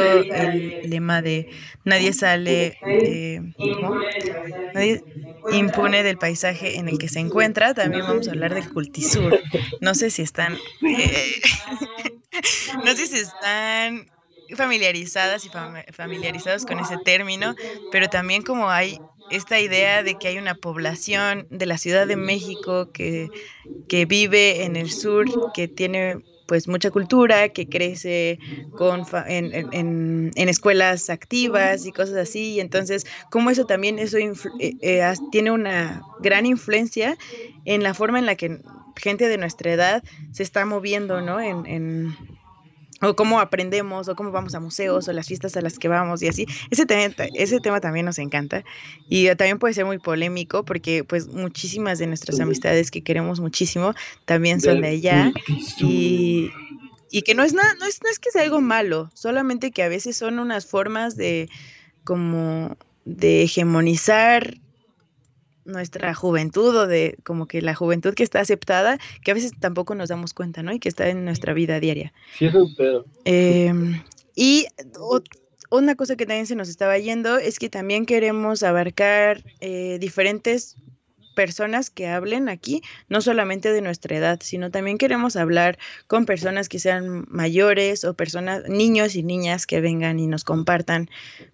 lema 0.84 1.20
de 1.22 1.48
nadie 1.84 2.12
sale, 2.14 2.78
nadie 2.82 3.34
eh, 3.36 3.40
¿cómo? 3.58 3.94
impune 3.96 4.12
del 4.14 4.32
paisaje 4.32 4.70
Nadie 4.74 5.04
impune 5.52 6.02
del 6.02 6.18
paisaje 6.18 6.78
en 6.78 6.88
el 6.88 6.98
que 6.98 7.08
se 7.08 7.20
encuentra. 7.20 7.74
También 7.74 8.04
vamos 8.06 8.28
a 8.28 8.30
hablar 8.30 8.54
del 8.54 8.72
cultisur. 8.72 9.38
No 9.82 9.94
sé 9.94 10.08
si 10.08 10.22
están, 10.22 10.54
eh, 10.82 11.42
no 12.84 12.92
sé 12.94 13.06
si 13.06 13.18
están 13.18 14.06
familiarizadas 14.56 15.44
y 15.44 15.50
fam- 15.50 15.84
familiarizados 15.92 16.64
con 16.66 16.80
ese 16.80 16.98
término, 16.98 17.54
pero 17.88 18.08
también 18.08 18.42
como 18.42 18.70
hay 18.70 19.02
esta 19.28 19.60
idea 19.60 20.02
de 20.02 20.18
que 20.18 20.28
hay 20.28 20.38
una 20.38 20.54
población 20.56 21.46
de 21.50 21.66
la 21.66 21.78
Ciudad 21.78 22.06
de 22.06 22.16
México 22.16 22.90
que, 22.92 23.32
que 23.86 24.06
vive 24.06 24.64
en 24.64 24.76
el 24.76 24.90
sur, 24.90 25.26
que 25.52 25.68
tiene 25.68 26.18
pues 26.46 26.68
mucha 26.68 26.90
cultura, 26.90 27.48
que 27.50 27.68
crece 27.68 28.40
con 28.74 29.04
en, 29.26 29.54
en- 29.54 30.30
en- 30.34 30.48
escuelas 30.48 31.10
activas 31.10 31.84
y 31.86 31.92
cosas 31.92 32.16
así, 32.16 32.54
y 32.54 32.60
entonces 32.60 33.04
como 33.28 33.50
eso 33.50 33.64
también 33.66 33.98
eso 33.98 34.18
eh, 34.58 34.76
eh, 34.80 35.14
tiene 35.30 35.50
una 35.52 36.06
gran 36.18 36.46
influencia 36.46 37.16
en 37.64 37.82
la 37.82 37.94
forma 37.94 38.18
en 38.18 38.26
la 38.26 38.36
que 38.36 38.60
gente 38.96 39.28
de 39.28 39.38
nuestra 39.38 39.72
edad 39.72 40.04
se 40.30 40.42
está 40.42 40.64
moviendo, 40.66 41.20
¿no? 41.22 41.40
En, 41.40 41.66
en- 41.66 42.16
o 43.02 43.16
cómo 43.16 43.40
aprendemos, 43.40 44.08
o 44.08 44.14
cómo 44.14 44.30
vamos 44.30 44.54
a 44.54 44.60
museos, 44.60 45.08
o 45.08 45.12
las 45.12 45.26
fiestas 45.26 45.56
a 45.56 45.60
las 45.60 45.78
que 45.78 45.88
vamos 45.88 46.22
y 46.22 46.28
así. 46.28 46.46
Ese 46.70 46.86
tema, 46.86 47.14
ese 47.34 47.58
tema 47.60 47.80
también 47.80 48.06
nos 48.06 48.18
encanta 48.18 48.64
y 49.08 49.26
también 49.34 49.58
puede 49.58 49.74
ser 49.74 49.84
muy 49.84 49.98
polémico 49.98 50.64
porque 50.64 51.04
pues 51.04 51.28
muchísimas 51.28 51.98
de 51.98 52.06
nuestras 52.06 52.40
amistades 52.40 52.90
que 52.90 53.02
queremos 53.02 53.40
muchísimo 53.40 53.94
también 54.24 54.60
son 54.60 54.80
de 54.80 54.88
allá 54.88 55.32
y, 55.78 56.50
y 57.10 57.22
que 57.22 57.34
no 57.34 57.42
es 57.42 57.52
nada, 57.52 57.74
no 57.78 57.86
es, 57.86 58.00
no 58.02 58.08
es 58.08 58.18
que 58.18 58.30
sea 58.30 58.42
algo 58.42 58.60
malo, 58.60 59.10
solamente 59.14 59.72
que 59.72 59.82
a 59.82 59.88
veces 59.88 60.16
son 60.16 60.38
unas 60.38 60.66
formas 60.66 61.16
de 61.16 61.48
como 62.04 62.76
de 63.04 63.42
hegemonizar 63.42 64.58
nuestra 65.64 66.14
juventud 66.14 66.74
o 66.76 66.86
de 66.86 67.16
como 67.24 67.46
que 67.46 67.62
la 67.62 67.74
juventud 67.74 68.14
que 68.14 68.22
está 68.22 68.40
aceptada, 68.40 68.98
que 69.22 69.30
a 69.30 69.34
veces 69.34 69.52
tampoco 69.58 69.94
nos 69.94 70.08
damos 70.08 70.34
cuenta, 70.34 70.62
¿no? 70.62 70.72
Y 70.72 70.78
que 70.78 70.88
está 70.88 71.08
en 71.08 71.24
nuestra 71.24 71.52
vida 71.54 71.80
diaria. 71.80 72.12
Sí, 72.38 72.46
es 72.46 72.54
un 72.54 72.74
pedo. 72.74 73.04
Em, 73.24 74.02
y 74.34 74.66
una 75.70 75.94
cosa 75.94 76.16
que 76.16 76.26
también 76.26 76.46
se 76.46 76.56
nos 76.56 76.68
estaba 76.68 76.98
yendo 76.98 77.38
es 77.38 77.58
que 77.58 77.68
también 77.68 78.06
queremos 78.06 78.62
abarcar 78.62 79.42
eh, 79.60 79.98
diferentes 80.00 80.76
personas 81.34 81.90
que 81.90 82.08
hablen 82.08 82.48
aquí, 82.48 82.82
no 83.08 83.20
solamente 83.20 83.72
de 83.72 83.80
nuestra 83.80 84.16
edad, 84.16 84.40
sino 84.42 84.70
también 84.70 84.98
queremos 84.98 85.36
hablar 85.36 85.78
con 86.06 86.26
personas 86.26 86.68
que 86.68 86.78
sean 86.78 87.26
mayores 87.28 88.04
o 88.04 88.14
personas, 88.14 88.68
niños 88.68 89.16
y 89.16 89.22
niñas 89.22 89.66
que 89.66 89.80
vengan 89.80 90.18
y 90.18 90.26
nos 90.26 90.44
compartan 90.44 91.08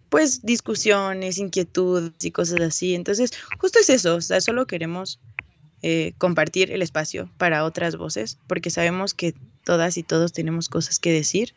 pues 0.09 0.43
discusiones, 0.43 1.39
inquietudes 1.39 2.13
y 2.23 2.31
cosas 2.31 2.61
así. 2.61 2.95
Entonces, 2.95 3.33
justo 3.61 3.79
es 3.81 3.91
eso, 3.91 4.17
o 4.17 4.21
sea, 4.21 4.41
solo 4.41 4.67
queremos 4.67 5.21
eh, 5.83 6.13
compartir 6.19 6.73
el 6.73 6.83
espacio 6.83 7.31
para 7.39 7.65
otras 7.65 7.97
voces, 7.97 8.39
porque 8.47 8.71
sabemos 8.71 9.15
que 9.15 9.35
todas 9.65 9.97
y 9.97 10.03
todos 10.03 10.33
tenemos 10.33 10.69
cosas 10.69 10.99
que 10.99 11.13
decir 11.13 11.55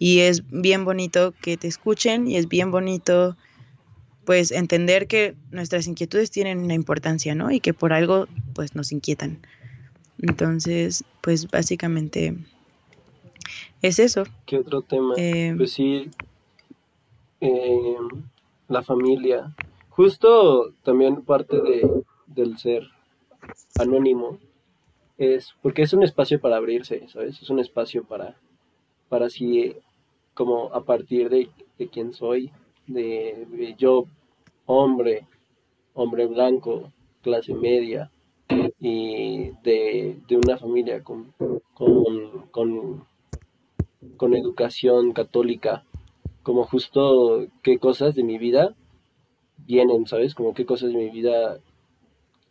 y 0.00 0.20
es 0.20 0.42
bien 0.50 0.84
bonito 0.84 1.34
que 1.42 1.58
te 1.58 1.68
escuchen 1.68 2.26
y 2.26 2.36
es 2.36 2.48
bien 2.48 2.70
bonito 2.70 3.36
pues 4.30 4.52
entender 4.52 5.08
que 5.08 5.34
nuestras 5.50 5.88
inquietudes 5.88 6.30
tienen 6.30 6.60
una 6.60 6.74
importancia, 6.74 7.34
¿no? 7.34 7.50
Y 7.50 7.58
que 7.58 7.74
por 7.74 7.92
algo 7.92 8.28
pues 8.54 8.76
nos 8.76 8.92
inquietan. 8.92 9.40
Entonces, 10.22 11.02
pues 11.20 11.50
básicamente 11.50 12.36
es 13.82 13.98
eso. 13.98 14.22
¿Qué 14.46 14.58
otro 14.58 14.82
tema? 14.82 15.14
Eh, 15.16 15.52
Pues 15.56 15.72
sí, 15.72 16.12
eh, 17.40 17.96
la 18.68 18.82
familia. 18.84 19.52
Justo 19.88 20.74
también 20.84 21.22
parte 21.22 21.60
de, 21.60 21.90
del 22.28 22.56
ser 22.56 22.84
anónimo 23.80 24.38
es 25.18 25.56
porque 25.60 25.82
es 25.82 25.92
un 25.92 26.04
espacio 26.04 26.40
para 26.40 26.56
abrirse, 26.56 27.08
¿sabes? 27.08 27.42
Es 27.42 27.50
un 27.50 27.58
espacio 27.58 28.04
para, 28.04 28.36
para 29.08 29.26
así, 29.26 29.74
como 30.34 30.72
a 30.72 30.84
partir 30.84 31.30
de, 31.30 31.48
de 31.80 31.88
quién 31.88 32.12
soy, 32.12 32.52
de, 32.86 33.44
de 33.50 33.74
yo, 33.76 34.06
hombre, 34.70 35.26
hombre 35.94 36.26
blanco, 36.26 36.92
clase 37.22 37.54
media, 37.54 38.10
y 38.78 39.50
de, 39.62 40.16
de 40.28 40.36
una 40.36 40.56
familia 40.58 41.02
con, 41.02 41.34
con, 41.74 42.48
con, 42.50 44.34
educación 44.34 45.12
católica, 45.12 45.84
como 46.42 46.64
justo 46.64 47.46
qué 47.62 47.78
cosas 47.78 48.14
de 48.14 48.22
mi 48.22 48.38
vida 48.38 48.74
vienen, 49.58 50.06
¿sabes? 50.06 50.34
Como 50.34 50.54
qué 50.54 50.64
cosas 50.64 50.90
de 50.92 50.98
mi 50.98 51.10
vida 51.10 51.58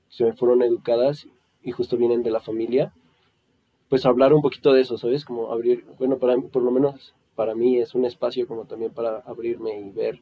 se 0.10 0.26
me 0.26 0.34
fueron 0.34 0.62
educadas 0.62 1.28
y 1.64 1.72
justo 1.72 1.98
vienen 1.98 2.24
de 2.24 2.32
la 2.32 2.40
familia. 2.40 2.94
Pues 3.90 4.06
hablar 4.06 4.34
un 4.34 4.42
poquito 4.42 4.74
de 4.74 4.82
eso, 4.82 4.98
¿sabes? 4.98 5.26
Como 5.26 5.52
abrir, 5.52 5.86
bueno, 5.98 6.18
para 6.18 6.38
por 6.38 6.64
lo 6.64 6.72
menos 6.72 7.14
para 7.36 7.56
mí 7.56 7.78
es 7.78 7.96
un 7.96 8.06
espacio 8.06 8.48
como 8.48 8.66
también 8.66 8.94
para 8.94 9.20
abrirme 9.20 9.80
y 9.80 9.90
ver 9.90 10.22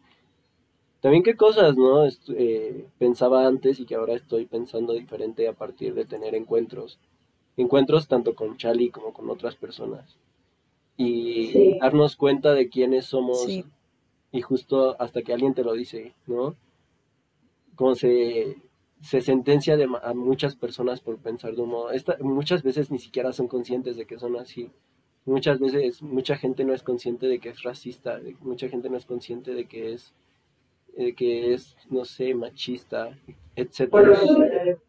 también 1.01 1.23
qué 1.23 1.35
cosas, 1.35 1.77
¿no? 1.77 2.05
Est- 2.05 2.29
eh, 2.29 2.85
pensaba 2.99 3.47
antes 3.47 3.79
y 3.79 3.85
que 3.85 3.95
ahora 3.95 4.13
estoy 4.15 4.45
pensando 4.45 4.93
diferente 4.93 5.47
a 5.47 5.53
partir 5.53 5.93
de 5.93 6.05
tener 6.05 6.35
encuentros. 6.35 6.99
Encuentros 7.57 8.07
tanto 8.07 8.35
con 8.35 8.57
Chali 8.57 8.89
como 8.91 9.13
con 9.13 9.29
otras 9.29 9.55
personas. 9.55 10.17
Y 10.97 11.47
Sí. 11.53 11.77
darnos 11.81 12.15
cuenta 12.17 12.53
de 12.53 12.69
quiénes 12.69 13.05
somos 13.05 13.43
sí, 13.43 13.65
y 14.31 14.41
justo 14.41 14.95
hasta 15.01 15.23
que 15.23 15.33
alguien 15.33 15.53
te 15.55 15.63
lo 15.63 15.73
dice, 15.73 16.13
¿no? 16.27 16.55
Como 17.75 17.95
se, 17.95 18.57
se 19.01 19.21
sentencia 19.21 19.77
de 19.77 19.87
a 20.01 20.13
muchas 20.13 20.55
personas 20.55 21.01
por 21.01 21.17
pensar 21.17 21.55
de 21.55 21.61
un 21.61 21.69
modo. 21.69 21.91
Esta, 21.91 22.17
muchas 22.21 22.63
veces 22.63 22.89
ni 22.91 22.99
siquiera 22.99 23.33
son 23.33 23.47
conscientes 23.47 23.95
de 23.97 24.05
que 24.05 24.19
son 24.19 24.35
así. 24.37 24.69
muchas 25.25 25.59
veces 25.59 26.01
mucha 26.01 26.37
gente 26.37 26.63
no 26.65 26.73
es 26.73 26.83
consciente 26.83 27.27
de 27.27 27.39
que 27.39 27.49
es 27.49 27.61
racista, 27.63 28.17
de- 28.19 28.37
mucha 28.41 28.69
gente 28.69 28.89
no 28.89 28.97
es 28.97 29.05
consciente 29.05 29.53
de 29.53 29.65
que 29.67 29.93
es, 29.93 30.13
de 30.97 31.13
que 31.13 31.53
es, 31.53 31.77
no 31.89 32.03
sé, 32.05 32.33
machista, 32.33 33.17
etcétera. 33.55 34.07
Nosotros. 34.09 34.79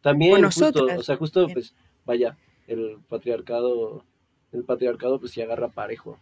También, 0.00 0.42
justo, 0.44 0.86
o 0.98 1.02
sea, 1.02 1.16
justo, 1.16 1.46
pues, 1.52 1.74
vaya, 2.04 2.36
el 2.66 2.98
patriarcado, 3.08 4.04
el 4.52 4.64
patriarcado, 4.64 5.18
pues 5.18 5.32
sí 5.32 5.42
agarra 5.42 5.68
parejo. 5.68 6.18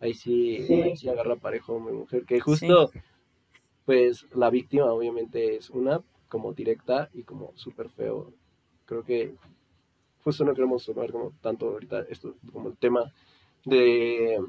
Ahí 0.00 0.14
sí, 0.14 0.64
Sí. 0.66 0.82
ahí 0.82 0.96
sí 0.96 1.08
agarra 1.08 1.36
parejo 1.36 1.78
mi 1.80 1.92
mujer, 1.92 2.24
que 2.24 2.40
justo, 2.40 2.90
pues, 3.84 4.26
la 4.34 4.50
víctima 4.50 4.92
obviamente 4.92 5.56
es 5.56 5.70
una, 5.70 6.02
como 6.28 6.52
directa 6.52 7.10
y 7.12 7.22
como 7.22 7.52
súper 7.56 7.88
feo. 7.90 8.32
Creo 8.86 9.04
que 9.04 9.34
justo 10.22 10.44
no 10.44 10.54
queremos 10.54 10.84
tomar 10.84 11.10
como 11.12 11.32
tanto 11.40 11.66
ahorita 11.68 12.06
esto, 12.08 12.34
como 12.52 12.68
el 12.68 12.76
tema 12.76 13.12
de, 13.64 14.40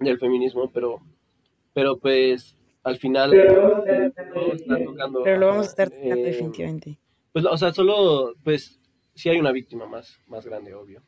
del 0.00 0.18
feminismo, 0.18 0.70
pero, 0.72 1.00
pero 1.74 1.96
pues, 1.98 2.58
al 2.84 2.96
final, 2.98 3.30
Pero 3.30 3.84
tocando, 4.84 5.22
Pero 5.22 5.38
lo 5.38 5.46
vamos 5.46 5.66
a 5.66 5.70
estar 5.70 5.90
tocando 5.90 6.14
eh, 6.14 6.22
definitivamente. 6.22 6.98
pues, 7.32 7.44
o 7.44 7.56
sea, 7.56 7.72
solo, 7.72 8.34
pues, 8.44 8.80
sí 9.14 9.28
hay 9.28 9.38
una 9.38 9.52
víctima 9.52 9.86
más, 9.86 10.18
más 10.26 10.44
grande, 10.46 10.74
obvio. 10.74 11.02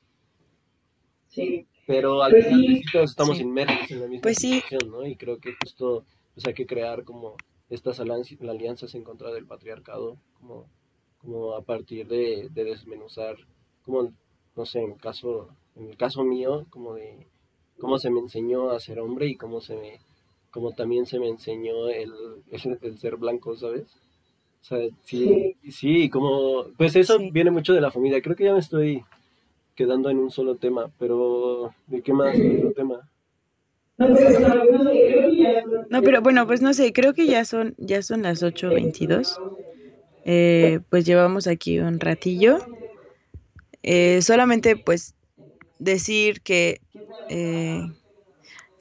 Sí. 1.29 1.67
Pero 1.87 2.23
al 2.23 2.33
Pues 2.33 2.47
final 2.47 2.61
sí. 2.67 2.83
todos 2.93 3.11
estamos 3.11 3.37
Sí. 3.37 3.43
inmersos 3.43 3.91
en 3.91 4.01
la 4.01 4.07
misma 4.07 4.23
Pues 4.23 4.39
sí. 4.39 4.61
situación, 4.61 4.91
¿no? 4.91 5.07
Y 5.07 5.17
creo 5.17 5.39
que 5.39 5.55
justo 5.63 6.05
pues, 6.35 6.47
hay 6.47 6.55
que 6.55 6.67
crear 6.67 7.05
como 7.05 7.37
estas 7.69 8.01
alianzas 8.01 8.95
en 8.95 9.05
contra 9.05 9.31
del 9.33 9.47
patriarcado, 9.47 10.17
como, 10.35 10.67
como 11.19 11.53
a 11.55 11.63
partir 11.63 12.07
de, 12.07 12.49
de 12.51 12.65
desmenuzar, 12.65 13.37
como, 13.83 14.13
no 14.57 14.65
sé, 14.67 14.81
en 14.81 14.93
el 14.93 14.99
caso, 15.01 15.49
en 15.77 15.89
el 15.91 15.97
caso 15.97 16.25
mío, 16.25 16.67
como 16.71 16.95
de 16.95 17.27
cómo 17.79 17.99
se 17.99 18.11
me 18.11 18.21
enseñó 18.21 18.71
a 18.71 18.81
ser 18.81 19.01
hombre 19.01 19.27
y 19.27 19.37
cómo 19.37 19.61
se 19.61 19.77
me, 19.77 20.01
como 20.55 20.71
también 20.73 21.05
se 21.05 21.19
me 21.19 21.29
enseñó 21.29 21.89
el, 21.89 22.13
el, 22.53 22.79
el 22.83 22.99
ser 22.99 23.17
blanco, 23.17 23.57
¿sabes? 23.57 23.83
O 24.63 24.65
sea, 24.67 24.79
sí, 25.03 25.57
sí, 25.69 26.09
como, 26.09 26.67
pues 26.79 26.95
eso 26.97 27.19
Sí. 27.19 27.31
viene 27.33 27.51
mucho 27.51 27.75
de 27.75 27.81
la 27.83 27.91
familia. 27.91 28.23
Creo 28.23 28.37
que 28.37 28.45
ya 28.45 28.53
me 28.55 28.61
estoy 28.61 29.03
quedando 29.75 30.09
en 30.11 30.19
un 30.19 30.31
solo 30.31 30.55
tema, 30.55 30.91
pero 30.99 31.75
¿de 31.89 32.01
qué 32.01 32.13
más? 32.13 32.39
¿De 32.39 32.57
otro 32.59 32.73
tema? 32.73 33.11
No, 35.91 36.03
pero 36.03 36.23
bueno, 36.23 36.47
pues 36.47 36.63
no 36.63 36.73
sé, 36.73 36.93
creo 36.93 37.15
que 37.15 37.27
ya 37.27 37.45
son, 37.45 37.75
ya 37.79 38.01
son 38.03 38.23
las 38.23 38.43
8.22. 38.43 39.37
Eh, 40.25 40.81
pues 40.89 41.05
llevamos 41.05 41.47
aquí 41.47 41.79
un 41.81 42.01
ratillo. 42.01 42.59
Eh, 43.83 44.23
solamente 44.23 44.77
pues 44.77 45.15
decir 45.79 46.41
que, 46.41 46.81
eh, 47.29 47.83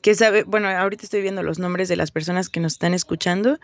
que 0.04 0.14
sabe, 0.16 0.44
bueno, 0.44 0.68
ahorita 0.70 1.06
estoy 1.06 1.22
viendo 1.22 1.42
los 1.42 1.58
nombres 1.58 1.90
de 1.90 1.96
las 1.96 2.12
personas 2.12 2.50
que 2.50 2.60
nos 2.60 2.74
están 2.74 2.94
escuchando 2.94 3.60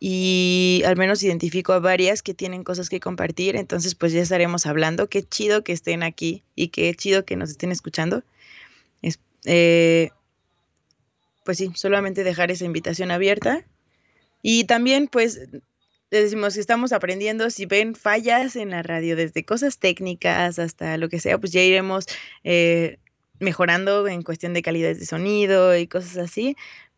y 0.00 0.82
al 0.86 0.96
menos 0.96 1.22
identifico 1.22 1.74
a 1.74 1.78
varias 1.78 2.22
que 2.22 2.34
tienen 2.34 2.64
cosas 2.64 2.88
que 2.88 2.98
compartir, 2.98 3.54
entonces 3.54 3.94
pues 3.94 4.12
ya 4.12 4.22
estaremos 4.22 4.66
hablando. 4.66 5.08
Qué 5.08 5.22
chido 5.22 5.62
que 5.62 5.72
estén 5.72 6.02
aquí 6.02 6.42
y 6.56 6.68
qué 6.68 6.92
chido 6.94 7.24
que 7.24 7.36
nos 7.36 7.50
estén 7.50 7.70
escuchando. 7.70 8.24
Es- 9.02 9.20
eh, 9.44 10.10
pues 11.44 11.58
sí, 11.58 11.70
solamente 11.74 12.24
dejar 12.24 12.50
esa 12.50 12.64
invitación 12.64 13.10
abierta. 13.10 13.64
Y 14.42 14.64
también, 14.64 15.08
pues, 15.08 15.40
les 16.10 16.24
decimos 16.24 16.54
que 16.54 16.60
estamos 16.60 16.92
aprendiendo, 16.92 17.50
si 17.50 17.66
ven 17.66 17.94
fallas 17.94 18.56
en 18.56 18.70
la 18.70 18.82
radio, 18.82 19.16
desde 19.16 19.44
cosas 19.44 19.78
técnicas 19.78 20.58
hasta 20.58 20.96
lo 20.96 21.08
que 21.08 21.20
sea, 21.20 21.38
pues 21.38 21.52
ya 21.52 21.62
iremos 21.62 22.06
eh, 22.44 22.98
mejorando 23.40 24.06
en 24.08 24.22
cuestión 24.22 24.54
de 24.54 24.62
calidad 24.62 24.94
de 24.94 25.04
sonido 25.06 25.76
y 25.76 25.86
cosas 25.86 26.16
así. 26.18 26.56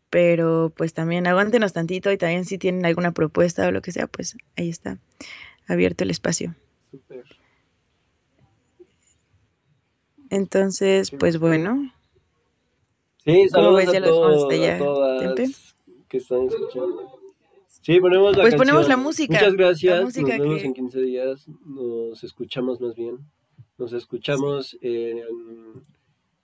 Pero 0.09 0.71
pues 0.75 0.93
también 0.93 1.27
aguántenos 1.27 1.73
tantito 1.73 2.11
y 2.11 2.17
también 2.17 2.45
si 2.45 2.57
tienen 2.57 2.85
alguna 2.85 3.11
propuesta 3.11 3.67
o 3.67 3.71
lo 3.71 3.81
que 3.81 3.91
sea, 3.91 4.07
pues 4.07 4.37
ahí 4.55 4.69
está, 4.69 4.97
abierto 5.67 6.03
el 6.03 6.11
espacio. 6.11 6.55
Súper. 6.89 7.23
Entonces, 10.29 11.11
pues 11.11 11.39
bueno, 11.39 11.91
Sí, 13.25 13.47
¿Cómo 13.51 13.63
saludos 13.63 13.75
ves? 13.77 13.87
a, 13.89 13.93
¿Ya 13.93 13.99
lo 14.01 14.05
dejamos 14.05 14.33
todo- 14.35 14.43
hasta 14.43 14.55
allá, 14.55 14.75
a 14.75 14.77
todas 14.79 15.19
Tempe? 15.35 15.55
que 16.07 16.17
están 16.17 16.43
escuchando. 16.43 17.19
Sí, 17.81 17.99
ponemos 17.99 18.35
la 18.37 18.43
Pues 18.43 18.55
ponemos 18.55 18.81
canción. 18.85 18.99
la 18.99 19.03
música, 19.03 19.33
Muchas 19.33 19.53
gracias. 19.53 20.03
música 20.03 20.37
Nos 20.37 20.39
vemos 20.47 20.61
que- 20.61 20.65
en 20.67 20.73
15 20.73 20.99
días. 21.01 21.45
Nos 21.65 22.23
escuchamos 22.23 22.79
más 22.79 22.93
bien. 22.95 23.17
Nos 23.79 23.93
escuchamos 23.93 24.77
en 24.81 25.21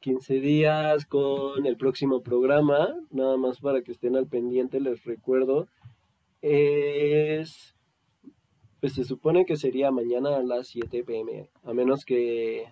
15 0.02 0.40
días 0.40 1.06
con 1.06 1.66
el 1.66 1.78
próximo 1.78 2.22
programa. 2.22 2.96
Nada 3.12 3.38
más 3.38 3.60
para 3.60 3.82
que 3.82 3.92
estén 3.92 4.16
al 4.16 4.28
pendiente, 4.28 4.80
les 4.82 5.06
recuerdo. 5.06 5.68
Es. 6.42 7.76
Pues 8.80 8.94
se 8.94 9.04
supone 9.04 9.46
que 9.46 9.58
sería 9.58 9.92
mañana 9.92 10.38
a 10.38 10.44
las 10.44 10.68
7 10.68 11.04
pm. 11.04 11.50
A 11.64 11.74
menos 11.74 12.04
que. 12.04 12.66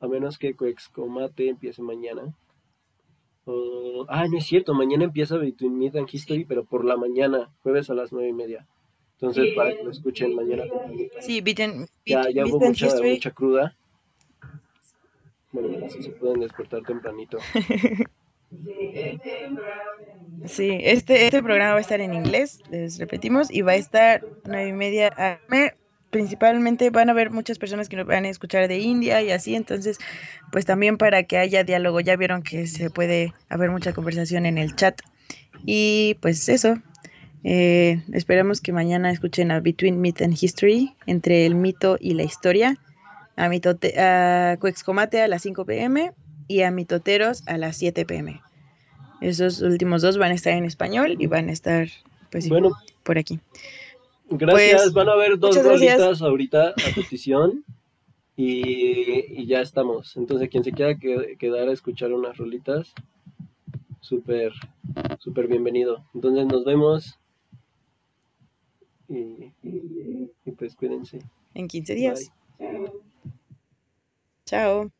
A 0.00 0.06
menos 0.06 0.38
que 0.38 0.54
Coexcomate 0.54 1.48
empiece 1.48 1.82
mañana. 1.82 2.34
Ah, 4.08 4.26
no 4.28 4.38
es 4.38 4.44
cierto, 4.44 4.74
mañana 4.74 5.04
empieza 5.04 5.36
Between 5.36 5.78
Meat 5.78 5.96
and 5.96 6.08
History, 6.10 6.44
pero 6.44 6.64
por 6.64 6.84
la 6.84 6.96
mañana, 6.96 7.50
jueves 7.62 7.90
a 7.90 7.94
las 7.94 8.12
nueve 8.12 8.28
y 8.28 8.32
media. 8.32 8.66
Entonces, 9.14 9.54
para 9.54 9.74
que 9.74 9.82
lo 9.82 9.90
escuchen 9.90 10.34
mañana. 10.34 10.64
sí, 11.20 11.40
Beaten, 11.40 11.86
Ya, 12.06 12.30
ya 12.30 12.46
hubo 12.46 12.60
mucha, 12.60 12.88
mucha 13.02 13.30
cruda. 13.32 13.76
Bueno, 15.52 15.84
así 15.84 16.02
se 16.02 16.10
pueden 16.10 16.40
despertar 16.40 16.82
tempranito. 16.82 17.38
Sí, 20.46 20.78
este, 20.82 21.26
este 21.26 21.42
programa 21.42 21.72
va 21.72 21.78
a 21.78 21.80
estar 21.80 22.00
en 22.00 22.14
inglés, 22.14 22.60
les 22.70 22.98
repetimos, 22.98 23.50
y 23.50 23.62
va 23.62 23.72
a 23.72 23.76
estar 23.76 24.24
nueve 24.44 24.68
y 24.68 24.72
media 24.72 25.12
AM. 25.16 25.70
Principalmente 26.10 26.90
van 26.90 27.08
a 27.08 27.12
haber 27.12 27.30
muchas 27.30 27.58
personas 27.58 27.88
que 27.88 27.94
nos 27.94 28.06
van 28.06 28.24
a 28.24 28.28
escuchar 28.28 28.66
de 28.66 28.78
India 28.78 29.22
y 29.22 29.30
así, 29.30 29.54
entonces, 29.54 29.98
pues 30.50 30.64
también 30.64 30.98
para 30.98 31.22
que 31.22 31.38
haya 31.38 31.62
diálogo, 31.62 32.00
ya 32.00 32.16
vieron 32.16 32.42
que 32.42 32.66
se 32.66 32.90
puede 32.90 33.32
haber 33.48 33.70
mucha 33.70 33.92
conversación 33.92 34.46
en 34.46 34.58
el 34.58 34.74
chat. 34.74 35.00
Y 35.64 36.16
pues 36.20 36.48
eso, 36.48 36.74
eh, 37.44 38.02
esperamos 38.12 38.60
que 38.60 38.72
mañana 38.72 39.12
escuchen 39.12 39.52
a 39.52 39.60
Between 39.60 40.00
Myth 40.00 40.22
and 40.22 40.36
History, 40.40 40.96
entre 41.06 41.46
el 41.46 41.54
mito 41.54 41.96
y 42.00 42.14
la 42.14 42.24
historia, 42.24 42.76
a, 43.44 43.48
mitote, 43.48 43.98
a 44.00 44.56
Coexcomate 44.60 45.20
a 45.22 45.28
las 45.28 45.42
5 45.42 45.64
pm 45.64 46.12
y 46.48 46.62
a 46.62 46.70
Mitoteros 46.70 47.46
a 47.46 47.56
las 47.58 47.76
7 47.76 48.04
pm. 48.04 48.40
Esos 49.20 49.60
últimos 49.62 50.02
dos 50.02 50.18
van 50.18 50.32
a 50.32 50.34
estar 50.34 50.52
en 50.54 50.64
español 50.64 51.16
y 51.18 51.26
van 51.26 51.48
a 51.48 51.52
estar 51.52 51.88
pues, 52.30 52.48
Bueno, 52.48 52.70
por 53.02 53.18
aquí. 53.18 53.38
gracias. 54.28 54.82
Pues, 54.82 54.92
Van 54.94 55.08
a 55.08 55.12
haber 55.12 55.38
dos 55.38 55.62
rolitas 55.62 56.22
ahorita 56.22 56.68
a 56.70 56.94
petición. 56.94 57.64
Y, 58.36 59.40
y 59.42 59.46
ya 59.46 59.60
estamos. 59.60 60.16
Entonces, 60.16 60.48
quien 60.48 60.64
se 60.64 60.72
quiera 60.72 60.94
que- 60.96 61.36
quedar 61.38 61.68
a 61.68 61.72
escuchar 61.72 62.10
unas 62.14 62.38
rolitas, 62.38 62.94
súper, 64.00 64.52
súper 65.18 65.46
bienvenido. 65.46 66.06
Entonces, 66.14 66.46
nos 66.46 66.64
vemos. 66.64 67.18
Y, 69.08 69.52
y 69.62 70.50
pues 70.56 70.74
cuídense. 70.74 71.18
En 71.52 71.68
15 71.68 71.94
días. 71.94 72.30
Bye. 72.58 72.90
Ciao. 74.50 74.90